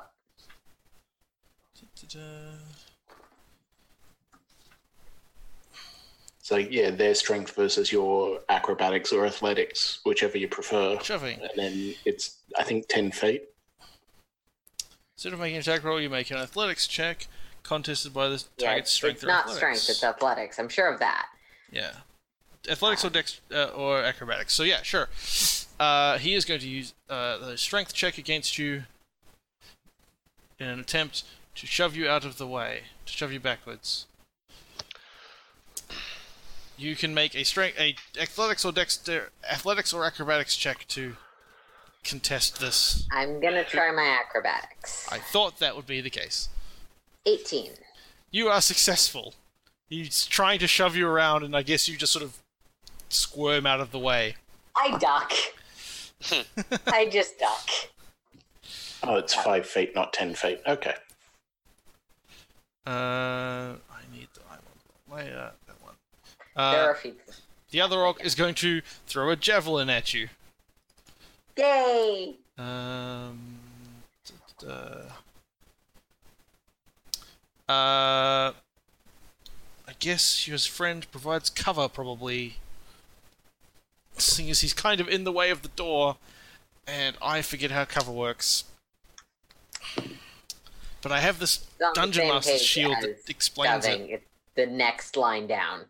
[6.50, 6.64] Da-da.
[6.64, 11.00] So yeah, their strength versus your acrobatics or athletics, whichever you prefer.
[11.02, 11.40] shoving.
[11.42, 13.44] And then it's I think ten feet.
[15.16, 17.28] Instead of making an attack roll, you make an athletics check,
[17.64, 19.58] contested by the yeah, target's strength it's or not athletics.
[19.58, 20.60] strength, it's athletics.
[20.60, 21.28] I'm sure of that.
[21.72, 21.92] Yeah.
[22.70, 24.54] Athletics or dex uh, or acrobatics.
[24.54, 25.10] So yeah, sure.
[25.80, 28.84] Uh, he is going to use uh, the strength check against you
[30.60, 31.24] in an attempt
[31.56, 34.06] to shove you out of the way, to shove you backwards.
[36.78, 41.16] You can make a strength, a athletics or dexter, athletics or acrobatics check to
[42.04, 43.08] contest this.
[43.12, 45.08] I'm gonna try my acrobatics.
[45.12, 46.50] I thought that would be the case.
[47.26, 47.72] 18.
[48.30, 49.34] You are successful.
[49.90, 52.38] He's trying to shove you around, and I guess you just sort of
[53.10, 54.36] squirm out of the way.
[54.76, 55.32] I duck.
[56.88, 57.70] I just duck.
[59.04, 60.62] Oh, it's five feet, not ten feet.
[60.68, 60.94] Okay.
[62.86, 64.58] Uh, I need the I
[65.10, 65.52] want my
[66.58, 66.72] uh, that one.
[66.74, 67.42] there Uh, are feats.
[67.72, 70.30] the other orc is going to throw a javelin at you.
[71.58, 72.36] Yay!
[72.58, 73.60] Um,
[74.60, 75.12] da-
[77.70, 78.54] uh,
[79.88, 82.58] I guess your friend provides cover, probably.
[84.18, 86.18] Seeing as he's kind of in the way of the door,
[86.88, 88.64] and I forget how cover works.
[91.02, 94.02] But I have this It's on the Dungeon Master shield that explains it.
[94.10, 94.26] It's
[94.56, 95.86] the next line down.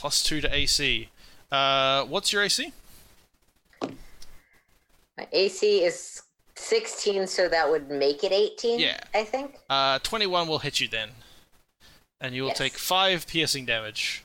[0.00, 1.10] Plus two to AC.
[1.52, 2.72] Uh, what's your AC?
[3.82, 6.22] My AC is
[6.56, 8.80] 16, so that would make it 18.
[8.80, 8.98] Yeah.
[9.12, 9.56] I think.
[9.68, 11.10] Uh, 21 will hit you then.
[12.18, 12.56] And you will Yes.
[12.58, 14.24] take 5 piercing damage.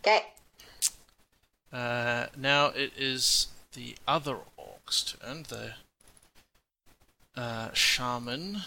[0.00, 0.26] Okay.
[1.72, 5.76] Uh, now it is the other orc's turn, the
[7.34, 8.64] uh, shaman.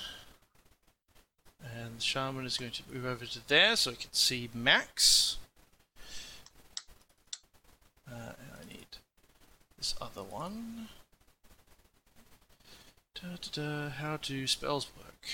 [1.64, 5.38] And the shaman is going to move over to there so I can see Max.
[8.12, 8.98] Uh, and I need
[9.78, 10.90] this other one.
[13.16, 13.90] Da, da, da.
[13.90, 15.26] How do spells work?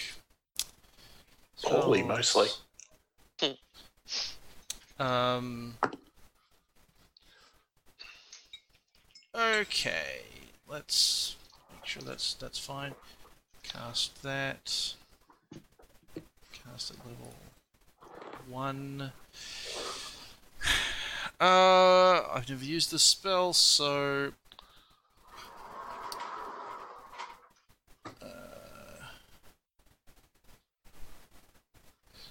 [1.64, 2.50] Poorly, mostly.
[5.00, 5.76] Um.
[9.36, 10.22] Okay,
[10.68, 11.36] let's
[11.72, 12.96] make sure that's that's fine.
[13.62, 14.96] Cast that.
[16.52, 17.34] Cast at level
[18.50, 19.12] one.
[21.40, 24.32] Uh, I've never used this spell, so.
[28.22, 28.26] Uh,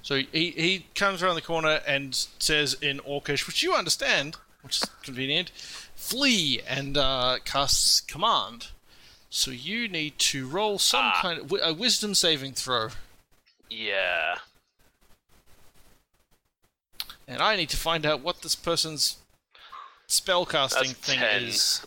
[0.03, 4.77] So he, he comes around the corner and says in Orcish, which you understand, which
[4.83, 5.51] is convenient,
[5.97, 8.69] flee, and uh, casts command.
[9.31, 11.19] So you need to roll some Ah.
[11.21, 12.91] kind of a wisdom saving throw,
[13.69, 14.37] Yeah.
[17.29, 19.17] And I need to find out what this person's
[20.09, 21.43] spellcasting thing 10.
[21.45, 21.87] is.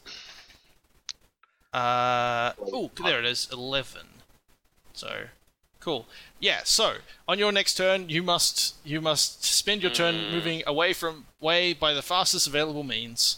[1.74, 4.08] Uh oh, there it is, eleven.
[4.94, 5.26] So,
[5.80, 6.08] cool.
[6.40, 6.62] Yeah.
[6.64, 6.96] So
[7.28, 10.32] on your next turn, you must you must spend your turn Hmm.
[10.32, 13.38] moving away from way by the fastest available means.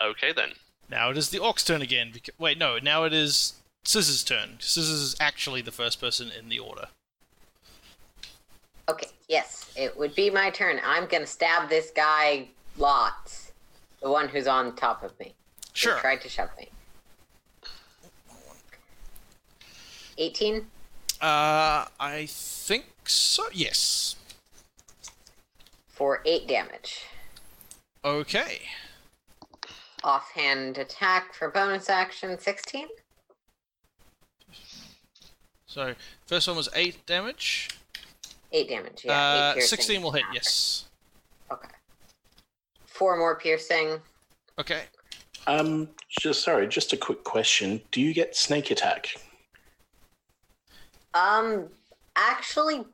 [0.00, 0.52] Okay then.
[0.88, 2.12] Now it is the Orc's turn again.
[2.12, 2.78] Beca- wait, no.
[2.78, 4.56] Now it is Scissor's turn.
[4.58, 6.88] Scissors is actually the first person in the order.
[8.88, 9.08] Okay.
[9.28, 10.80] Yes, it would be my turn.
[10.84, 13.52] I'm gonna stab this guy lots.
[14.00, 15.34] The one who's on top of me.
[15.66, 15.98] who Sure.
[15.98, 16.68] Tried to shove me.
[20.18, 20.66] 18
[21.20, 23.44] Uh, I think so.
[23.52, 24.16] Yes.
[25.88, 27.04] for 8 damage.
[28.04, 28.62] Okay.
[30.02, 32.88] Offhand attack for bonus action 16.
[35.72, 35.94] So
[36.26, 37.70] first one was eight damage.
[38.52, 39.02] 8 damage.
[39.04, 39.12] Yeah.
[39.12, 40.22] uh, eight piercing sixteen will hit.
[40.24, 40.34] after.
[40.34, 40.84] Yes.
[41.50, 41.68] Okay.
[42.86, 43.98] Four more piercing.
[44.58, 44.82] Okay.
[45.46, 47.80] Um, just sorry, just a quick question.
[47.90, 49.14] Do you get sneak attack?
[51.14, 51.68] Um,
[52.16, 52.84] actually,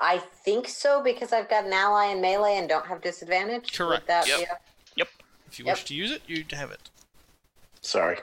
[0.00, 3.78] I think so because I've got an ally in melee and don't have disadvantage.
[3.78, 4.06] Would Correct.
[4.08, 4.38] that Yep.
[4.38, 4.58] be a-
[5.46, 5.76] If you Yep.
[5.76, 6.90] wish to use it, you'd have it.
[7.80, 8.18] Sorry.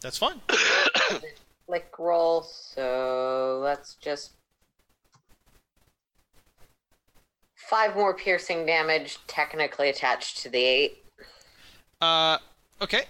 [0.00, 0.40] That's fine.
[1.66, 4.30] flick roll, so let's just
[7.70, 11.04] five more piercing damage, technically attached to the eight.
[12.00, 12.38] Uh,
[12.82, 13.04] okay.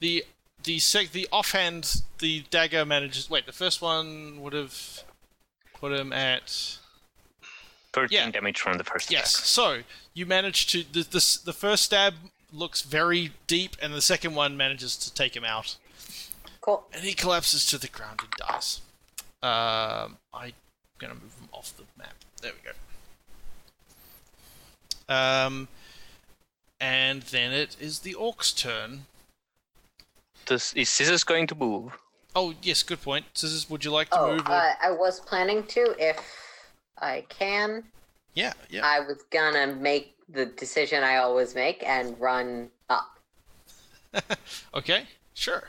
[0.00, 0.24] The
[0.64, 3.28] the sec the offhand the dagger manages.
[3.28, 5.02] Wait, the first one would have
[5.74, 6.78] put him at
[7.92, 8.30] 13 Yeah.
[8.30, 9.34] damage from the first yes.
[9.34, 9.44] attack.
[9.44, 9.82] So
[10.14, 12.14] you manage to the the the first stab
[12.52, 15.76] looks very deep, and the second one manages to take him out,
[16.62, 16.86] Cool.
[16.92, 18.80] and he collapses to the ground and dies.
[19.42, 20.52] Um, I'm
[20.98, 22.14] gonna move him off the map.
[22.40, 22.70] There we go.
[25.08, 25.68] Um,
[26.80, 29.06] and then it is the orc's turn.
[30.44, 31.96] Does, is Scissors going to move?
[32.34, 33.24] Oh yes, good point.
[33.34, 34.46] Scissors, would you like to Oh, move?
[34.48, 34.52] Or...
[34.52, 36.20] uh, I was planning to if
[36.98, 37.84] I can.
[38.34, 38.84] yeah, yeah.
[38.84, 43.18] I was gonna make the decision I always make and run up.
[44.74, 45.04] Okay,
[45.34, 45.64] sure.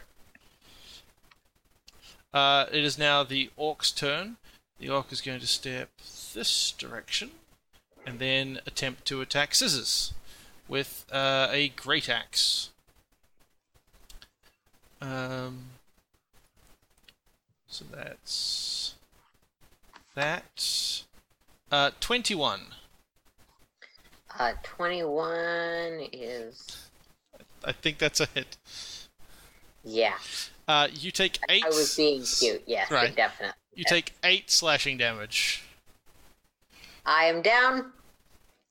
[2.33, 4.37] Uh, it is now the orc's turn.
[4.79, 5.89] The orc is going to step
[6.33, 7.31] this direction
[8.07, 10.13] and then attempt to attack Scissors
[10.69, 12.69] with uh, a great axe.
[15.01, 15.65] Um,
[17.67, 18.95] so that's
[20.15, 21.03] that.
[21.69, 22.61] Uh, 21.
[24.39, 26.87] Uh, 21 is.
[27.65, 28.55] I think that's a hit.
[29.83, 30.13] Yeah.
[30.65, 31.65] Uh, you take eight.
[31.65, 32.63] I was being cute.
[32.65, 33.13] Yes, Right.
[33.13, 33.55] definitely.
[33.75, 35.63] You take eight slashing damage.
[37.05, 37.91] I am down,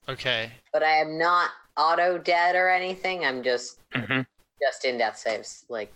[0.09, 0.51] Okay.
[0.71, 3.25] but I am not auto dead or anything.
[3.25, 4.21] I'm just hmm
[4.61, 5.65] just in death saves.
[5.69, 5.93] Like,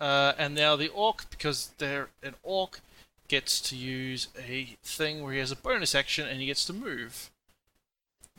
[0.00, 2.80] Uh, and now the orc, because they're an orc,
[3.28, 6.72] gets to use a thing where he has a bonus action and he gets to
[6.74, 7.30] move.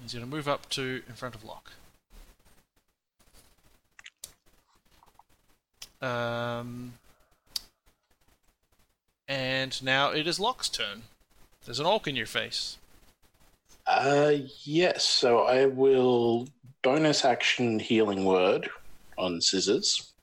[0.01, 1.71] He's going to move up to in front of Lock.
[6.01, 6.93] Um,
[9.27, 11.03] and now it is Lock's turn.
[11.65, 12.77] There's an orc in your face.
[13.87, 14.33] Uh,
[14.63, 15.03] yes.
[15.03, 16.47] So I will
[16.83, 18.69] bonus action healing word
[19.17, 20.13] on scissors.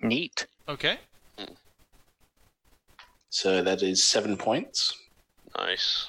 [0.00, 0.46] Neat.
[0.68, 0.98] Okay.
[3.30, 4.94] So that is seven points.
[5.58, 6.06] Nice.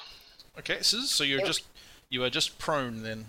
[0.58, 1.64] Okay, Scissors, so you're just
[2.10, 3.26] you are just prone then.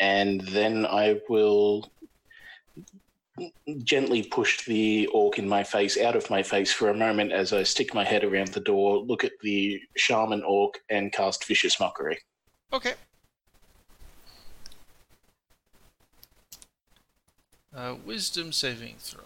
[0.00, 1.90] And then I will
[3.84, 7.52] gently push the orc in my face out of my face for a moment as
[7.52, 11.78] I stick my head around the door, look at the shaman orc, and cast vicious
[11.80, 12.18] mockery.
[12.72, 12.94] Okay.
[17.74, 19.22] Uh, wisdom saving throw.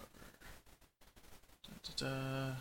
[1.97, 2.55] Da-da-da.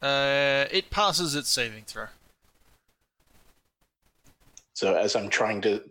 [0.00, 2.06] Uh, it passes its saving throw.
[4.74, 5.82] So as I'm trying to,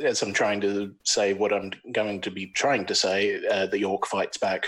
[0.00, 3.84] as I'm trying to say what I'm going to be trying to say, uh, the
[3.84, 4.66] orc fights back.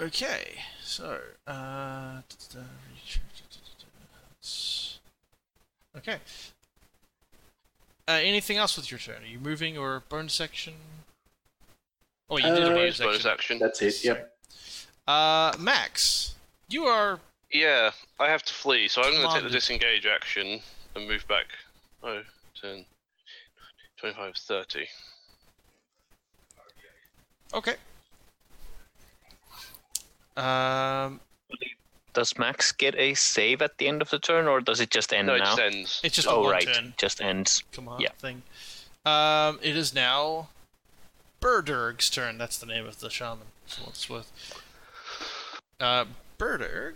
[0.00, 2.20] Okay, so uh,
[5.96, 6.16] okay.
[8.06, 9.22] Uh, anything else with your turn?
[9.22, 10.74] Are you moving or bonus action?
[12.28, 13.30] Oh, you did a Uh, bonus Bonus action.
[13.30, 13.58] action.
[13.60, 14.04] That's it.
[14.04, 14.36] Yep.
[15.06, 16.34] Uh, Max,
[16.68, 17.20] you are
[17.52, 20.60] Yeah, I have to flee, so I'm going to take the disengage action
[20.94, 21.46] and move back.
[22.02, 22.22] Oh,
[22.60, 22.84] 10,
[23.98, 24.86] 25, 30.
[27.54, 27.74] okay.
[30.36, 31.20] Um,
[32.12, 35.12] Does Max get a save at the end of the turn, or does it just
[35.12, 35.44] end No, it now?
[35.56, 36.00] just ends.
[36.02, 36.66] it's just a oh, one right.
[36.66, 37.62] turn Just ends.
[37.72, 38.10] command Yeah.
[38.18, 38.42] thing.
[39.06, 40.48] Um, it is now
[41.40, 42.38] Burdurg's turn.
[42.38, 43.46] That's the name of the shaman.
[43.66, 44.60] For what it's worth.
[45.80, 46.06] Uh,
[46.38, 46.94] Burdurg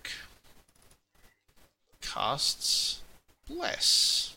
[2.00, 3.02] casts
[3.48, 4.36] Bless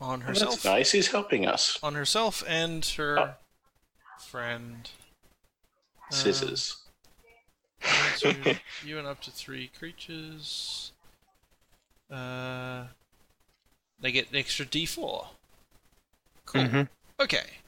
[0.00, 0.54] on herself.
[0.54, 0.92] That's nice.
[0.92, 1.78] He's helping us.
[1.82, 3.34] On herself and her Oh.
[4.20, 4.90] friend.
[6.10, 6.82] Uh, Scissors.
[7.82, 10.92] one, two, you and up to three creatures.
[12.10, 12.86] Uh,
[13.98, 15.28] they get an extra D4.
[16.44, 16.62] Cool.
[16.62, 16.88] Mhm.
[17.18, 17.58] Okay.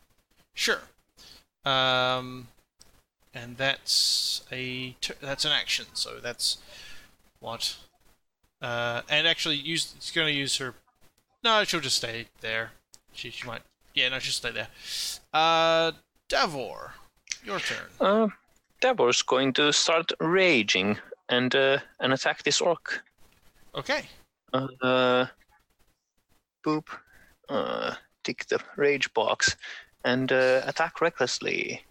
[0.55, 0.83] Sure.
[1.65, 2.49] Um,
[3.35, 5.87] and that's a that's an action.
[5.95, 6.59] So that's
[7.41, 7.77] what.
[8.61, 10.75] Uh, and actually, use it's going to use her.
[11.45, 12.73] No, she'll just stay there.
[13.13, 13.63] She she might.
[13.95, 14.69] Yeah, no, she'll stay there.
[15.33, 15.93] Uh,
[16.29, 16.93] Davor,
[17.45, 17.87] your turn.
[18.01, 18.29] Uh,
[18.81, 20.99] Davor's going to start raging
[21.29, 23.03] and uh, and attack this orc.
[23.75, 24.03] Okay.
[24.53, 25.27] Uh,
[26.65, 26.87] boop.
[27.49, 27.95] Uh,
[28.25, 29.57] tick the rage box
[30.05, 31.83] and uh, attack recklessly.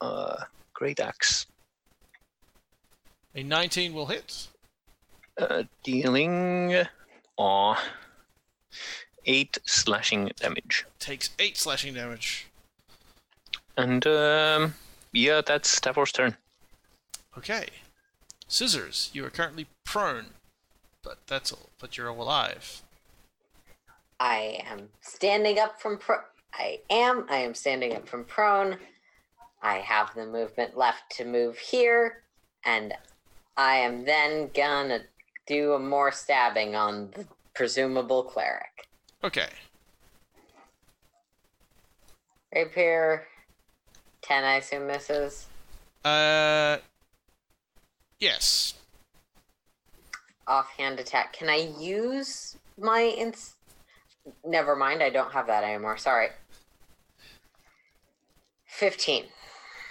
[0.00, 0.36] Uh,
[0.72, 1.46] great axe.
[3.34, 4.48] A 19 will hit.
[5.38, 6.74] Uh, dealing
[7.38, 7.74] uh,
[9.26, 10.84] eight slashing damage.
[10.98, 12.46] Takes eight slashing damage.
[13.76, 14.74] And um,
[15.12, 16.36] yeah, that's Davor's turn.
[17.36, 17.66] Okay.
[18.48, 20.26] Scissors, you are currently prone,
[21.02, 21.70] but that's all.
[21.78, 22.82] But you're alive.
[24.18, 26.18] I am standing up from pro.
[26.54, 27.26] I am.
[27.28, 28.78] I am standing up from prone.
[29.62, 32.22] I have the movement left to move here,
[32.64, 32.94] and
[33.56, 35.00] I am then gonna
[35.46, 38.88] do a more stabbing on the presumable cleric.
[39.24, 39.48] Okay.
[42.54, 43.26] Rapier,
[44.22, 44.44] ten.
[44.44, 45.46] I assume misses.
[46.04, 46.78] Uh.
[48.18, 48.74] Yes.
[50.46, 51.32] Offhand attack.
[51.32, 53.56] Can I use my ins?
[54.44, 55.02] Never mind.
[55.02, 55.98] I don't have that anymore.
[55.98, 56.28] Sorry.
[58.64, 59.24] Fifteen.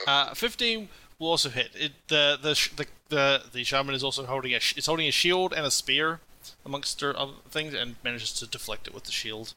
[0.07, 1.71] Uh, fifteen will also hit.
[1.75, 5.11] It the the the the, the shaman is also holding a sh- it's holding a
[5.11, 6.19] shield and a spear
[6.65, 9.53] amongst other things and manages to deflect it with the shield.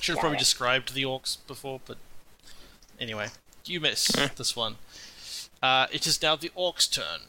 [0.00, 1.96] Should have probably described the orcs before, but
[3.00, 3.28] anyway,
[3.64, 4.06] you miss
[4.36, 4.76] this one.
[5.62, 7.20] Uh, it is now the orc's turn,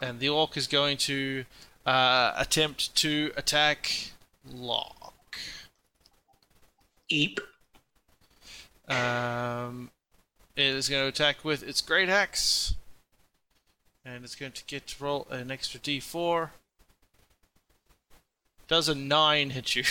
[0.00, 1.44] and the orc is going to
[1.86, 4.12] uh, attempt to attack
[4.50, 5.38] Lock.
[7.08, 7.40] Eep.
[8.88, 9.90] Um,
[10.56, 12.74] it is going to attack with its great axe,
[14.14, 16.50] and it's going to get to roll an extra d4.
[18.68, 19.84] Does a nine hit you?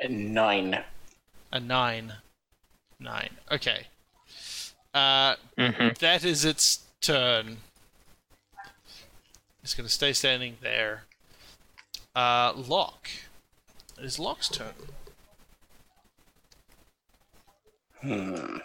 [0.00, 0.78] A nine.
[1.52, 2.14] A nine.
[2.98, 3.30] Nine.
[3.50, 3.86] Okay.
[4.94, 7.58] Uh, hmm that is its turn.
[9.62, 11.04] It's going to stay standing there.
[12.14, 13.08] Uh, Lock.
[13.98, 14.74] It is Lock's turn.
[18.00, 18.56] Hmm.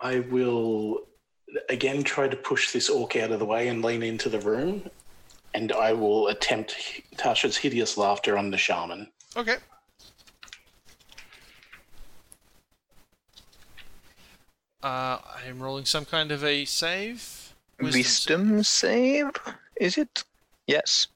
[0.00, 1.06] I will
[1.68, 4.88] again try to push this orc out of the way and lean into the room,
[5.54, 6.76] and I will attempt
[7.16, 9.08] Tasha's hideous laughter on the shaman.
[9.36, 9.56] Okay.
[14.82, 17.54] Uh, I am rolling some kind of a save.
[17.80, 19.30] Wisdom save?
[19.80, 20.24] Is it?
[20.66, 21.06] Yes.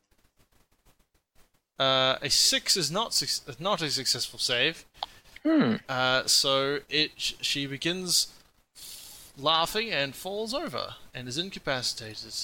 [1.79, 4.85] Uh, a six is not suc- is not a successful save.
[5.45, 5.77] Hmm.
[5.89, 8.29] Uh, so it sh- she begins
[9.39, 12.35] laughing and falls over and is incapacitated.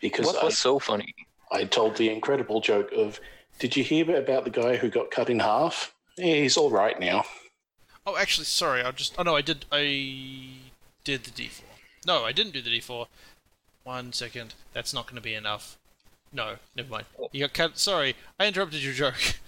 [0.00, 1.14] Because What I, was so funny?
[1.52, 3.20] I told the incredible joke of,
[3.58, 5.94] "Did you hear about the guy who got cut in half?
[6.16, 7.24] Yeah, he's all right now."
[8.06, 8.82] Oh, actually, sorry.
[8.82, 9.14] I just.
[9.18, 9.66] Oh no, I did.
[9.72, 10.48] I
[11.04, 11.62] did the D4.
[12.06, 13.06] No, I didn't do the D4.
[13.84, 14.54] One second.
[14.72, 15.76] That's not going to be enough.
[16.32, 17.06] No, never mind.
[17.32, 17.78] You got cut.
[17.78, 19.14] Sorry, I interrupted your joke.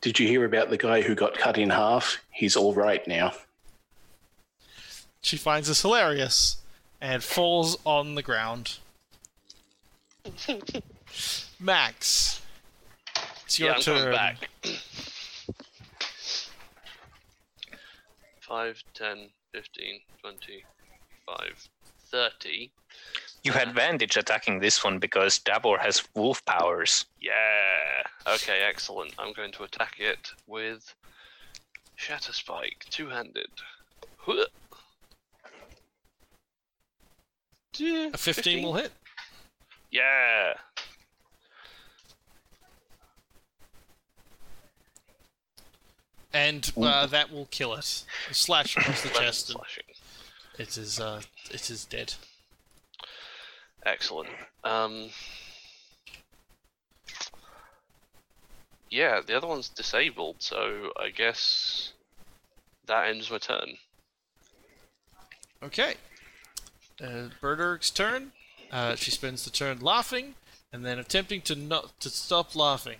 [0.00, 2.22] Did you hear about the guy who got cut in half?
[2.30, 3.32] He's all right now.
[5.26, 6.58] She finds this hilarious
[7.00, 8.78] and falls on the ground.
[11.58, 12.40] Max,
[13.44, 13.96] it's your yeah, I'm turn.
[13.98, 14.48] coming back.
[18.38, 20.64] 5, 10, 15, 20,
[21.26, 21.68] 5,
[22.12, 22.70] 30.
[23.42, 27.04] You had advantage attacking this one because Davor has wolf powers.
[27.20, 28.32] Yeah.
[28.32, 29.12] Okay, excellent.
[29.18, 30.94] I'm going to attack it with
[31.96, 33.50] Shatter Spike, two handed.
[37.80, 38.92] A 15 will hit.
[39.90, 40.54] Yeah.
[46.32, 48.04] And uh, that will kill it.
[48.30, 49.60] Slash across the chest, and
[50.58, 52.12] it is uh, it is dead.
[53.86, 54.28] Excellent.
[54.62, 55.08] Um.
[58.90, 61.92] Yeah, the other one's disabled, so I guess
[62.86, 63.76] that ends my turn.
[65.62, 65.94] Okay.
[67.02, 68.32] Uh, Berderg's turn.
[68.72, 70.34] Uh, she spends the turn laughing,
[70.72, 72.98] and then attempting to not to stop laughing.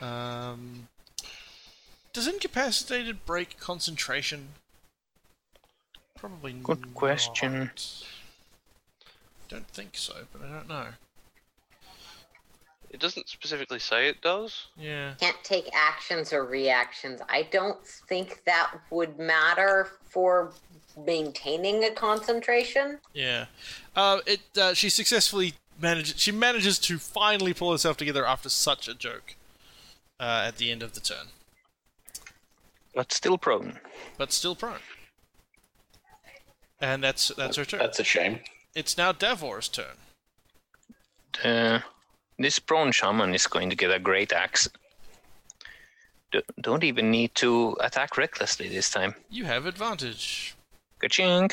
[0.00, 0.88] Um,
[2.12, 4.48] does incapacitated break concentration?
[6.18, 6.52] Probably.
[6.52, 7.70] Good question.
[9.48, 10.86] Don't think so, but I don't know.
[12.96, 14.68] It doesn't specifically say it does.
[14.74, 15.12] Yeah.
[15.20, 17.20] Can't take actions or reactions.
[17.28, 20.54] I don't think that would matter for
[21.04, 22.98] maintaining a concentration.
[23.12, 23.46] Yeah.
[23.94, 24.40] Uh, it.
[24.58, 26.14] Uh, she successfully manages.
[26.16, 29.34] She manages to finally pull herself together after such a joke.
[30.18, 31.26] Uh, at the end of the turn,
[32.94, 33.78] But still prone.
[34.16, 34.78] but still prone.
[36.80, 37.80] And that's that's her turn.
[37.80, 38.40] That's a shame.
[38.74, 39.98] It's now Davor's turn.
[41.42, 41.82] The,
[42.38, 44.68] this prone shaman is going to get a great axe.
[46.32, 49.14] D- don't even need to attack recklessly this time.
[49.30, 50.54] You have advantage.
[51.00, 51.50] Ka-ching!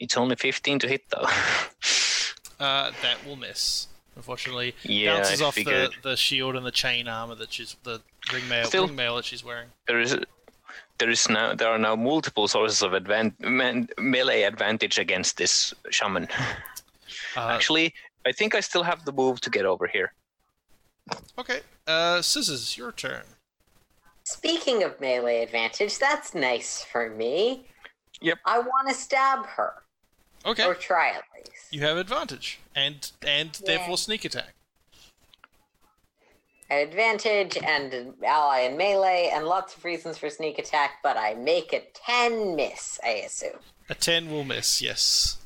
[0.00, 1.26] It's only 15 to hit though.
[2.60, 3.86] Uh, that will miss.
[4.16, 8.00] Unfortunately, yeah, bounces I off the, the shield and the chain armor that she's the
[8.32, 9.68] ring mail Still- ring mail that she's wearing.
[9.86, 10.18] There is
[10.98, 16.26] there is now there are now multiple sources of advan- melee advantage against this shaman.
[17.36, 17.94] Uh, Actually,
[18.28, 20.12] I think I still have the move to get over here.
[21.38, 23.22] okay, uh, scissors, your turn.
[24.24, 27.64] Speaking of melee advantage, that's nice for me.
[28.20, 28.38] Yep.
[28.44, 29.72] I want to stab her,
[30.44, 31.72] Okay, or try at least.
[31.72, 34.52] you have advantage and and therefore sneak attack.
[36.70, 41.72] advantage and ally in melee and lots of reasons for sneak attack, but I make
[41.72, 43.60] a 10 miss, I assume.
[43.88, 44.82] A ten will miss.
[44.82, 45.38] Yes,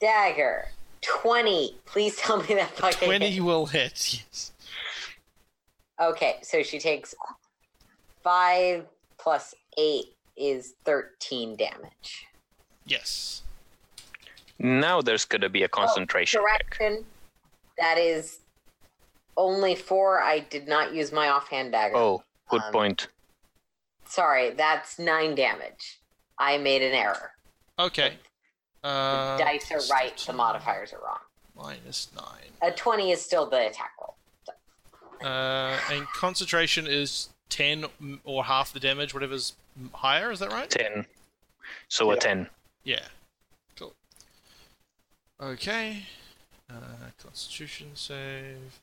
[0.00, 0.70] Dagger,
[1.06, 1.76] 20.
[1.86, 3.42] Please tell me that fucking twenty hit.
[3.42, 4.22] will hit.
[4.32, 4.52] Yes.
[6.00, 7.14] Okay, so she takes
[8.22, 8.84] 5
[9.18, 10.04] plus 8
[10.36, 12.26] is 13 damage.
[12.84, 13.42] Yes.
[14.58, 16.42] Now there's gonna be a concentration check.
[16.42, 17.04] Oh, Correction.
[17.78, 18.40] That is
[19.36, 20.20] only 4.
[20.22, 21.96] I did not use my offhand dagger.
[21.96, 23.08] Oh, good Um, point.
[24.06, 26.00] Sorry, that's 9 damage.
[26.38, 27.32] I made an error.
[27.78, 28.18] Okay.
[28.86, 31.18] The Uh, dice are right, the modifiers are wrong.
[31.56, 32.52] minus nine.
[32.62, 34.14] A 20 is still the attack roll.
[35.22, 37.86] Uh, and concentration is ten
[38.22, 39.54] or half the damage, whatever's
[39.94, 40.30] higher.
[40.30, 40.70] Is that right?
[40.70, 41.04] Ten.
[41.88, 42.48] So a ten.
[42.84, 43.06] Yeah.
[43.76, 43.94] Cool.
[45.40, 46.04] Okay.
[46.70, 48.78] Uh, Constitution save.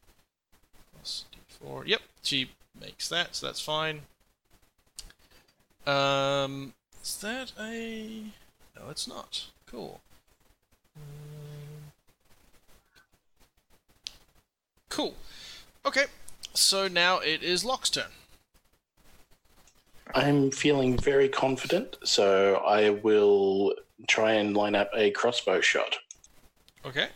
[0.96, 1.26] Plus
[1.64, 1.88] D4.
[1.88, 4.02] Yep, she makes that, so that's fine.
[5.86, 8.24] Um, is that a?
[8.76, 9.46] No, it's not.
[9.74, 10.00] Cool.
[14.90, 15.16] Cool.
[15.84, 16.06] Okay.
[16.54, 18.12] So now it is Lock's turn.
[20.14, 23.74] I'm feeling very confident, so I will
[24.08, 25.96] try and line up a crossbow shot.
[26.86, 27.08] Okay.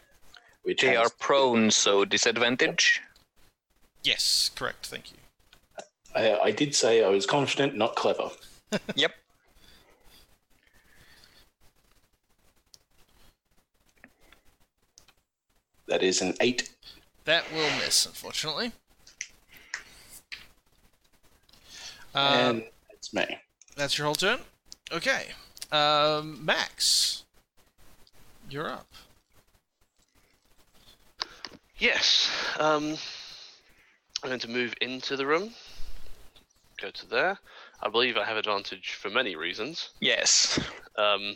[0.63, 3.01] Which They has- are prone, so disadvantage.
[4.03, 4.87] Yes, correct.
[4.87, 5.17] Thank you.
[6.15, 8.31] I, I did say I was confident, not clever.
[8.95, 9.13] Yep.
[15.87, 16.69] That is an eight.
[17.25, 18.71] That will miss, unfortunately.
[22.15, 23.25] Um, and it's me.
[23.75, 24.39] that's your whole turn.
[24.91, 25.27] Okay,
[25.71, 27.25] um, Max,
[28.49, 28.87] you're up.
[31.77, 32.31] Yes.
[32.59, 32.95] Um,
[34.23, 35.51] I'm going to move into the room.
[36.81, 37.37] Go to there.
[37.83, 39.91] I believe I have advantage for many reasons.
[39.99, 40.59] Yes.
[40.97, 41.35] Um,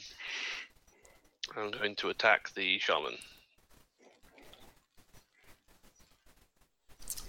[1.56, 3.18] I'm going to attack the shaman.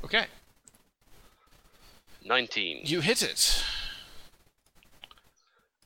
[0.05, 0.27] Okay,
[2.25, 2.83] 19.
[2.85, 3.63] you hit it.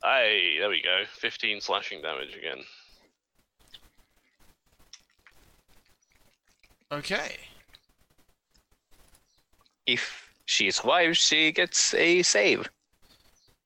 [0.03, 1.03] Aye, there we go.
[1.19, 2.65] 15 slashing damage again.
[6.93, 7.37] Okay,
[9.87, 12.69] If she survives, she gets a save.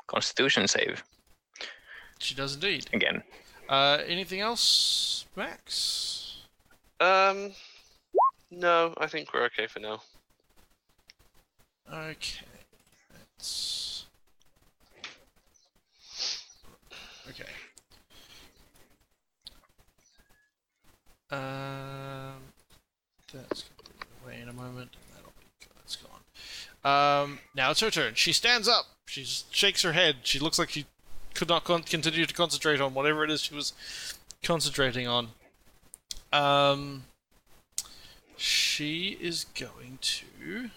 [0.07, 1.05] Constitution save
[2.19, 2.87] she does indeed.
[2.93, 3.23] again.
[3.69, 6.43] Uh, anything else, Max?
[7.01, 7.53] Um,
[8.51, 10.03] no, I think we're okay for now.
[11.93, 12.47] Okay,
[13.29, 14.05] that's
[17.29, 17.51] okay.
[21.33, 22.37] Um,
[23.33, 23.65] that's
[24.23, 24.91] away in a moment.
[25.15, 27.25] That'll be that's gone.
[27.25, 28.15] Um, now it's her turn.
[28.15, 28.87] She stands up.
[29.07, 30.19] She shakes her head.
[30.23, 30.87] She looks like she
[31.35, 33.73] could not con- continue to concentrate on whatever it is she was
[34.45, 35.29] concentrating on.
[36.33, 37.05] Um,
[38.37, 40.71] she is going to.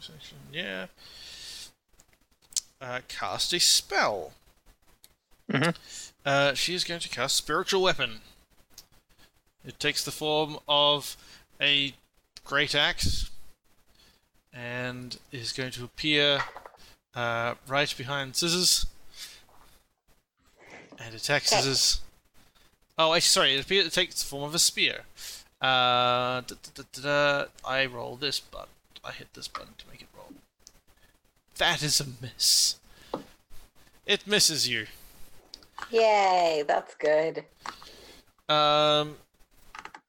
[0.00, 0.86] Section, yeah.
[2.80, 4.32] Uh, cast a spell.
[5.48, 5.76] Mhm.
[6.24, 8.20] Uh, she is going to cast Spiritual Weapon.
[9.64, 11.16] It takes the form of
[11.60, 11.94] a
[12.44, 13.30] great axe
[14.52, 16.44] and is going to appear
[17.14, 18.86] uh, right behind Scissors
[20.98, 22.00] and attack Scissors.
[22.98, 25.02] Oh, actually, sorry, it, appear, it takes the form of a spear.
[25.62, 28.68] Uh, da, da, da, da, I roll this button.
[29.04, 30.32] I hit this button to make it roll.
[31.58, 32.80] That is a miss.
[34.04, 34.86] It misses you.
[35.90, 37.44] Yay, that's good.
[38.48, 39.16] Um,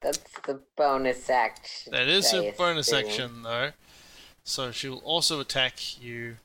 [0.02, 1.92] That's the bonus action.
[1.92, 3.06] That is a bonus assume.
[3.06, 3.72] action though.
[4.44, 6.38] So she will also attack you.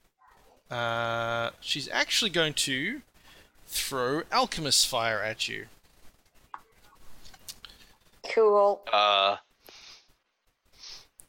[0.70, 3.00] Uh, she's actually going to
[3.66, 5.66] throw alchemist fire at you.
[8.34, 8.82] Cool.
[8.92, 9.36] Uh,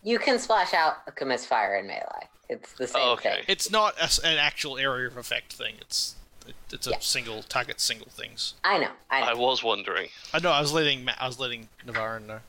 [0.03, 2.27] You can splash out Alchemist Fire in melee.
[2.49, 3.35] It's the same okay.
[3.35, 3.43] thing.
[3.47, 5.76] It's not a s an actual area of effect thing.
[5.81, 6.15] It's
[6.47, 6.99] it, it's a Yeah.
[6.99, 8.55] single target, single things.
[8.63, 8.91] I know.
[9.11, 9.27] I know.
[9.27, 10.09] I was wondering.
[10.34, 10.51] I know.
[10.51, 12.39] I was letting I was letting Navarran know.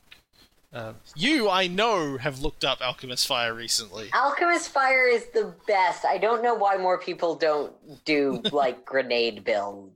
[0.73, 4.09] Um, you, I know, have looked up Alchemist Fire recently.
[4.15, 6.05] Alchemist Fire is the best.
[6.05, 7.73] I don't know why more people don't
[8.05, 9.91] do like grenade builds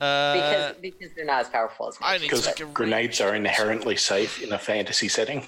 [0.00, 2.30] Uh, because because they're not as powerful as I magic.
[2.30, 5.46] Because to grenades are inherently safe in a fantasy setting.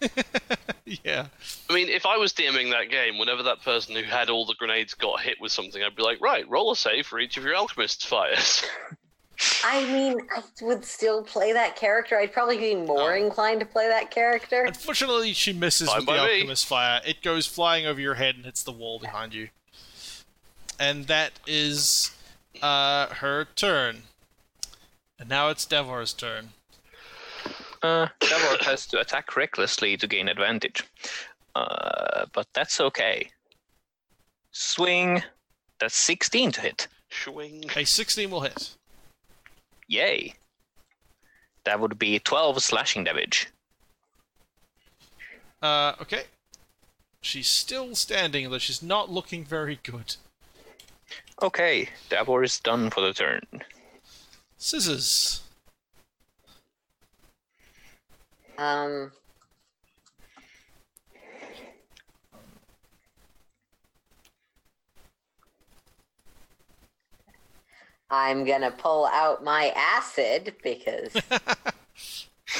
[0.84, 1.26] yeah.
[1.70, 4.54] I mean, if I was DMing that game, whenever that person who had all the
[4.54, 7.44] grenades got hit with something, I'd be like, right, roll a save for each of
[7.44, 8.64] your alchemist fires.
[9.64, 12.18] I mean, I would still play that character.
[12.18, 13.16] I'd probably be more Oh.
[13.16, 14.64] inclined to play that character.
[14.64, 16.54] Unfortunately, she misses Fine with the by me.
[16.54, 17.02] Fire.
[17.06, 19.50] It goes flying over your head and hits the wall behind you.
[20.78, 22.15] And that is
[22.62, 24.02] uh, her turn.
[25.18, 26.50] And now it's Davor's turn.
[27.82, 30.84] Uh, Davor has to attack recklessly to gain advantage.
[31.54, 33.30] Uh, but that's okay.
[34.52, 35.22] Swing.
[35.78, 36.88] That's 16 to hit.
[37.10, 37.64] Swing.
[37.76, 38.76] A 16 will hit.
[39.88, 40.34] Yay.
[41.64, 43.48] That would be 12 slashing damage.
[45.62, 46.24] Uh, okay.
[47.20, 50.16] She's still standing, though she's not looking very good.
[51.42, 53.42] Okay, Davor is done for the turn.
[54.56, 55.42] Scissors.
[58.56, 59.12] Um.
[68.08, 71.14] I'm gonna pull out my acid because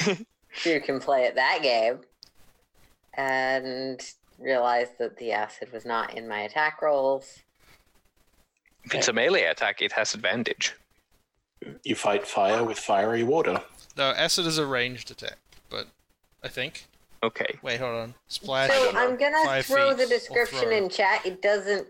[0.65, 2.01] you can play at that game,
[3.15, 3.99] and
[4.37, 7.39] realize that the acid was not in my attack rolls.
[8.87, 10.73] If it's a melee attack, it has advantage.
[11.83, 13.61] You fight fire with fiery water.
[13.97, 15.37] No, acid is a ranged attack,
[15.69, 15.87] but
[16.41, 16.87] I think.
[17.21, 17.57] Okay.
[17.61, 18.13] Wait, hold on.
[18.29, 18.69] Splash.
[18.69, 20.71] So I'm gonna throw the description throw.
[20.71, 21.25] in chat.
[21.25, 21.85] It doesn't.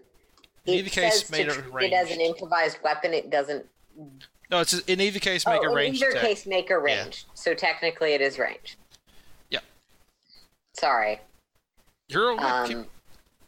[0.65, 3.13] In It either case, says made to it treat it as an improvised weapon.
[3.13, 3.65] It doesn't.
[4.49, 6.01] No, it's in either case make oh, a range.
[6.01, 6.29] in either attack.
[6.29, 7.09] case, make a Yeah.
[7.35, 8.77] So technically, it is range.
[9.51, 9.59] Yeah.
[10.73, 11.19] Sorry.
[12.07, 12.73] You're okay.
[12.73, 12.87] Um,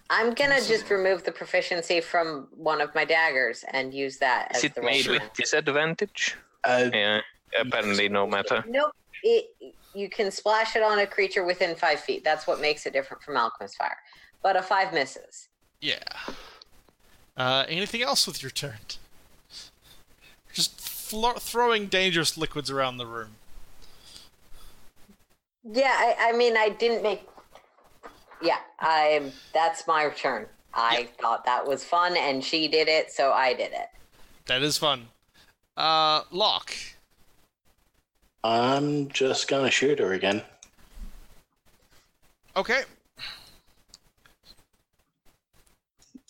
[0.10, 4.58] I'm gonna just remove the proficiency from one of my daggers and use that as
[4.58, 6.36] Is it the made with disadvantage?
[6.64, 7.22] Uh, Yeah,
[7.60, 8.64] apparently no matter.
[8.68, 8.92] Nope.
[9.24, 9.46] It
[9.94, 12.24] you can splash it on a creature within five feet.
[12.24, 13.98] That's what makes it different from Alchemist Fire.
[14.42, 15.50] But a five misses.
[15.82, 16.00] Yeah.
[17.36, 18.78] Uh, anything else with your turn?
[20.54, 23.36] Just flo- throwing dangerous liquids around the room.
[25.64, 27.24] Yeah, I, I mean, I didn't make.
[28.42, 29.32] Yeah, I.
[29.54, 30.48] That's my turn.
[30.74, 33.88] I thought that was fun, and she did it, so I did it.
[34.46, 35.08] That is fun.
[35.76, 36.74] Uh, Lock.
[38.44, 40.42] I'm just gonna shoot her again.
[42.56, 42.84] Okay.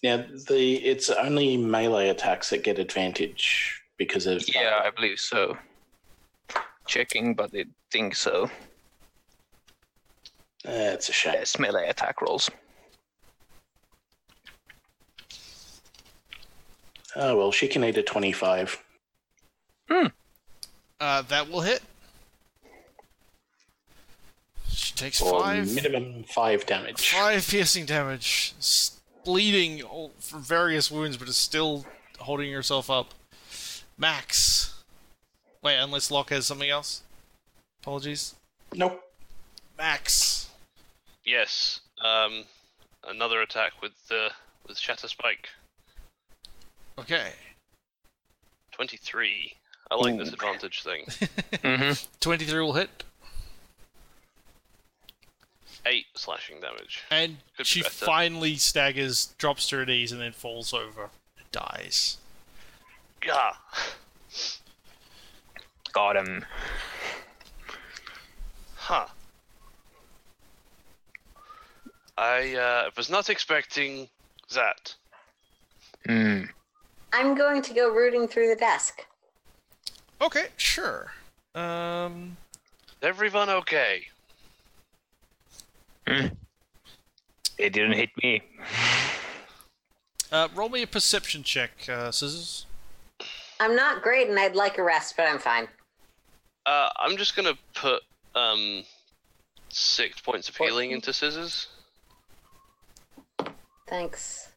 [0.04, 5.58] Now the it's only melee attacks that get advantage because of Yeah, I believe so.
[6.88, 8.50] Checking, but I think so.
[10.70, 11.34] That's a shame.
[11.34, 12.50] Yes, melee attack rolls.
[17.16, 18.82] Oh well, she can eat a twenty-five.
[19.90, 20.08] Hmm.
[21.00, 21.82] Uh, that will hit.
[24.72, 25.74] She takes Or five.
[25.74, 27.10] minimum five damage.
[27.10, 28.54] Five piercing damage.
[28.60, 31.86] S- bleeding all- from various wounds, but is still
[32.20, 33.14] holding herself up.
[33.98, 34.76] Max.
[35.64, 37.02] Wait, unless Lock has something else.
[37.82, 38.36] Apologies.
[38.76, 39.02] Nope.
[39.78, 40.39] Max.
[41.26, 41.82] Yes.
[42.04, 42.44] Um,
[43.08, 44.30] another attack with uh,
[44.68, 45.50] with Shatter Spike.
[46.98, 47.32] Okay.
[48.72, 49.54] Twenty-three.
[49.92, 51.06] I like this advantage thing.
[51.64, 53.04] hmm 23 will hit.
[55.86, 57.02] Eight slashing damage.
[57.10, 57.92] And Could she better.
[58.06, 61.10] finally staggers, drops to her knees, and then falls over.
[61.40, 62.18] and Dies.
[63.22, 63.54] Gah.
[65.92, 66.46] Got him.
[68.76, 69.08] Huh.
[72.20, 74.10] I uh, was not expecting
[74.54, 74.94] that.
[76.06, 76.44] Hmm.
[77.14, 79.06] I'm going to go rooting through the desk.
[80.22, 81.14] Okay, sure.
[81.56, 82.36] Um,
[83.02, 84.04] Everyone okay?
[86.06, 88.42] It didn't hit me.
[90.32, 92.66] uh, roll me a perception check, uh, Scissors.
[93.62, 95.68] I'm not great, and I'd like a rest, but I'm fine.
[96.66, 98.02] Uh, I'm just gonna put
[98.36, 98.84] um
[99.70, 101.68] six points of healing into scissors.
[103.90, 104.50] Thanks.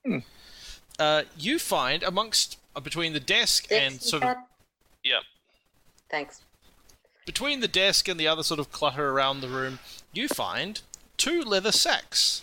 [0.99, 4.37] Uh, you find amongst uh, between the desk Six, and you sort of said?
[5.05, 5.23] Yep.
[6.11, 6.41] Thanks.
[7.25, 9.79] between the desk and the other sort of clutter around the room,
[10.13, 10.83] you find
[11.17, 12.43] two leather sacks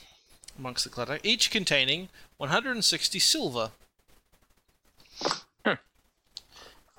[0.58, 3.72] amongst the clutter, each containing 160 silver.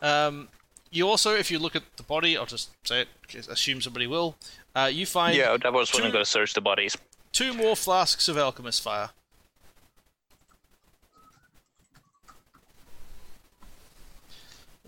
[0.02, 0.48] Um,
[0.90, 3.08] you also, if you look at the body, I'll just say it,
[3.48, 4.36] assume somebody will.
[4.74, 6.96] Uh, you find Yeah, that was when I'm gonna search the bodies.
[7.32, 9.10] two more flasks of alchemist fire.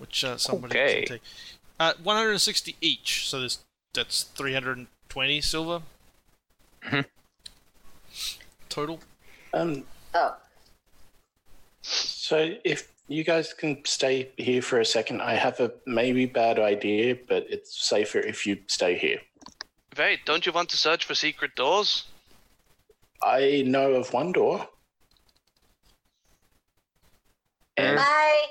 [0.02, 1.04] Which uh, somebody Okay.
[1.04, 1.22] can take.
[1.78, 3.60] Uh, 160 each, so there's
[3.94, 5.82] that's 320 silver
[6.82, 7.04] Mhm.
[8.68, 8.98] total.
[9.54, 9.84] Um,
[10.14, 10.36] Oh,
[11.82, 16.58] so if you guys can stay here for a second, I have a maybe bad
[16.58, 19.20] idea, but it's safer if you stay here.
[19.96, 22.06] Wait, don't you want to search for secret doors?
[23.22, 24.68] I know of one door,
[27.76, 28.46] and bye.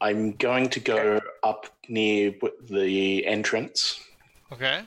[0.00, 2.34] I'm going to go up near
[2.68, 4.00] the entrance
[4.52, 4.82] Okay.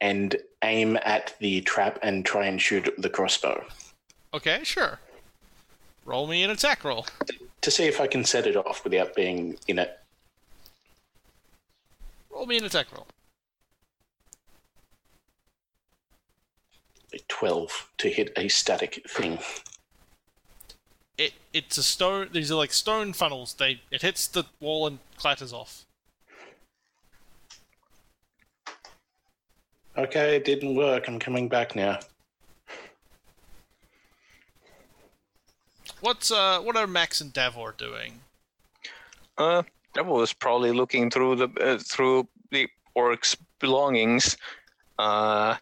[0.00, 3.64] and aim at the trap and try and shoot the crossbow
[4.32, 4.98] Okay, sure.
[6.04, 7.06] Roll me an attack roll.
[7.60, 9.98] to see if I can set it off without being in it.
[12.30, 13.06] Roll me an attack roll.
[17.14, 19.38] A 12 to hit a static thing.
[21.16, 22.28] It it's a stone.
[22.32, 23.54] These are like stone funnels.
[23.54, 25.84] They it hits the wall and clatters off.
[29.96, 31.06] Okay, it didn't work.
[31.06, 32.00] I'm coming back now.
[36.00, 38.20] What's uh what are Max and Davor doing?
[39.38, 39.62] Uh,
[39.94, 44.36] that was probably looking through the uh, through the orc's belongings.
[44.98, 45.56] Uh,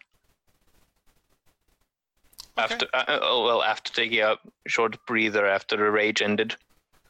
[2.57, 6.55] after uh, uh, oh, well, after taking a short breather after the rage ended.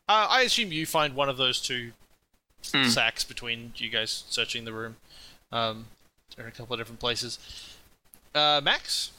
[0.08, 1.92] Uh, I assume you find one of those two
[2.72, 2.88] Hmm.
[2.88, 4.96] sacks between you guys searching the room.
[5.52, 5.88] Um,
[6.36, 7.38] there are a couple of different places.
[8.34, 9.12] Uh, Max.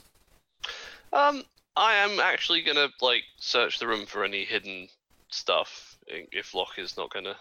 [1.13, 1.45] Um,
[1.77, 4.89] I am actually gonna like search the room for any hidden
[5.31, 7.37] stuff if Lock is not gonna,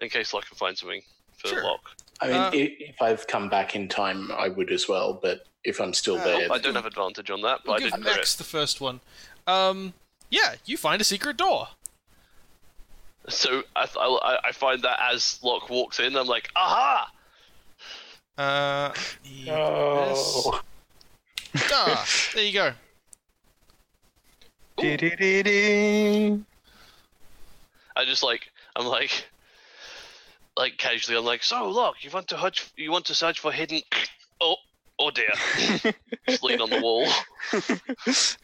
[0.00, 1.02] in case Lock can find something
[1.36, 1.62] for Sure.
[1.62, 1.92] Lock.
[2.20, 5.80] I mean, Uh, if I've come back in time, I would as well, but if
[5.80, 8.16] I'm still Uh, there, I don't have advantage on that, but We'll I didn't crit.
[8.16, 9.00] Max the first one.
[9.46, 9.94] Um,
[10.30, 11.68] yeah, you find a secret door.
[13.28, 17.12] So I, th- I I find that as Lock walks in, I'm like, aha!
[18.38, 18.92] Uh,
[19.24, 20.16] yes.
[20.46, 20.60] Oh,
[21.72, 22.72] Ah, there you go.
[27.96, 29.27] I just like I'm like
[30.58, 33.52] like casually I'm like, so look, you want to hutch, you want to search for
[33.52, 33.80] hidden
[34.40, 34.56] oh
[34.98, 35.32] oh dear.
[36.28, 37.06] just lean on the wall.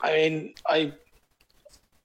[0.00, 0.92] I mean, I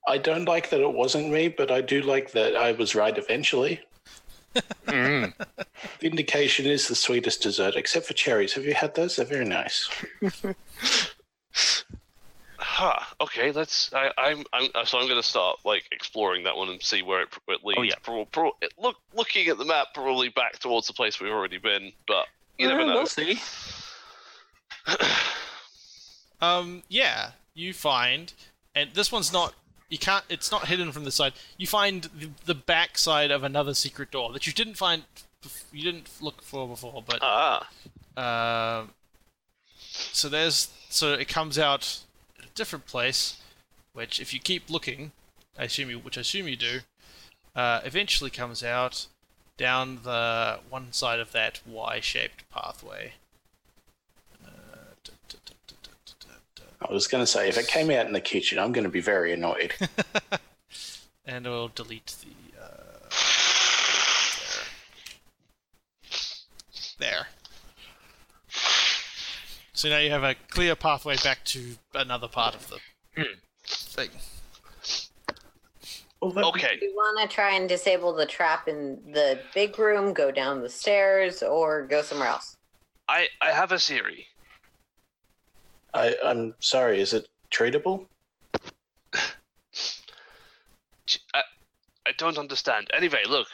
[0.08, 3.16] I don't like that it wasn't me, but I do like that I was right
[3.16, 3.80] eventually.
[4.86, 5.32] Mm.
[6.00, 8.52] Vindication is the sweetest dessert, except for cherries.
[8.54, 9.14] Have you had those?
[9.14, 9.88] They're very nice.
[13.20, 13.24] Huh.
[13.24, 13.92] Okay, let's.
[13.92, 14.44] I, I'm.
[14.52, 14.68] I'm.
[14.74, 17.60] uh, So I'm going to start like exploring that one and see where it, it
[17.64, 17.78] leads.
[17.78, 17.94] Oh, yeah.
[18.02, 21.58] Pro, pro, it, look, looking at the map, probably back towards the place we've already
[21.58, 22.26] been, but
[22.58, 22.94] you never Uh, know.
[22.94, 23.38] We'll see.
[26.42, 28.32] Um, yeah, you find,
[28.74, 29.52] and this one's not.
[29.90, 30.24] You can't.
[30.30, 31.34] It's not hidden from the side.
[31.58, 35.02] You find the, the back side of another secret door that you didn't find.
[35.70, 37.68] You didn't look for before, but ah,
[38.16, 38.90] Um,
[39.90, 42.09] so there's so it comes out at a
[42.54, 43.40] different place,
[43.92, 45.12] which if you keep looking,
[45.58, 46.80] I assume you, which I assume you do,
[47.54, 49.06] uh, eventually comes out
[49.56, 53.12] down the one side of that Y-shaped pathway.
[54.42, 54.48] Uh,
[56.88, 58.90] I was going to say, if it came out in the kitchen, I'm going to
[58.90, 59.74] be very annoyed.
[61.26, 62.60] and I'll delete the.
[62.60, 63.10] Uh,
[66.98, 67.10] there.
[67.10, 67.26] there.
[69.80, 72.78] So now you have a clear pathway back to another part of the
[73.64, 74.10] thing.
[76.22, 76.76] Okay.
[76.78, 80.60] Do you want to try and disable the trap in the big room, go down
[80.60, 82.58] the stairs, or go somewhere else?
[83.08, 84.26] I I have a theory.
[85.94, 88.04] I, I'm sorry, is it treatable?
[91.32, 91.42] I,
[92.04, 92.88] I don't understand.
[92.92, 93.46] Anyway, look,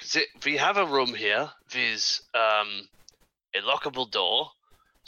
[0.44, 2.88] we have a room here with um,
[3.54, 4.50] a lockable door.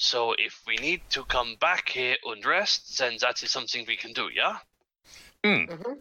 [0.01, 3.97] So if we need to come back here and rest, then that is something we
[3.97, 4.59] can do, yeah?
[5.45, 5.95] hmm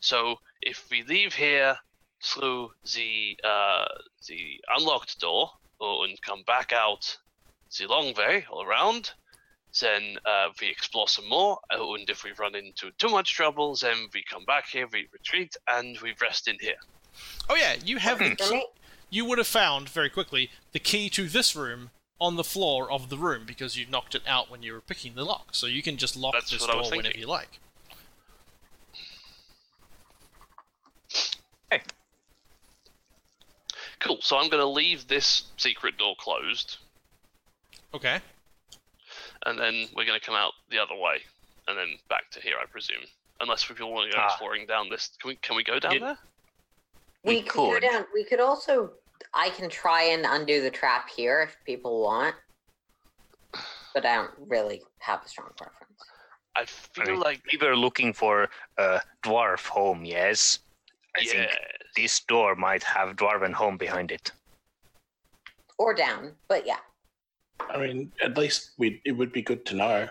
[0.00, 1.76] So if we leave here
[2.22, 3.86] through the uh,
[4.28, 5.50] the unlocked door
[5.80, 7.16] and come back out
[7.78, 9.12] the long way all around,
[9.80, 11.58] then uh, we explore some more.
[11.72, 15.08] uh, And if we run into too much trouble, then we come back here, we
[15.12, 16.80] retreat, and we rest in here.
[17.48, 18.66] Oh yeah, you have the key,
[19.08, 21.90] you would have found very quickly the key to this room
[22.20, 25.14] on the floor of the room because you knocked it out when you were picking
[25.14, 25.48] the lock.
[25.52, 27.58] So you can just lock That's this door whenever you like.
[31.70, 31.80] Hey.
[34.00, 34.18] Cool.
[34.20, 36.76] So I'm going to leave this secret door closed,
[37.94, 38.20] Okay.
[39.46, 41.18] and then we're going to come out the other way,
[41.68, 43.02] and then back to here, I presume.
[43.40, 44.26] Unless we people want to go Ah.
[44.28, 45.36] exploring down this, can we?
[45.36, 46.18] Can we go down It- there?
[47.22, 48.06] We, We could go down.
[48.14, 48.92] We could also.
[49.34, 52.34] I can try and undo the trap here if people want,
[53.94, 56.02] but I don't really have a strong preference.
[56.56, 58.48] I I feel mean, like we were looking for
[58.78, 60.60] a dwarf home, yes?
[61.16, 61.30] I yeah.
[61.30, 61.50] think
[61.96, 64.32] this door might have dwarven home behind it.
[65.78, 66.78] Or down, but yeah.
[67.68, 70.08] I mean, at least we it would be good to know.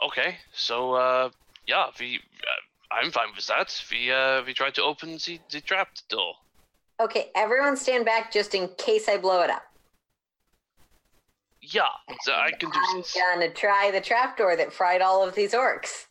[0.00, 1.30] Okay, so uh,
[1.66, 2.16] yeah, we.
[2.16, 3.74] Uh, I'm fine with that.
[3.90, 6.34] We uh, we tried to open the, the trapped door.
[7.00, 9.62] Okay, everyone stand back just in case I blow it up.
[11.60, 11.82] Yeah,
[12.22, 13.14] so I can do I'm this.
[13.14, 16.06] gonna try the trapdoor that fried all of these orcs.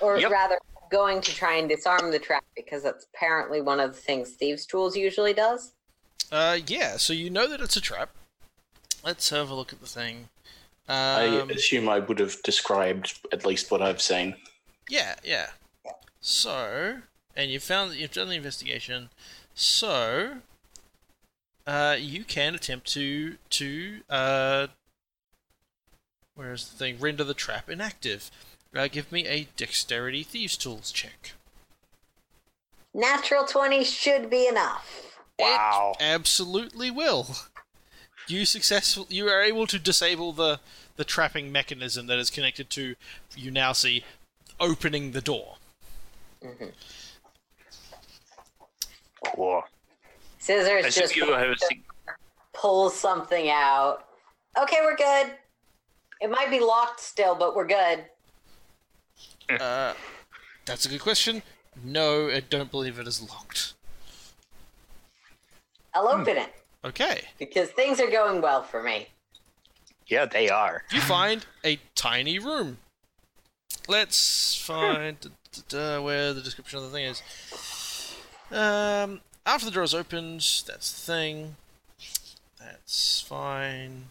[0.00, 0.30] Or Yep.
[0.30, 0.58] rather,
[0.90, 4.64] going to try and disarm the trap because that's apparently one of the things Thieves'
[4.66, 5.72] Tools usually does.
[6.30, 6.96] Uh, yeah.
[6.96, 8.10] So you know that it's a trap.
[9.04, 10.28] Let's have a look at the thing.
[10.88, 14.36] I Um, assume I would have described at least what I've seen.
[14.88, 15.48] Yeah, yeah.
[16.20, 16.98] So,
[17.36, 19.10] and you found that you've done the investigation.
[19.54, 20.38] So,
[21.66, 24.66] uh, you can attempt to to uh,
[26.34, 26.98] where's the thing?
[26.98, 28.30] Render the trap inactive.
[28.74, 31.32] Uh, give me a dexterity thieves tools check.
[32.94, 35.18] Natural 20 should be enough.
[35.38, 35.94] Wow.
[35.98, 37.28] It absolutely will.
[38.26, 39.06] You successful.
[39.08, 40.60] You are able to disable the
[40.96, 42.94] the trapping mechanism that is connected to.
[43.36, 44.04] You now see
[44.60, 45.56] opening the door.
[49.34, 49.62] Cool.
[50.38, 51.56] Scissors I just think you have a
[52.54, 54.04] pulls something out.
[54.60, 55.32] Okay, we're good.
[56.20, 58.04] It might be locked still, but we're good.
[59.60, 59.94] Uh,
[60.64, 61.42] that's a good question.
[61.84, 63.74] No, I don't believe it is locked.
[65.94, 66.20] I'll Hmm.
[66.20, 66.52] open it
[66.84, 67.28] Okay.
[67.38, 69.08] because things are going well for me.
[70.06, 70.84] Yeah, they are.
[70.90, 72.78] You find a tiny room.
[73.86, 75.16] Let's find
[75.68, 77.22] d- where the description of the thing is.
[78.50, 81.56] Um, after the door is opened, that's the thing.
[82.58, 84.10] That's fine.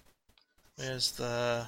[0.76, 1.68] Where's the?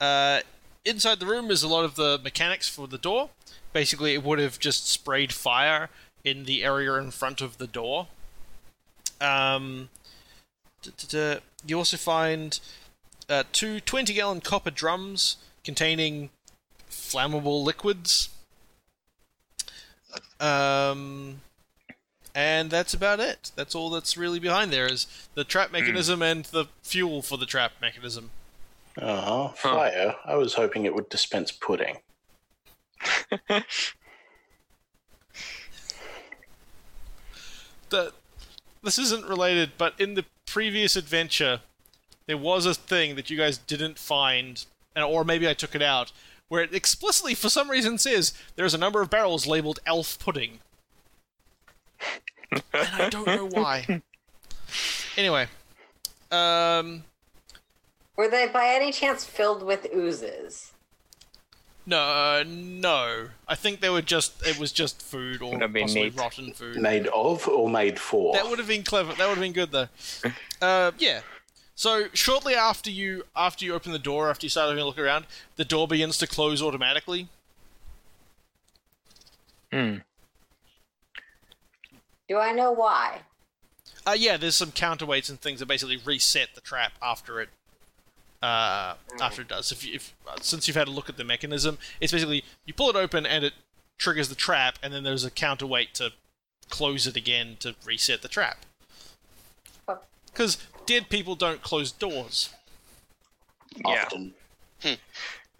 [0.00, 0.40] Uh,
[0.84, 3.30] inside the room is a lot of the mechanics for the door.
[3.72, 5.90] Basically, it would have just sprayed fire
[6.24, 8.08] in the area in front of the door.
[9.20, 9.88] Um,
[11.66, 12.58] you also find
[13.28, 16.30] uh, two 20 gallon copper drums containing
[16.96, 18.30] flammable liquids.
[20.40, 21.40] Um,
[22.34, 23.52] and that's about it.
[23.54, 27.46] That's all that's really behind there is the trap mechanism and the fuel for the
[27.46, 28.30] trap mechanism.
[29.00, 30.16] Oh, fire.
[30.24, 31.98] I was hoping it would dispense pudding.
[37.88, 38.12] The,
[38.82, 41.60] this isn't related, but in the previous adventure,
[42.26, 44.64] there was a thing that you guys didn't find,
[44.94, 46.12] and- or maybe I took it out,
[46.48, 50.60] where it explicitly, for some reason, says there's a number of barrels labeled elf pudding.
[52.50, 54.02] and I don't know why.
[55.16, 55.46] Anyway,
[56.30, 57.04] um,
[58.16, 60.72] Were they by any chance filled with oozes?
[61.86, 63.28] no, uh, no.
[63.48, 66.16] I think they were just, it was just food or possibly neat.
[66.18, 66.76] rotten food.
[66.76, 68.34] Made of or made for?
[68.34, 69.12] That would have been clever.
[69.14, 69.88] That would have been good though.
[70.60, 71.20] Uh, yeah.
[71.76, 74.98] So shortly after you after you open the door, after you start having a look
[74.98, 75.26] around,
[75.56, 77.28] the door begins to close automatically.
[79.70, 79.98] Hmm.
[82.28, 83.20] Do I know why?
[84.06, 87.50] Uh, yeah, there's some counterweights and things that basically reset the trap after it.
[88.42, 89.72] Uh, after it does.
[89.72, 92.72] If, you, if uh, since you've had a look at the mechanism, it's basically you
[92.72, 93.52] pull it open and it
[93.98, 96.12] triggers the trap, and then there's a counterweight to
[96.68, 98.64] close it again to reset the trap.
[99.88, 99.98] Oh.
[100.26, 102.50] Because dead people don't close doors.
[103.76, 104.04] Yeah.
[104.04, 104.34] Often.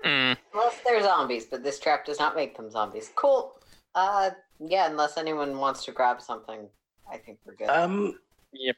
[0.04, 0.36] Mm.
[0.52, 3.10] Unless they're zombies, but this trap does not make them zombies.
[3.14, 3.54] Cool.
[3.94, 4.30] Uh,
[4.60, 4.88] yeah.
[4.88, 6.68] Unless anyone wants to grab something,
[7.10, 7.68] I think we're good.
[7.68, 8.18] Um,
[8.52, 8.76] Yep.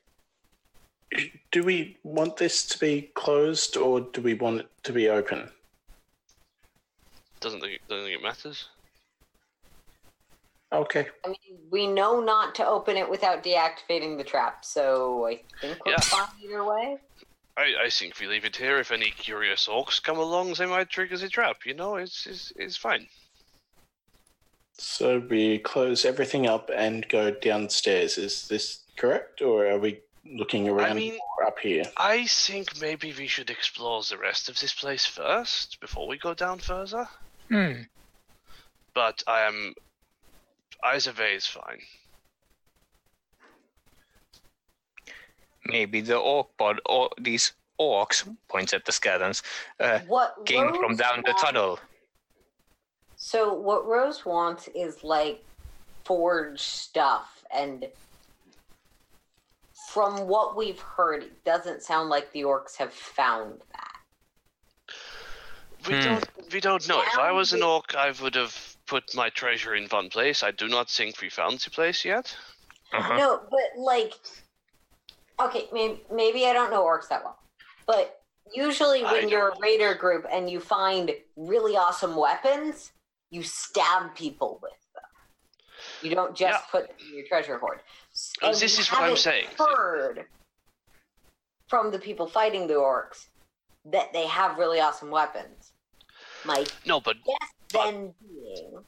[1.52, 5.50] do we want this to be closed or do we want it to be open?
[7.40, 8.68] Doesn't think don't think it matters.
[10.72, 11.06] Okay.
[11.24, 15.84] I mean, we know not to open it without deactivating the trap, so I think
[15.84, 16.00] we're Yeah.
[16.00, 16.98] fine either way.
[17.56, 20.66] I, I think if we leave it here, if any curious orcs come along, they
[20.66, 21.64] might trigger the trap.
[21.64, 23.08] You know, it's it's, it's fine.
[24.74, 28.16] So we close everything up and go downstairs.
[28.18, 31.84] Is this correct, or are we looking around mean- more up here?
[31.96, 36.34] I think maybe we should explore the rest of this place first before we go
[36.34, 37.08] down further.
[37.48, 37.82] Hmm.
[38.94, 39.74] But I am.
[40.84, 41.80] Either way is fine.
[45.66, 49.42] Maybe the orc pod, or these orcs, points at the skeletons,
[49.80, 51.78] uh, What came from Rose down the tunnel.
[53.16, 55.42] So what Rose wants is like
[56.04, 57.86] forged stuff, and
[59.90, 64.96] from what we've heard, it doesn't sound like the orcs have found that.
[65.86, 66.04] We Hmm.
[66.04, 66.52] don't.
[66.52, 67.02] We don't know.
[67.02, 70.42] If I was an orc, I would have put my treasure in one place.
[70.42, 72.34] I do not think we found the place yet.
[72.92, 73.16] Uh-huh.
[73.16, 74.14] No, but like,
[75.40, 77.38] okay, maybe, maybe I don't know orcs that well,
[77.86, 78.20] but
[78.54, 82.92] usually I when you're a raider group and you find really awesome weapons,
[83.30, 85.04] you stab people with them.
[86.02, 86.70] You don't just Yeah.
[86.70, 87.80] put them in your treasure hoard.
[88.12, 89.48] S- and this is what I'm saying.
[89.58, 90.24] Heard
[91.68, 93.26] from the people fighting the orcs
[93.84, 95.72] that they have really awesome weapons.
[96.44, 98.84] My No, but guess then being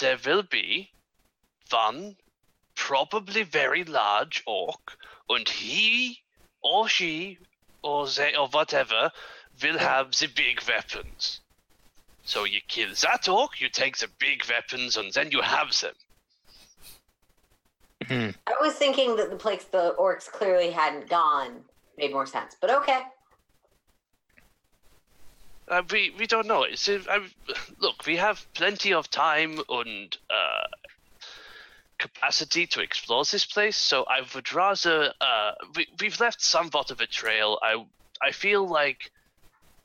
[0.00, 0.90] there will be
[1.70, 2.16] one
[2.74, 4.98] probably very large orc,
[5.28, 6.22] and he
[6.62, 7.38] or she
[7.82, 9.10] or they or whatever
[9.62, 11.40] will have the big weapons.
[12.24, 15.94] So you kill that orc, you take the big weapons, and then you have them.
[18.08, 18.30] Hmm.
[18.46, 21.62] I was thinking that the place the orcs clearly hadn't gone
[21.96, 23.00] made more sense, but okay.
[25.68, 26.62] Uh, we we don't know.
[26.62, 27.20] It's, uh,
[27.78, 30.66] look, we have plenty of time and uh,
[31.98, 33.76] capacity to explore this place.
[33.76, 35.12] So I would rather.
[35.20, 37.58] Uh, we we've left somewhat of a trail.
[37.62, 37.84] I
[38.22, 39.10] I feel like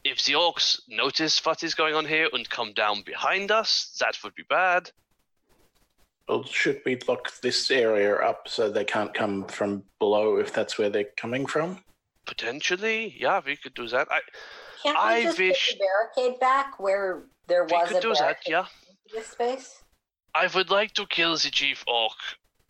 [0.04, 4.18] if the orcs notice what is going on here and come down behind us, that
[4.24, 4.92] would be bad.
[6.28, 10.78] Well, should we lock this area up so they can't come from below if that's
[10.78, 11.84] where they're coming from?
[12.26, 14.08] Potentially, yeah, we could do that.
[14.10, 14.22] I
[14.84, 18.02] Can't we I just wish- put the barricade back where there we was could a
[18.02, 18.20] do that.
[18.20, 18.66] barricade Yeah.
[19.10, 19.84] in this space?
[20.34, 22.14] I would like to kill the chief orc,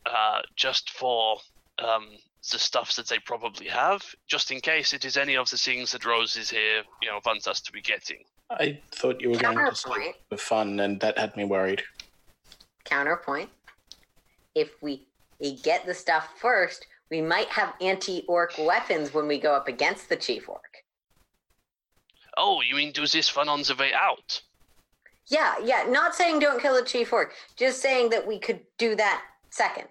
[0.06, 1.38] uh, just for
[1.80, 2.10] um,
[2.52, 5.92] the stuff that they probably have, just in case it is any of the things
[5.92, 8.24] that Rose is here, you know, wants us to be getting.
[8.52, 10.16] I thought you were going to say Counterpoint.
[10.30, 11.82] for fun, and that had me worried.
[12.84, 13.50] Counterpoint.
[14.56, 15.08] If we,
[15.40, 20.10] we get the stuff first, we might have anti-orc weapons when we go up against
[20.10, 20.64] the chief orc.
[22.44, 24.42] Oh, you mean do this one on the way out?
[25.28, 25.86] Yeah, yeah.
[25.88, 29.88] Not saying don't kill the chief orc, just saying that we could do that second.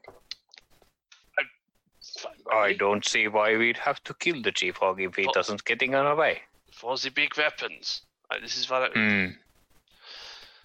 [2.19, 5.33] Fine I don't see why we'd have to kill the chief hog if he Oh.
[5.33, 6.43] doesn't get in our way.
[6.73, 8.03] For the big weapons.
[8.31, 9.27] Uh, this is what I, Hmm.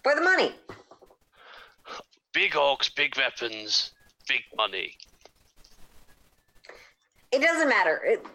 [0.03, 0.55] For the money.
[2.33, 3.91] big orcs, big weapons,
[4.27, 4.97] big money.
[7.31, 8.01] It doesn't matter.
[8.03, 8.25] It,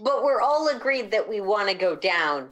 [0.00, 2.50] but we're all agreed that we want to go down,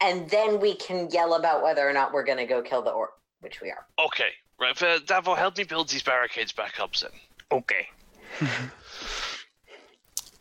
[0.00, 2.90] and then we can yell about whether or not we're going to go kill the
[2.90, 3.86] orc, which we are.
[3.98, 4.80] Okay, right.
[4.82, 7.10] Uh, Davor, help me build these barricades back up then.
[7.52, 7.88] Okay.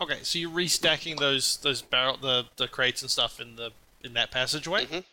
[0.02, 3.72] Okay, so you're restacking those those barrel the, the crates and stuff in the
[4.02, 4.86] in that passageway.
[4.86, 5.04] Mhm.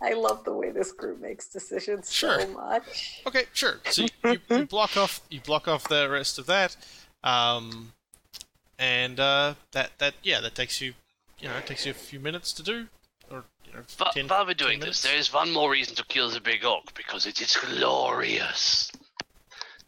[0.00, 2.40] I love the way this group makes decisions Sure.
[2.40, 3.20] so much.
[3.26, 3.80] Okay, sure.
[3.90, 6.76] So you, you, you block off you block off the rest of that,
[7.24, 7.94] um,
[8.78, 10.94] and uh, that that yeah that takes you
[11.40, 12.86] you know it takes you a few minutes to do, or
[13.68, 16.30] you know But 10, while we're doing this, there is one more reason to kill
[16.30, 18.90] the big orc because it is glorious.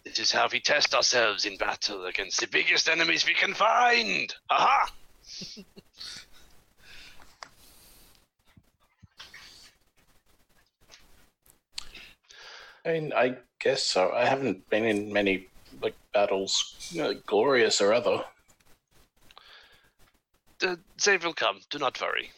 [0.05, 4.35] This is how we test ourselves in battle against the biggest enemies we can find.
[4.49, 4.93] Aha!
[12.85, 14.11] I mean, I guess so.
[14.13, 15.49] I haven't been in many
[15.83, 18.25] like battles, you know, glorious or other.
[20.61, 21.61] The, they will come.
[21.69, 22.31] Do not worry.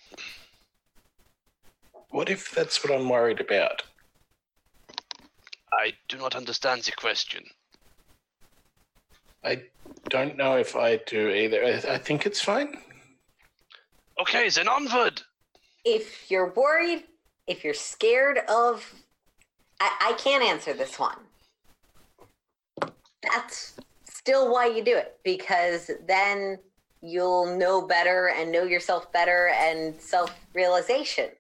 [2.12, 3.82] What if that's what I'm worried about?
[5.72, 7.43] I do not understand the question.
[9.43, 9.62] I
[10.10, 11.64] don't know if I do either.
[11.64, 12.76] I, I think it's fine.
[14.20, 15.22] Okay, then onward.
[15.86, 17.05] If you're worried,
[17.47, 18.94] if you're scared of.
[19.80, 21.16] I, I can't answer this one.
[23.22, 23.74] That's
[24.05, 26.59] still why you do it, because then
[27.01, 31.30] you'll know better and know yourself better and self realization.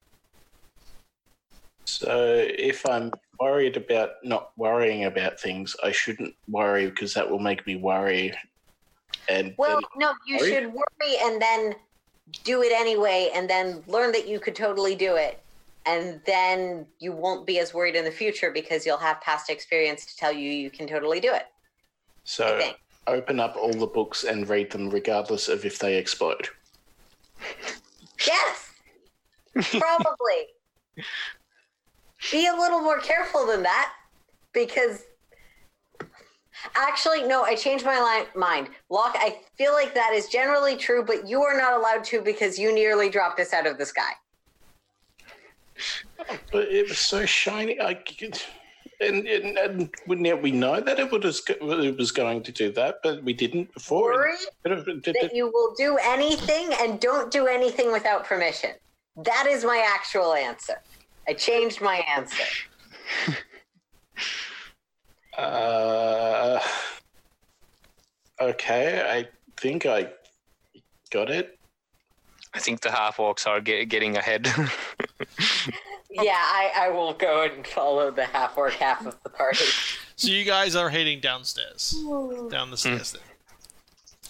[1.84, 7.38] So if I'm worried about not worrying about things, I shouldn't worry because that will
[7.38, 8.32] make me worry.
[9.28, 10.50] And Well, no, you Worry?
[10.50, 11.74] should worry and then
[12.44, 15.42] do it anyway, and then learn that you could totally do it,
[15.86, 20.06] and then you won't be as worried in the future because you'll have past experience
[20.06, 21.46] to tell you you can totally do it.
[22.24, 22.72] So
[23.06, 26.48] open up all the books and read them, regardless of if they explode.
[28.24, 28.72] Yes,
[29.80, 30.46] probably.
[32.30, 33.92] Be a little more careful than that
[34.52, 35.02] because
[36.76, 38.68] actually, no, I changed my li- mind.
[38.90, 42.58] lock I feel like that is generally true, but you are not allowed to because
[42.58, 44.12] you nearly dropped us out of the sky.
[46.52, 47.80] But it was so shiny.
[47.80, 48.40] I could,
[49.00, 53.00] and, and, and we we know that it was it was going to do that,
[53.02, 54.12] but we didn't before.
[54.12, 54.34] Worry
[54.64, 58.70] it- that you will do anything and don't do anything without permission.
[59.16, 60.80] That is my actual answer.
[61.28, 62.44] I changed my answer.
[65.36, 66.60] Uh,
[68.40, 69.28] okay, I
[69.60, 70.10] think I
[71.10, 71.58] got it.
[72.54, 74.48] I think the half orcs are ge- getting ahead.
[76.14, 79.64] Yeah, I, I will go and follow the half orc half of the party.
[80.16, 81.96] So you guys are heading downstairs,
[82.50, 83.22] down the stairs there.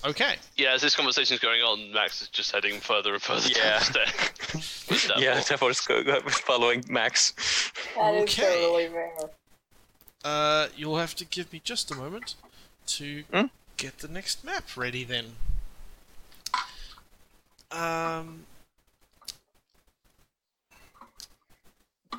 [0.05, 0.35] Okay.
[0.57, 3.79] Yeah, as this conversation's going on, Max is just heading further and further Yeah.
[3.79, 4.87] down the stairs.
[4.91, 5.45] With that yeah, ball.
[5.49, 7.33] Davor's go- go- following Max.
[7.97, 8.43] That is Okay.
[8.43, 9.31] totally fair.
[10.25, 12.35] Uh, you'll have to give me just a moment
[12.89, 13.47] to Hmm?
[13.77, 15.37] get the next map ready then.
[17.71, 18.45] Um.
[22.13, 22.19] uh,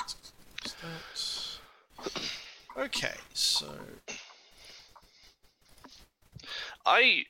[0.00, 1.58] let's close
[2.04, 2.22] that.
[2.84, 3.66] Okay, so
[6.86, 7.24] I,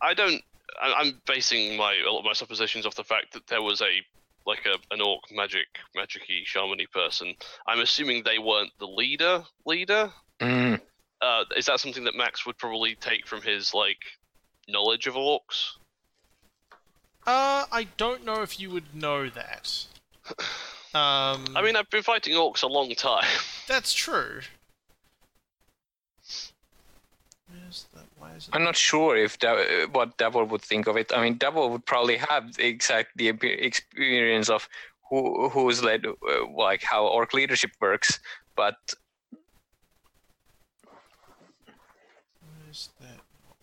[0.00, 0.42] I don't.
[0.80, 3.80] I- I'm basing my a lot of my suppositions off the fact that there was
[3.80, 4.00] a
[4.46, 7.34] like a an orc magic magicy shamany person.
[7.66, 9.44] I'm assuming they weren't the leader.
[9.66, 10.10] Leader.
[10.40, 10.80] Mm.
[11.22, 13.98] Uh, is that something that Max would probably take from his like
[14.68, 15.70] knowledge of orcs?
[17.26, 19.86] uh, I don't know if you would know that.
[20.94, 23.26] Um, I mean, I've been fighting orcs a long time.
[23.66, 24.42] that's true.
[27.74, 28.06] Where's that?
[28.18, 28.54] Why is it?
[28.54, 31.10] I'm not sure if uh, what Davor would think of it.
[31.12, 34.68] I mean, Davor would probably have exact the experience of
[35.10, 36.12] who who's led, uh,
[36.56, 38.20] like how orc leadership works.
[38.54, 38.76] But
[42.42, 43.18] Where's that?
[43.48, 43.56] not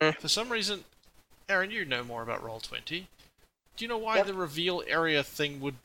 [0.00, 0.14] working?
[0.14, 0.20] Hmm.
[0.20, 0.84] For some reason,
[1.50, 3.08] Erin, you know more about Roll Twenty.
[3.78, 4.26] Do you know why Yep.
[4.26, 5.76] the reveal area thing would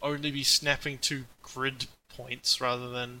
[0.00, 3.20] only be snapping to grid points rather than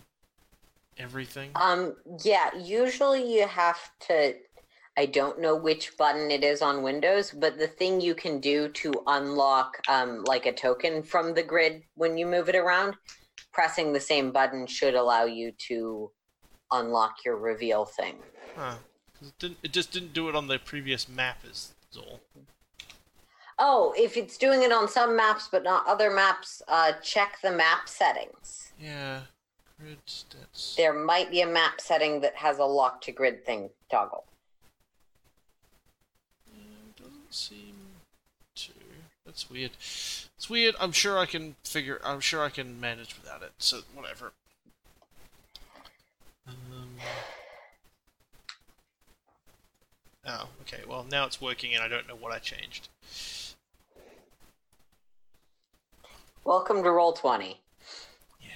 [0.96, 1.50] everything?
[1.54, 3.78] Um, yeah, usually you have
[4.08, 4.34] to.
[4.96, 8.68] I don't know which button it is on Windows, but the thing you can do
[8.68, 12.96] to unlock, um, like a token from the grid when you move it around,
[13.52, 16.10] pressing the same button should allow you to
[16.70, 18.16] unlock your reveal thing.
[18.56, 18.76] Huh.
[19.20, 22.20] It, didn't, it just didn't do it on the previous map, is all.
[23.58, 27.52] Oh, if it's doing it on some maps but not other maps, uh, check the
[27.52, 28.72] map settings.
[28.80, 29.20] Yeah.
[29.80, 30.76] Grid stats.
[30.76, 34.24] There might be a map setting that has a lock to grid thing toggle.
[36.52, 36.62] Yeah,
[36.96, 37.74] doesn't seem
[38.56, 38.72] to.
[39.26, 39.72] That's weird.
[40.36, 40.74] It's weird.
[40.80, 42.00] I'm sure I can figure.
[42.04, 43.52] I'm sure I can manage without it.
[43.58, 44.32] So whatever.
[46.46, 46.96] Um.
[50.26, 50.82] Oh, okay.
[50.88, 52.88] Well, now it's working, and I don't know what I changed.
[56.44, 57.60] Welcome to Roll Twenty.
[58.40, 58.48] Yeah.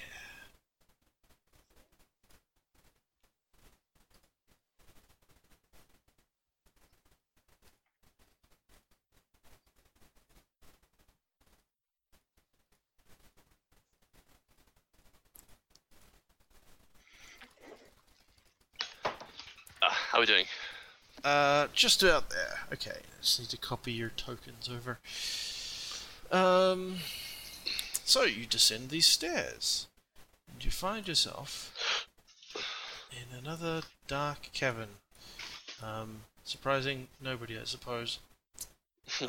[19.81, 20.45] Uh, how are we doing?
[21.23, 22.59] Uh, just about there.
[22.73, 24.99] Okay, just need to copy your tokens over.
[26.31, 26.97] Um,
[28.05, 29.87] so you descend these stairs,
[30.51, 32.07] and you find yourself
[33.11, 34.89] in another dark cavern.
[35.83, 38.19] Um, surprising nobody, I suppose.
[39.21, 39.25] Uh,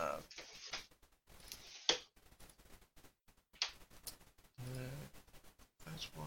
[4.61, 4.81] uh,
[5.87, 6.27] that's one.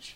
[0.00, 0.14] two,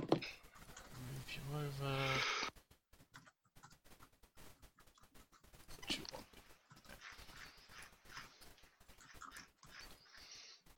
[0.00, 1.94] Move you over.
[5.76, 6.24] Put you up.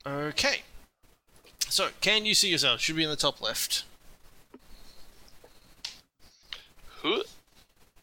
[0.05, 0.61] Okay.
[1.73, 2.81] So, can you see yourself?
[2.81, 3.83] Should be in the top left.
[7.01, 7.23] Who?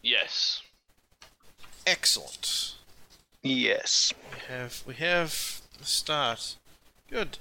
[0.02, 0.62] Yes.
[1.86, 2.74] Excellent.
[3.44, 4.12] Yes.
[4.32, 6.56] We have we have the start.
[7.08, 7.38] Good.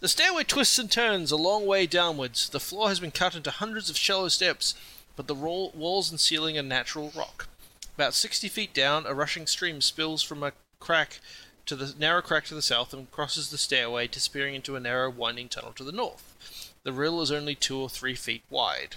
[0.00, 2.48] The stairway twists and turns a long way downwards.
[2.48, 4.74] The floor has been cut into hundreds of shallow steps,
[5.16, 7.46] but the wall- walls and ceiling are natural rock.
[7.94, 11.20] About 60 feet down, a rushing stream spills from a crack
[11.68, 15.10] to the narrow crack to the south and crosses the stairway, disappearing into a narrow,
[15.10, 16.72] winding tunnel to the north.
[16.82, 18.96] The rill is only two or three feet wide.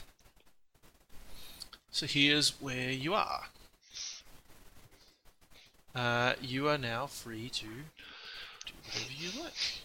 [1.92, 3.48] So here's where you are.
[5.94, 9.82] Uh, you are now free to do whatever you like.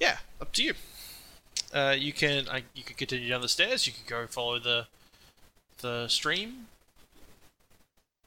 [0.00, 0.74] Yeah, up to you.
[1.72, 3.86] Uh, you can I, you can continue down the stairs.
[3.86, 4.86] You can go follow the
[5.82, 6.66] the stream.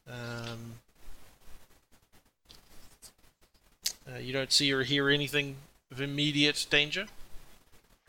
[0.07, 0.79] Um,
[4.11, 5.55] uh, you don't see or hear anything
[5.91, 7.07] of immediate danger.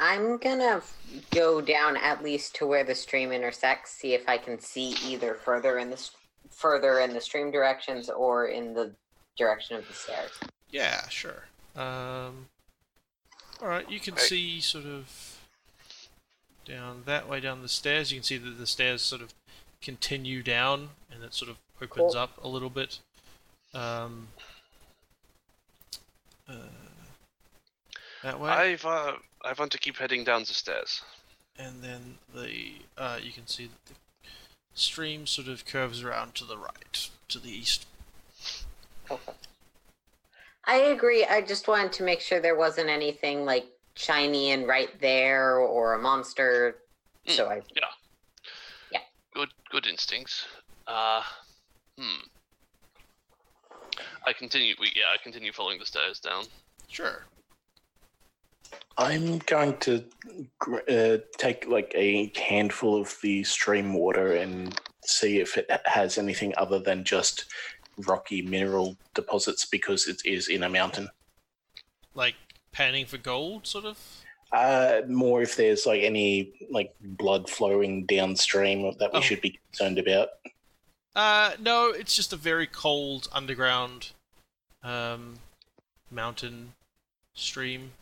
[0.01, 0.83] I'm gonna
[1.31, 5.35] go down at least to where the stream intersects, see if I can see either
[5.35, 6.11] further in the s-
[6.51, 8.93] further in the stream directions or in the
[9.37, 10.33] direction of the stairs.
[10.71, 11.45] Yeah, sure.
[11.77, 12.49] Um,
[13.61, 14.23] all right, you can Right.
[14.25, 15.39] see sort of
[16.65, 18.11] down that way down the stairs.
[18.11, 19.33] You can see that the stairs sort of
[19.81, 22.17] continue down, and it sort of opens Cool.
[22.23, 22.99] up a little bit.
[23.73, 24.29] Um,
[26.49, 26.55] uh,
[28.23, 29.13] that way, I've uh,
[29.45, 31.03] I want to keep heading down the stairs.
[31.59, 33.95] and then the uh, you can see that the
[34.75, 37.87] stream sort of curves around to the right, to the east.
[39.11, 39.33] Okay.
[40.67, 41.25] I agree.
[41.25, 45.95] I just wanted to make sure there wasn't anything like shiny and right there or
[45.95, 46.77] a monster.
[47.27, 47.83] So I yeah
[48.93, 49.01] yeah
[49.35, 50.47] Good good instincts.
[50.87, 51.23] Uh,
[51.99, 52.27] hmm.
[54.27, 54.75] I continue.
[54.81, 56.45] We, yeah, I continue following the stairs down.
[56.89, 57.25] Sure.
[58.97, 60.05] I'm going to
[60.89, 66.55] uh, take like a handful of the stream water and see if it has anything
[66.57, 67.45] other than just
[68.07, 71.09] rocky mineral deposits because it is in a mountain.
[72.15, 72.35] Like
[72.73, 73.99] panning for gold, sort of.
[74.53, 79.23] Uh, more if there's like any like blood flowing downstream that we Oh.
[79.23, 80.29] should be concerned about.
[81.15, 84.11] Uh, no, it's just a very cold underground
[84.83, 85.37] um,
[86.11, 86.73] mountain
[87.35, 87.93] stream.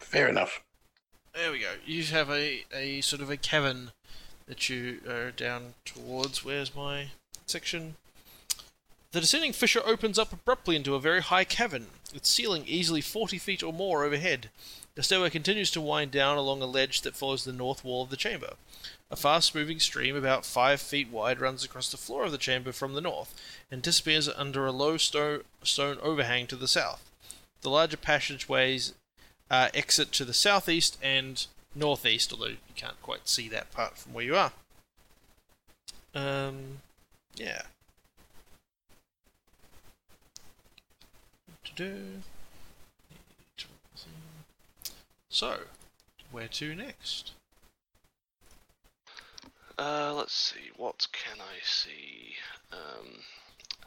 [0.00, 0.62] Fair enough.
[1.34, 1.72] There we go.
[1.86, 3.92] You have a, a sort of a cavern
[4.46, 6.44] that you are down towards.
[6.44, 7.08] Where's my
[7.46, 7.96] section?
[9.12, 13.38] The descending fissure opens up abruptly into a very high cavern, its ceiling easily 40
[13.38, 14.50] feet or more overhead.
[14.96, 18.10] The stairway continues to wind down along a ledge that follows the north wall of
[18.10, 18.54] the chamber.
[19.10, 22.72] A fast moving stream about 5 feet wide runs across the floor of the chamber
[22.72, 23.34] from the north
[23.70, 27.10] and disappears under a low sto- stone overhang to the south.
[27.62, 28.92] The larger passageways
[29.50, 34.12] uh, exit to the southeast and northeast, although you can't quite see that part from
[34.12, 34.52] where you are.
[36.14, 36.82] Um,
[37.34, 37.62] yeah.
[45.30, 45.60] So,
[46.30, 47.32] where to next?
[49.78, 50.70] Uh, let's see.
[50.76, 52.34] What can I see?
[52.72, 53.20] Um,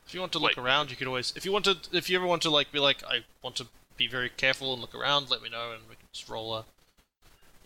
[0.07, 0.63] If you want to look Wait.
[0.63, 1.33] around, you could always.
[1.35, 3.67] If you want to, if you ever want to like be like, I want to
[3.97, 6.65] be very careful and look around, let me know, and we can just roll a,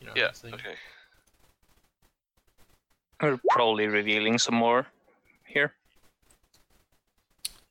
[0.01, 0.31] you know, yeah.
[0.31, 0.53] thing.
[0.53, 0.75] Okay.
[3.21, 4.87] We're probably revealing some more
[5.45, 5.73] here,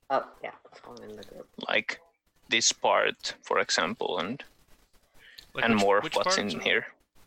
[0.09, 0.52] oh yeah,
[0.89, 1.47] I'm in the group.
[1.68, 2.01] like
[2.48, 4.43] this part, for example, and
[5.52, 6.52] Like and which- more of which what's part?
[6.52, 6.86] in here.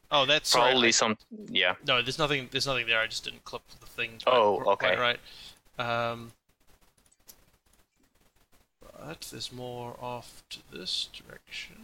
[0.09, 1.17] Oh, that's Probably I- some,
[1.49, 1.75] yeah.
[1.85, 2.47] No, there's nothing.
[2.51, 2.99] There's nothing there.
[3.01, 4.19] I just didn't clip the thing.
[4.23, 4.97] quite- Oh, quite okay.
[4.97, 5.19] right.
[5.79, 6.31] Um,
[8.81, 11.75] but there's more off to this direction.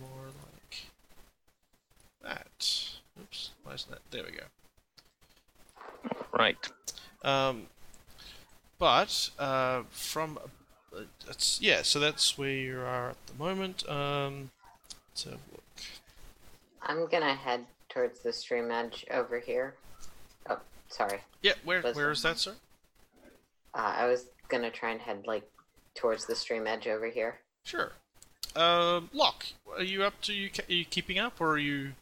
[0.00, 0.82] More like
[2.22, 2.90] that.
[3.20, 3.50] Oops.
[3.64, 4.00] Why isn't that?
[4.10, 4.44] There we go.
[6.32, 6.56] Right.
[7.24, 7.66] Um,
[8.78, 10.38] but uh, from
[11.26, 13.88] that's yeah, so that's where you are at the moment.
[13.88, 14.50] Um,
[15.10, 15.64] let's have a look.
[16.82, 19.74] I'm gonna head towards the stream edge over here.
[20.48, 20.58] Oh,
[20.88, 21.20] sorry.
[21.42, 22.54] Yeah, where That's where is that, sir?
[23.74, 25.48] Uh, I was gonna try and head like
[25.94, 27.40] towards the stream edge over here.
[27.64, 27.92] Sure.
[28.56, 29.44] Um, Lock,
[29.76, 30.50] are you up to you?
[30.68, 31.92] Are you keeping up, or are you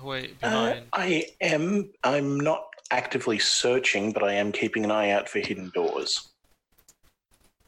[0.00, 0.86] away Uh, behind?
[0.92, 1.90] I am.
[2.02, 6.29] I'm not actively searching, but I am keeping an eye out for hidden doors.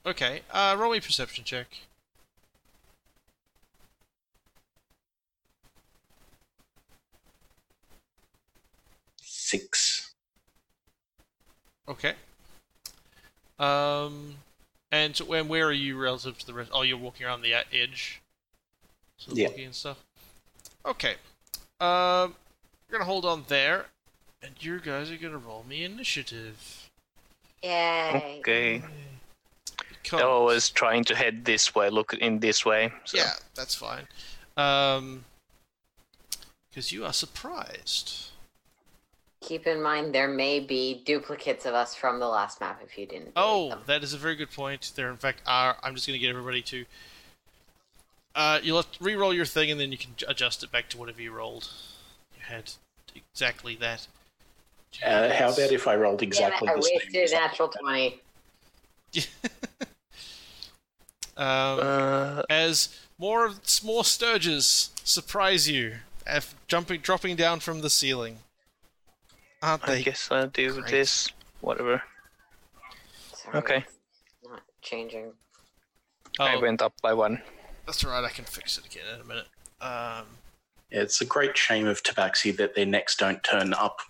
[0.07, 0.43] Okay.
[0.51, 1.67] Uh, roll me perception check.
[9.21, 10.13] Six.
[11.89, 12.15] Okay.
[13.59, 14.37] Um,
[14.91, 16.71] And so, and where are you relative to the rest?
[16.75, 18.21] Oh, you're walking around the edge,
[19.17, 19.49] sort of Yeah.
[19.49, 19.99] looking and stuff.
[20.85, 21.17] Okay.
[21.81, 22.37] Um,
[22.89, 23.87] we're gonna hold on there,
[24.43, 26.91] and you guys are gonna roll me initiative.
[27.63, 28.39] Yay.
[28.41, 28.83] Okay.
[30.03, 32.93] Because, I was trying to head this way, look in this way.
[33.05, 33.19] So.
[33.19, 34.07] Yeah, that's fine.
[34.57, 35.25] Um,
[36.71, 38.31] because you are surprised.
[39.43, 43.07] Keep in mind there may be duplicates of us from the last map if you
[43.07, 43.33] didn't.
[43.37, 43.81] Oh, them.
[43.87, 44.93] that is a very good point.
[44.95, 45.77] There, in fact, are.
[45.83, 46.85] I'm just going to get everybody to.
[48.35, 50.99] Uh, you'll have to re-roll your thing, and then you can adjust it back to
[50.99, 51.69] whatever you rolled.
[52.37, 52.73] You had
[53.15, 54.07] exactly that.
[55.05, 56.99] Uh, how about if I rolled Damn it, exactly I the same?
[57.13, 58.21] wasted a natural 20.
[61.37, 68.39] um, Uh, as more more stirges surprise you, af- jumping, dropping down from the ceiling.
[69.63, 70.03] Aren't I they?
[70.03, 70.91] guess I'll do Great.
[70.91, 71.29] this.
[71.61, 72.03] Whatever.
[73.35, 73.77] Sorry, Okay.
[73.79, 75.33] it's Not changing.
[76.41, 77.43] I Oh, went up by one.
[77.87, 78.25] that's right.
[78.25, 79.47] I can fix it again in a minute.
[79.81, 80.27] Um,
[80.91, 84.01] Yeah, it's a great shame of Tabaxi that their necks don't turn up.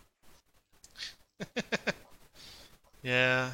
[3.02, 3.52] yeah.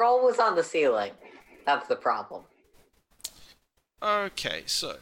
[0.00, 1.12] Roll was on the ceiling.
[1.66, 2.42] That's the problem.
[4.02, 4.96] Okay, so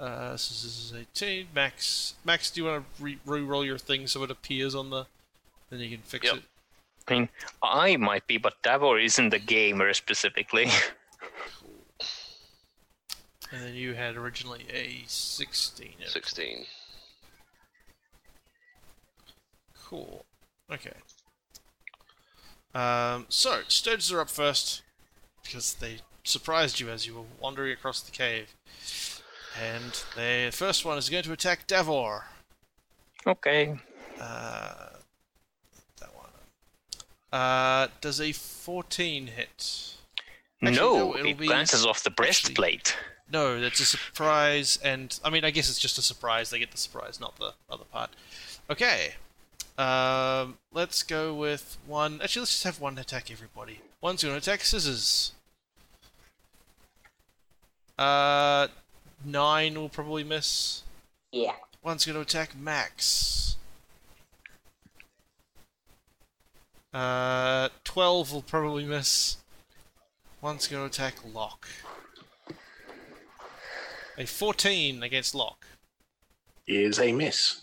[0.00, 1.48] uh, this is, this is 18.
[1.54, 5.04] Max, Max, do you want to re- re-roll your thing so it appears on the?
[5.68, 6.36] Then you can fix Yep.
[6.36, 6.42] it.
[7.06, 7.28] I mean,
[7.62, 10.70] I might be, but Davor isn't the gamer specifically.
[13.50, 15.88] And then you had originally a 16.
[16.04, 16.66] 16.
[19.86, 20.26] Cool.
[20.70, 20.92] Okay.
[22.78, 24.82] Um, so Stirges are up first
[25.42, 28.54] because they surprised you as you were wandering across the cave,
[29.60, 32.26] and the first one is going to attack Davor.
[33.26, 33.76] okay.
[34.20, 34.90] Uh,
[36.00, 36.30] that one.
[37.32, 39.96] Uh, does a 14 hit?
[40.62, 42.96] Actually, no, no, be- glances off the breastplate.
[43.32, 46.50] No, that's a surprise, and I mean, I guess it's just a surprise.
[46.50, 48.10] They get the surprise, not the other part.
[48.70, 49.14] Okay.
[49.78, 52.20] Um, let's go with one.
[52.20, 53.80] Actually, let's just have one attack everybody.
[54.00, 55.32] One's going to attack scissors.
[57.96, 58.66] Uh,
[59.24, 60.82] nine will probably miss.
[61.30, 61.54] Yeah.
[61.82, 63.56] One's going to attack Max.
[66.92, 69.36] Uh, 12 will probably miss.
[70.40, 71.68] One's going to attack Lock.
[74.16, 75.66] A 14 against Lock.
[76.66, 77.62] Is a miss.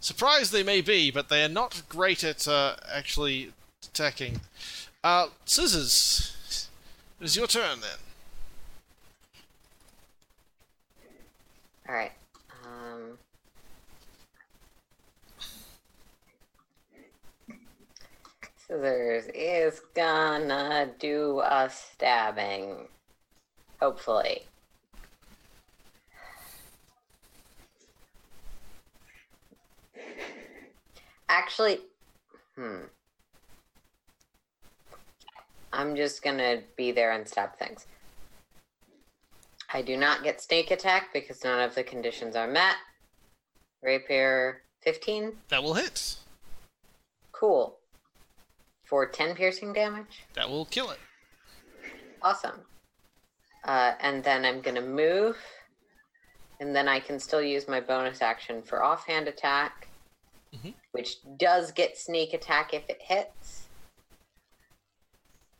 [0.00, 3.52] Surprised they may be, but they are not great at uh, actually
[3.84, 4.40] attacking.
[5.02, 6.68] Uh, Scissors.
[7.20, 7.98] It is your turn then.
[11.88, 12.12] All right.
[12.64, 13.18] Um.
[18.56, 22.86] Scissors is gonna do a stabbing.
[23.80, 24.42] Hopefully.
[31.28, 31.78] Actually,
[32.56, 32.84] hmm.
[35.72, 37.86] I'm just gonna be there and stop things.
[39.72, 42.76] I do not get sneak attack because none of the conditions are met.
[43.82, 45.32] Rapier 15.
[45.48, 46.16] That will hit.
[47.32, 47.78] Cool.
[48.84, 50.24] For 10 piercing damage.
[50.34, 50.98] That will kill it.
[52.22, 52.60] Awesome.
[53.64, 55.36] Uh, and then I'm going to move.
[56.60, 59.87] And then I can still use my bonus action for offhand attack,
[60.54, 60.74] Mhm.
[60.92, 63.66] which does get sneak attack if it hits.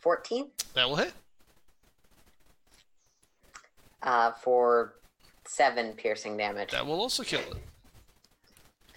[0.01, 1.12] 14 That will hit.
[4.02, 4.94] uh, for
[5.47, 6.70] 7 piercing damage.
[6.70, 7.56] That will also kill it.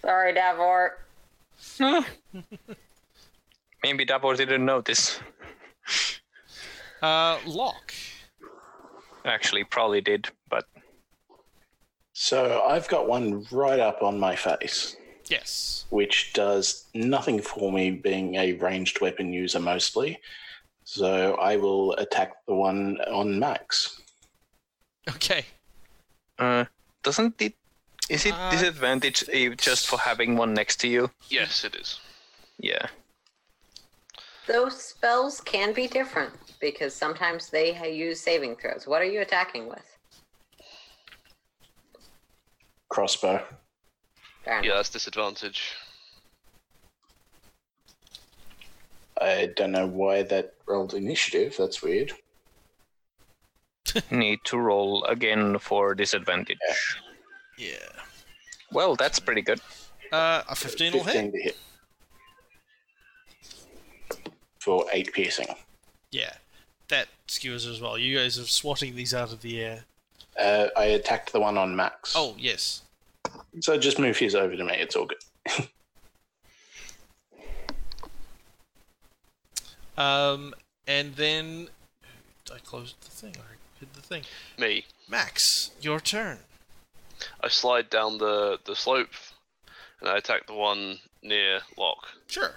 [0.00, 0.98] Sorry, Davor.
[3.82, 5.18] Maybe Davor didn't notice.
[7.02, 7.92] Uh, Lock.
[9.24, 10.64] Actually, probably did, but
[12.12, 14.96] So I've got one right up on my face,
[15.32, 15.84] Yes.
[15.90, 20.20] which does nothing for me, being a ranged weapon user mostly.
[20.84, 24.00] So I will attack the one on Max.
[25.16, 25.44] Okay.
[26.38, 26.64] uh,
[27.02, 27.54] doesn't it?
[28.08, 29.18] Is it Uh, disadvantage
[29.68, 31.10] just for having one next to you?
[31.38, 32.00] Yes, it is.
[32.58, 32.86] Yeah.
[34.46, 37.68] Those spells can be different because sometimes they
[38.06, 38.86] use saving throws.
[38.86, 39.86] What are you attacking with?
[42.88, 43.40] Crossbow.
[44.44, 44.64] Fair enough.
[44.64, 45.74] Yeah, that's disadvantage.
[49.20, 51.54] I don't know why that rolled initiative.
[51.56, 52.12] That's weird.
[54.10, 56.58] Need to roll again for disadvantage.
[57.58, 57.88] Yeah.
[58.72, 59.60] Well, that's pretty good.
[60.10, 61.32] Uh, a 15 will hit.
[61.32, 61.56] to hit.
[64.62, 65.48] for eight piercing.
[66.12, 66.34] Yeah,
[66.88, 67.98] that skewers as well.
[67.98, 69.84] You guys are swatting these out of the air.
[70.38, 72.14] Uh, I attacked the one on Max.
[72.16, 72.82] Oh yes.
[73.60, 74.74] So just move his over to me.
[74.74, 75.68] It's all good.
[79.96, 80.54] Um,
[80.86, 81.68] and then
[82.52, 83.34] I closed the thing.
[83.38, 84.22] I hid the thing.
[84.58, 84.86] Me.
[85.08, 86.38] Max, your turn.
[87.40, 89.10] I slide down the, the slope
[90.00, 92.08] and I attack the one near Lock.
[92.26, 92.54] Sure.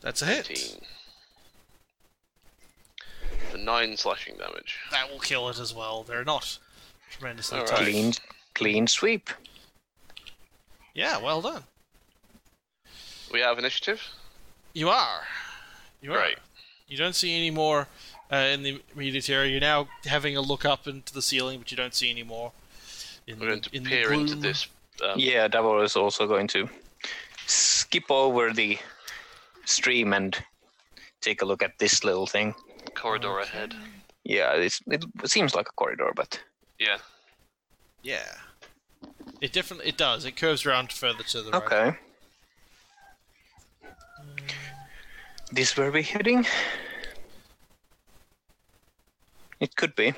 [0.00, 0.50] That's a hit.
[0.50, 0.80] 18.
[3.52, 4.78] For 9 slashing damage.
[4.92, 6.04] That will kill it as well.
[6.04, 6.58] They're not
[7.10, 7.80] tremendously All tough.
[7.80, 8.14] Clean,
[8.54, 9.28] clean sweep.
[10.94, 11.62] Yeah, well done.
[13.30, 14.00] We have initiative?
[14.72, 15.20] You are.
[16.00, 16.16] You are.
[16.16, 16.38] Right.
[16.88, 17.88] You don't see any more
[18.32, 19.50] uh, in the immediate area.
[19.50, 22.52] You're now having a look up into the ceiling, but you don't see any more.
[23.26, 24.66] In, We're going to in peer into this.
[25.04, 26.70] Um, Yeah, Davor is also going to
[27.46, 28.78] skip over the
[29.66, 30.42] stream and
[31.20, 32.54] take a look at this little thing.
[32.94, 33.74] Corridor ahead.
[34.24, 36.40] Yeah, it's, it seems like a corridor, but
[36.78, 36.98] Yeah.
[38.02, 38.34] Yeah.
[39.40, 40.24] It definitely it does.
[40.24, 41.62] It curves around further to the right.
[41.62, 41.98] okay.
[45.50, 46.46] This where we're heading?
[49.60, 50.14] It could be.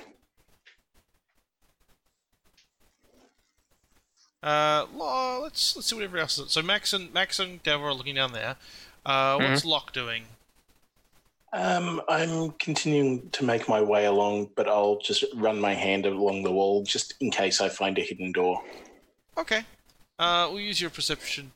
[4.42, 6.52] Uh, Law, let's let's see what everybody else is.
[6.52, 8.56] So Max and Max and Devil are looking down there.
[9.04, 10.24] Uh, what's Lock doing?
[11.54, 16.42] Um, I'm continuing to make my way along, but I'll just run my hand along
[16.42, 18.60] the wall just in case I find a hidden door.
[19.38, 19.62] Okay.
[20.18, 21.52] Uh, we'll use your perception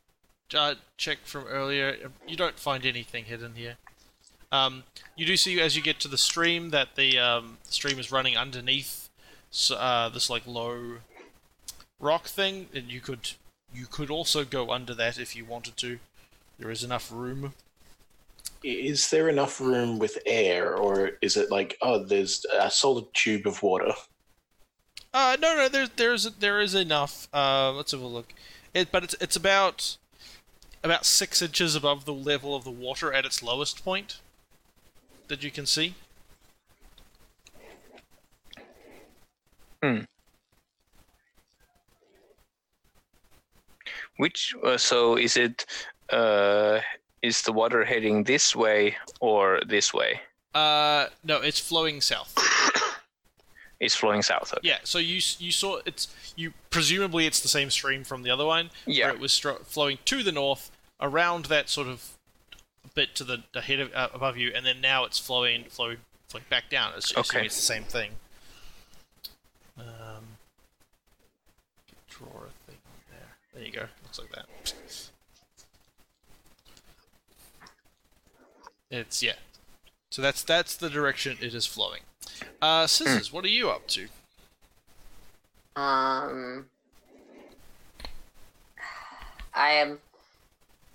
[0.54, 2.10] uh, check from earlier.
[2.28, 3.74] You don't find anything hidden here.
[4.52, 4.84] Um,
[5.16, 8.36] you do see as you get to the stream that the um, stream is running
[8.36, 9.08] underneath
[9.76, 10.98] uh, this like low
[11.98, 13.32] rock thing, and you could
[13.74, 15.98] you could also go under that if you wanted to.
[16.58, 17.52] There is enough room.
[18.62, 23.46] Is there enough room with air, or is it like, oh, there's a solid tube
[23.46, 23.93] of water?
[25.14, 27.28] Uh, no, no, there's there's there is enough.
[27.32, 28.32] Uh, let's have a look.
[28.74, 29.96] It, but it's it's about
[30.85, 34.20] about six inches above the level of the water at its lowest point
[35.28, 35.95] that you can see.
[39.82, 40.01] Hmm.
[44.16, 45.64] Which uh, so is it?
[46.11, 46.80] Uh,
[47.22, 50.21] is the water heading this way or this way?
[50.55, 52.35] Uh, no, it's flowing south.
[53.80, 54.53] It's flowing south.
[54.55, 54.66] Okay.
[54.71, 58.45] Yeah, so you you saw it's you presumably it's the same stream from the other
[58.45, 58.71] one.
[58.87, 59.06] Yeah.
[59.06, 62.14] where it was stro- flowing to the north around that sort of
[62.97, 65.98] bit to the ahead of uh, above you, and then now it's flowing flowing
[66.29, 66.90] flowing back down.
[66.97, 67.47] It's, Okay.
[67.47, 68.11] it's the same thing.
[69.79, 69.85] Um,
[72.11, 72.79] draw a thing
[73.13, 73.29] there.
[73.55, 73.87] There you go.
[74.03, 75.07] Looks like that.
[78.90, 79.34] It's yeah.
[80.10, 82.00] So that's that's the direction it is flowing.
[82.62, 83.32] Uh, scissors.
[83.32, 84.08] What are you up to?
[85.76, 86.66] Um,
[89.54, 89.98] I am.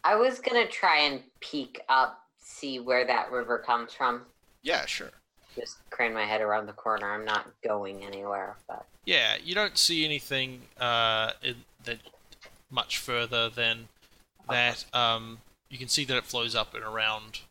[0.03, 4.23] I was gonna try and peek up, see where that river comes from.
[4.63, 5.11] Yeah, sure.
[5.55, 7.11] Just crane my head around the corner.
[7.13, 11.99] I'm not going anywhere, but Yeah, you don't see anything uh, in, that
[12.72, 13.88] much further than
[14.49, 14.83] that.
[14.93, 15.38] Um,
[15.69, 17.41] you can see that it flows up and around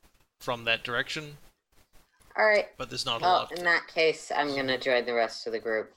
[0.43, 1.37] from that direction,
[2.37, 2.67] all right.
[2.77, 3.53] but there's not a lot.
[3.57, 5.93] in that case, I'm gonna join the rest of the group.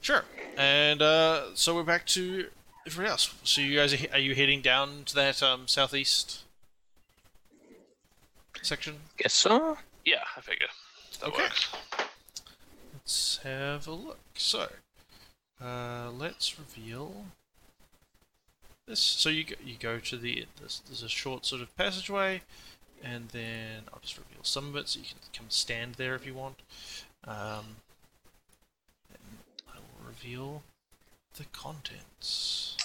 [0.00, 0.24] Sure.
[0.56, 2.46] And uh, so we're back to
[2.86, 3.34] everybody else.
[3.42, 6.44] So you guys are, are you heading down to that um, southeast
[8.62, 8.94] section?
[9.18, 9.76] Guess so.
[10.04, 10.68] Yeah, I figure.
[11.20, 11.42] That Okay.
[11.42, 11.68] works.
[12.94, 14.18] Let's have a look.
[14.36, 14.68] So,
[15.62, 17.26] uh, let's reveal
[18.86, 19.00] this.
[19.00, 22.42] So you go, you go to the there's, there's a short sort of passageway,
[23.02, 26.26] and then I'll just reveal some of it so you can come stand there if
[26.26, 26.56] you want.
[27.26, 27.76] Um,
[29.68, 30.62] I will reveal
[31.36, 32.76] the contents.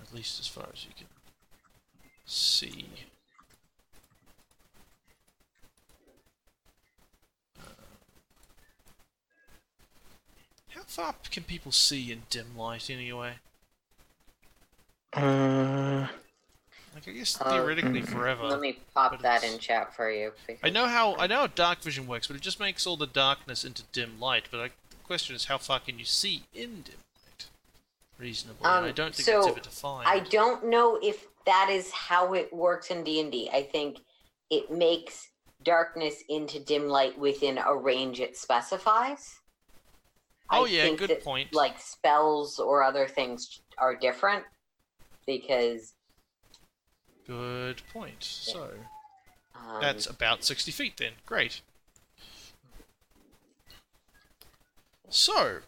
[0.00, 1.06] At least as far as you can
[2.26, 2.86] see.
[10.86, 13.34] Far can people see in dim light anyway?
[15.12, 16.08] Uh,
[16.94, 18.44] Like I guess Uh, theoretically mm, forever.
[18.46, 20.32] Let me pop that it's- in chat for you.
[20.62, 23.06] I know how I know how dark vision works, but it just makes all the
[23.06, 24.44] darkness into dim light.
[24.50, 26.94] But I, the question is, how far can you see in dim
[27.26, 27.46] light?
[28.18, 30.08] Reasonably, and I Um, don't think so it's ever defined.
[30.08, 33.98] I don't know if that is how it works in D and I think
[34.50, 35.30] it makes
[35.64, 39.40] darkness into dim light within a range it specifies.
[40.54, 41.54] Oh I yeah, good that, point.
[41.54, 44.44] Like spells or other things are different
[45.26, 45.94] because
[47.26, 48.22] Good point.
[48.22, 48.70] So
[49.54, 51.12] um, that's about sixty feet then.
[51.24, 51.62] Great.
[55.08, 55.58] So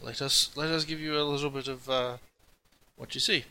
[0.00, 2.16] let us let us give you a little bit of uh,
[2.96, 3.44] what you see.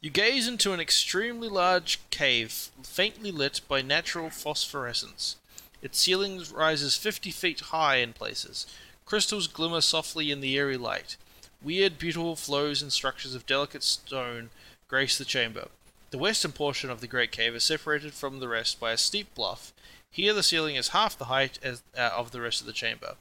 [0.00, 5.36] You gaze into an extremely large cave, faintly lit by natural phosphorescence.
[5.82, 8.66] Its ceiling rises 50 feet high in places.
[9.08, 11.16] Crystals glimmer softly in the eerie light.
[11.62, 14.50] Weird, beautiful flows and structures of delicate stone
[14.86, 15.68] grace the chamber.
[16.10, 19.34] The western portion of the great cave is separated from the rest by a steep
[19.34, 19.72] bluff.
[20.10, 23.14] Here, the ceiling is half the height as, uh, of the rest of the chamber.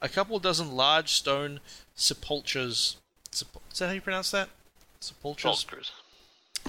[0.00, 1.60] A couple dozen large stone
[1.94, 2.96] sepulchres.
[3.30, 4.48] Sepul- is that how you pronounce that?
[5.00, 5.64] Sepulchres?
[5.64, 5.92] Vultures.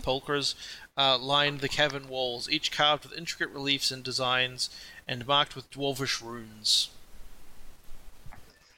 [0.01, 0.55] Pulchres
[0.97, 4.69] uh, lined the cavern walls, each carved with intricate reliefs and designs,
[5.07, 6.89] and marked with dwarvish runes.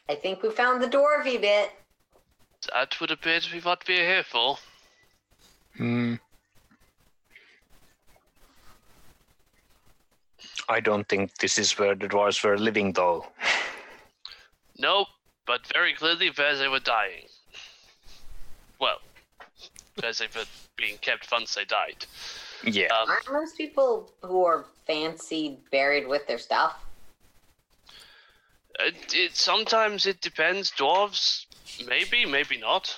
[0.09, 1.71] I think we found the dwarvy bit.
[2.73, 4.57] That would appear to be what we're here for.
[5.77, 6.15] Hmm.
[10.67, 13.27] I don't think this is where the dwarves were living, though.
[14.79, 15.07] Nope,
[15.45, 17.25] but very clearly where they were dying.
[18.79, 18.99] Well,
[19.99, 22.05] where they were being kept once they died.
[22.63, 22.87] Yeah.
[22.87, 26.79] Um, Aren't most people who are fancy buried with their stuff?
[28.79, 30.71] It, it sometimes it depends.
[30.71, 31.45] Dwarves,
[31.87, 32.97] maybe, maybe not.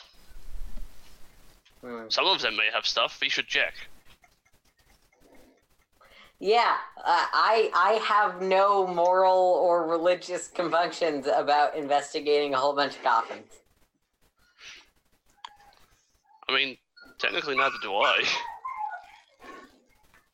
[1.83, 2.09] Hmm.
[2.09, 3.17] Some of them may have stuff.
[3.21, 3.73] We should check.
[6.39, 12.95] Yeah, uh, I I have no moral or religious compunctions about investigating a whole bunch
[12.95, 13.45] of coffins.
[16.49, 16.77] I mean,
[17.19, 18.23] technically neither do I.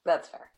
[0.05, 0.49] That's fair.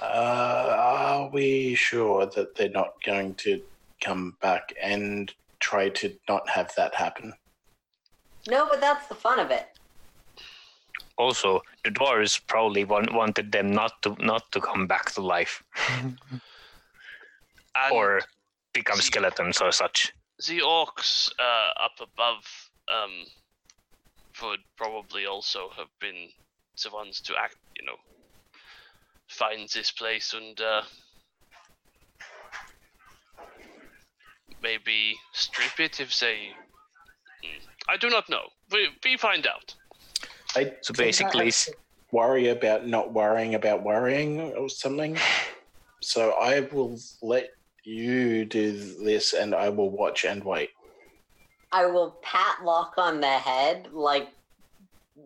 [0.00, 3.62] Uh, are we sure that they're not going to
[4.00, 7.32] come back and try to not have that happen?
[8.48, 9.68] No, but that's the fun of it.
[11.16, 15.62] Also, the dwarves probably want, wanted them not to not to come back to life
[17.92, 18.20] or
[18.72, 20.12] become skeletons or such.
[20.48, 23.12] the orcs uh, up above um,
[24.42, 26.28] would probably also have been
[26.82, 27.96] the ones to act, you know,
[29.28, 30.82] find this place and uh,
[34.62, 36.50] maybe strip it if they.
[37.88, 38.42] I do not know.
[38.70, 39.74] We, we find out.
[40.54, 41.52] I So think I basically,
[42.12, 45.16] worry about not worrying about worrying or something.
[46.02, 47.50] So I will let
[47.84, 48.72] you do
[49.04, 50.70] this, and I will watch and wait.
[51.72, 54.30] I will pat Lock on the head like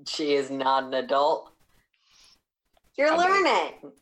[0.08, 1.52] she is not an adult.
[2.98, 3.92] You're I mean- learning.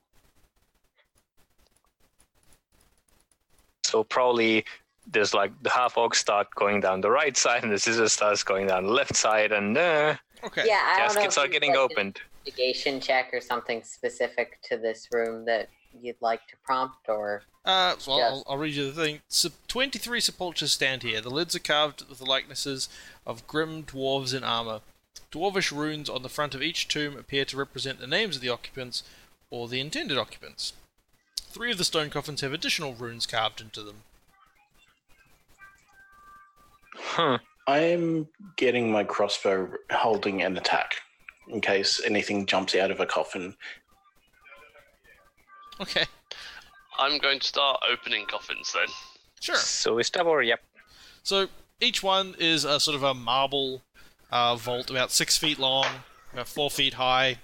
[3.85, 4.65] So probably
[5.12, 8.42] there's like the half orc start going down the right side, and the scissor starts
[8.42, 10.65] going down the left side, and uh, Okay.
[10.66, 11.15] Yeah, I don't know.
[11.15, 12.20] caskets are getting like opened.
[12.44, 15.68] Investigation check or something specific to this room that
[16.00, 18.32] you'd like to prompt, or Uh, well, Yes.
[18.32, 19.20] I'll, I'll read you the thing.
[19.28, 21.20] Sep- 23 sepulchres stand here.
[21.20, 22.89] The lids are carved with the likenesses
[23.24, 24.81] of grim dwarves in armor.
[25.31, 28.49] Dwarvish runes on the front of each tomb appear to represent the names of the
[28.49, 29.02] occupants
[29.50, 30.73] or the intended occupants.
[31.36, 34.02] Three of the stone coffins have additional runes carved into them.
[37.02, 37.39] Huh.
[37.66, 40.94] I'm getting my crossbow holding an attack
[41.48, 43.55] in case anything jumps out of a coffin.
[45.81, 46.05] Okay,
[46.98, 48.89] I'm going to start opening coffins then.
[49.40, 49.56] sure.
[49.56, 50.60] So we that or yep.
[51.22, 51.48] So
[51.81, 53.82] each one is a sort of a marble
[54.31, 55.86] uh, vault, about six feet long,
[56.32, 57.39] about four feet high,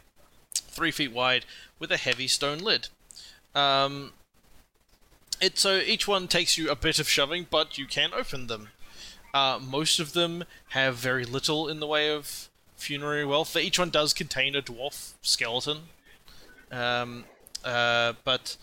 [0.54, 1.44] three feet wide,
[1.78, 2.88] with a heavy stone lid.
[3.54, 4.12] Um,
[5.40, 8.68] it so each one takes you a bit of shoving, but you can open them.
[9.34, 13.56] Uh, most of them have very little in the way of funerary wealth.
[13.56, 15.78] Each one does contain a dwarf skeleton,
[16.70, 17.24] um,
[17.64, 18.56] uh, but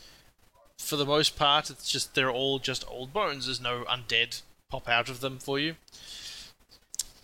[0.78, 3.46] for the most part, it's just they're all just old bones.
[3.46, 5.76] There's no undead pop out of them for you.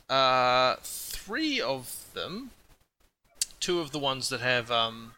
[0.09, 2.51] Uh, three of them,
[3.59, 5.13] two of the ones that have, um,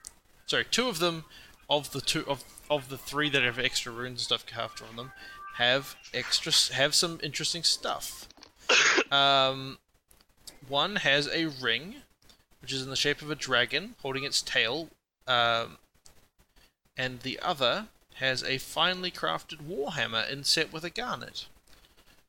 [0.46, 1.26] sorry, two of them
[1.70, 4.96] of the two of of the three that have extra runes and stuff carved on
[4.96, 5.12] them
[5.54, 8.28] have extra have some interesting stuff.
[9.12, 9.78] Um,
[10.68, 11.96] one has a ring,
[12.62, 14.90] which is in the shape of a dragon holding its tail,
[15.28, 15.78] um,
[16.98, 21.46] and the other has a finely crafted warhammer inset with a garnet,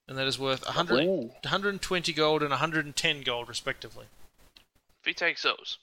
[0.09, 4.07] and that is worth 100, 120 gold and 110 gold respectively.
[5.01, 5.79] If he takes those.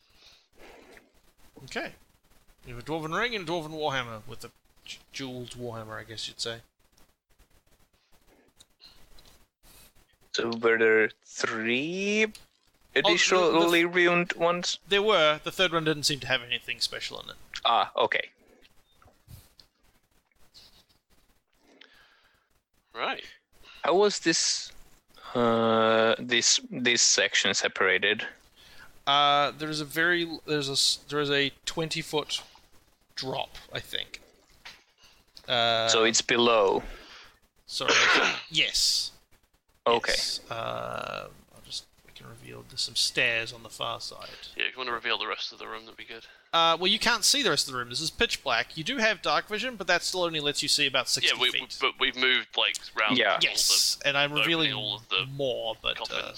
[1.63, 1.93] Okay.
[2.65, 4.51] You have a dwarven ring and a dwarven warhammer with a
[5.11, 6.57] jeweled Warhammer, I guess you'd say.
[10.33, 12.27] So were there three
[12.95, 14.79] additionally ruined ones?
[14.87, 15.39] There were.
[15.43, 17.35] The third one didn't seem to have anything special in it.
[17.65, 18.29] Ah, okay.
[22.93, 23.23] Right.
[23.83, 24.71] How was this
[25.33, 28.25] uh this this section separated?
[29.07, 32.41] Uh, there's a very there's a there's a twenty foot
[33.15, 34.21] drop, I think.
[35.47, 36.83] Uh, so it's below.
[37.65, 37.93] sorry.
[38.49, 39.11] yes.
[39.87, 40.11] Okay.
[40.11, 40.39] Yes.
[40.49, 44.29] Uh, I'll just we can reveal there's some stairs on the far side.
[44.55, 46.25] Yeah, if you want to reveal the rest of the room, that'd be good.
[46.53, 47.89] Uh, well, you can't see the rest of the room.
[47.89, 48.77] This is pitch black.
[48.77, 51.41] You do have dark vision, but that still only lets you see about sixty yeah,
[51.41, 51.77] we, we, feet.
[51.79, 53.17] but we've moved like round.
[53.17, 53.33] Yeah.
[53.33, 56.33] all yes, and I'm revealing all of the more, but uh,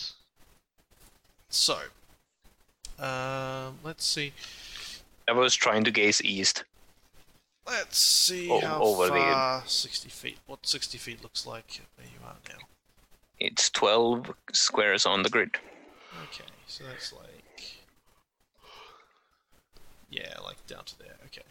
[1.50, 1.78] so.
[3.00, 4.34] Um, let's see.
[5.28, 6.64] I was trying to gaze east.
[7.66, 10.38] Let's see O- how over the- far sixty feet.
[10.46, 12.66] What sixty feet looks like where you are now.
[13.44, 15.58] It's twelve squares on the grid.
[16.24, 17.76] Okay, so that's like.
[20.10, 21.18] Yeah, like down to there.
[21.26, 21.42] Okay.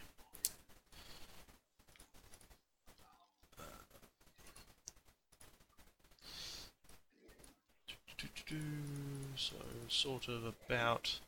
[9.35, 9.55] So,
[9.87, 11.19] sort of about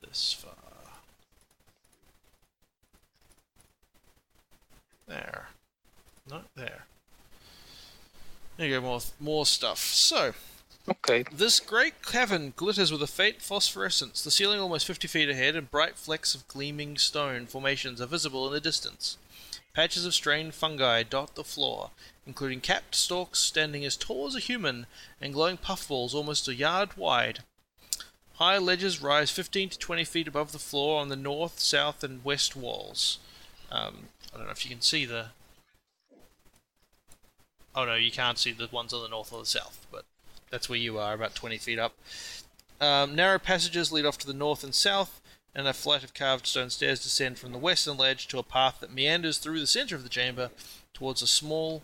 [0.00, 0.54] this far.
[5.06, 5.48] There.
[6.28, 6.86] Not there.
[8.56, 9.78] There you go, more, more stuff.
[9.78, 10.34] So,
[10.88, 11.24] Okay.
[11.32, 15.70] this great cavern glitters with a faint phosphorescence, the ceiling almost 50 feet ahead, and
[15.70, 19.16] bright flecks of gleaming stone formations are visible in the distance.
[19.72, 21.90] Patches of strained fungi dot the floor,
[22.26, 24.86] including capped stalks standing as tall as a human
[25.20, 27.42] and glowing puffballs almost a yard wide.
[28.34, 32.24] High ledges rise 15 to 20 feet above the floor on the north, south, and
[32.24, 33.18] west walls.
[33.70, 35.30] Um, I don't know if you can see the.
[37.74, 40.04] Oh no, you can't see the ones on the north or the south, but
[40.50, 41.94] that's where you are, about 20 feet up.
[42.80, 45.20] Um, narrow passages lead off to the north and south,
[45.54, 48.78] and a flight of carved stone stairs descend from the western ledge to a path
[48.80, 50.50] that meanders through the center of the chamber
[50.92, 51.82] towards a small.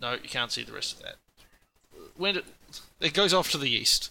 [0.00, 1.16] No, you can't see the rest of that.
[2.16, 2.44] When it,
[3.00, 4.10] it goes off to the east.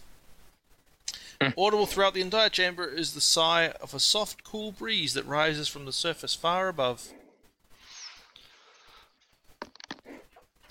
[1.57, 5.67] Audible throughout the entire chamber is the sigh of a soft, cool breeze that rises
[5.67, 7.11] from the surface far above.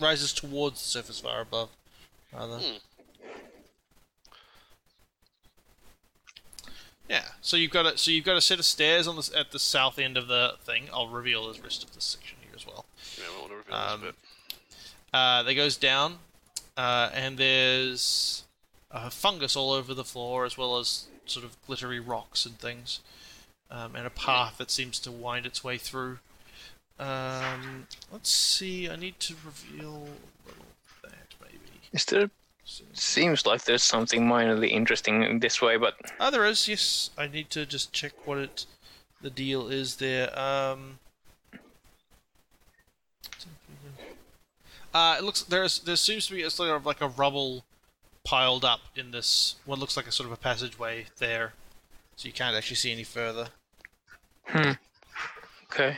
[0.02, 1.68] Rises towards the surface far above,
[2.32, 2.58] rather.
[2.58, 2.76] Hmm.
[7.08, 7.24] Yeah.
[7.40, 9.58] So you've got a so you've got a set of stairs on the at the
[9.60, 10.88] south end of the thing.
[10.92, 12.84] I'll reveal the rest of this section here as well.
[13.16, 14.14] Yeah, we want to reveal Um, this bit.
[15.14, 16.18] Uh, that goes down,
[16.76, 18.44] uh, and there's
[18.90, 23.00] uh, fungus all over the floor, as well as sort of glittery rocks and things,
[23.70, 26.18] um, and a path that seems to wind its way through.
[27.02, 28.88] Um, let's see.
[28.88, 30.66] I need to reveal a little
[31.02, 31.58] that maybe.
[31.92, 32.30] Is there
[32.92, 36.68] seems like there's something minorly interesting in this way, but Ah, there is.
[36.68, 38.66] Yes, I need to just check what it,
[39.20, 40.38] the deal is there.
[40.38, 41.00] Um,
[44.94, 47.64] uh, it looks there's there seems to be a sort of like a rubble
[48.24, 51.54] piled up in this what looks like a sort of a passageway there,
[52.14, 53.48] so you can't actually see any further.
[54.46, 54.72] Hmm.
[55.64, 55.96] Okay.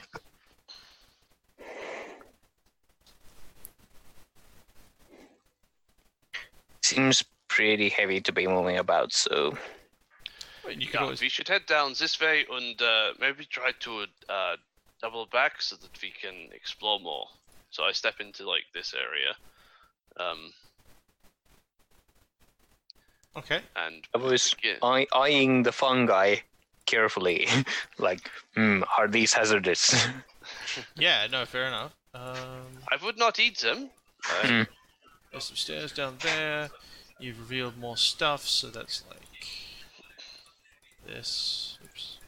[6.84, 9.56] Seems pretty heavy to be moving about, so
[10.68, 14.06] you could Yeah, always we should head down this way and uh, maybe try to
[14.28, 14.56] uh,
[15.00, 17.26] double back so that we can explore more.
[17.70, 19.34] So I step into like this area,
[20.18, 20.52] um,
[23.36, 23.60] okay.
[23.76, 24.78] and I was begin.
[24.82, 26.36] eye- eyeing the fungi
[26.86, 27.46] carefully.
[27.98, 29.94] like, hmm, are these hazardous?
[30.96, 31.92] Yeah, no, fair enough.
[32.14, 33.90] Um, I would not eat them.
[34.28, 34.62] Uh, Hmm.
[35.34, 36.70] There's some stairs down there.
[37.18, 39.48] You've revealed more stuff, so that's like
[41.06, 41.76] this.
[41.84, 42.18] Oops.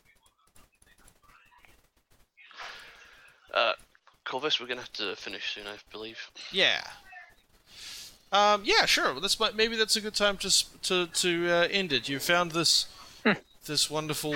[3.54, 3.72] uh,
[4.24, 6.18] korvys, we're gonna have to finish soon, I believe.
[6.50, 6.82] Yeah.
[8.32, 9.12] Um, yeah, sure.
[9.12, 12.08] Well, That's maybe that's a good time to to to uh, end it.
[12.08, 12.86] You found this
[13.66, 14.34] this wonderful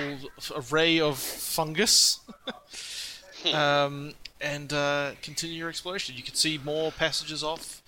[0.55, 2.21] array of fungus,
[3.53, 6.15] um, and uh, continue your exploration.
[6.15, 7.80] You can see more passages off,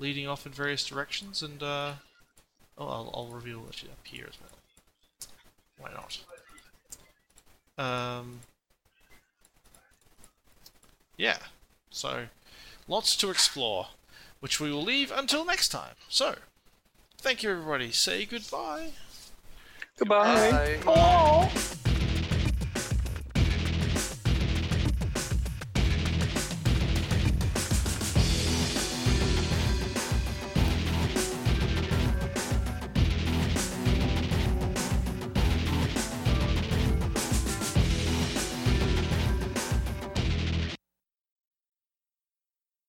[0.00, 1.92] leading off in various directions, and uh,
[2.76, 4.50] oh, I'll, I'll reveal actually up here as well.
[5.78, 6.18] Why not?
[7.78, 8.40] Um,
[11.16, 11.38] yeah.
[11.90, 12.26] So,
[12.88, 13.88] lots to explore,
[14.40, 15.94] which we will leave until next time.
[16.08, 16.36] So,
[17.18, 17.92] thank you everybody.
[17.92, 18.90] Say goodbye.
[19.98, 20.78] Goodbye.
[20.84, 21.50] Bye.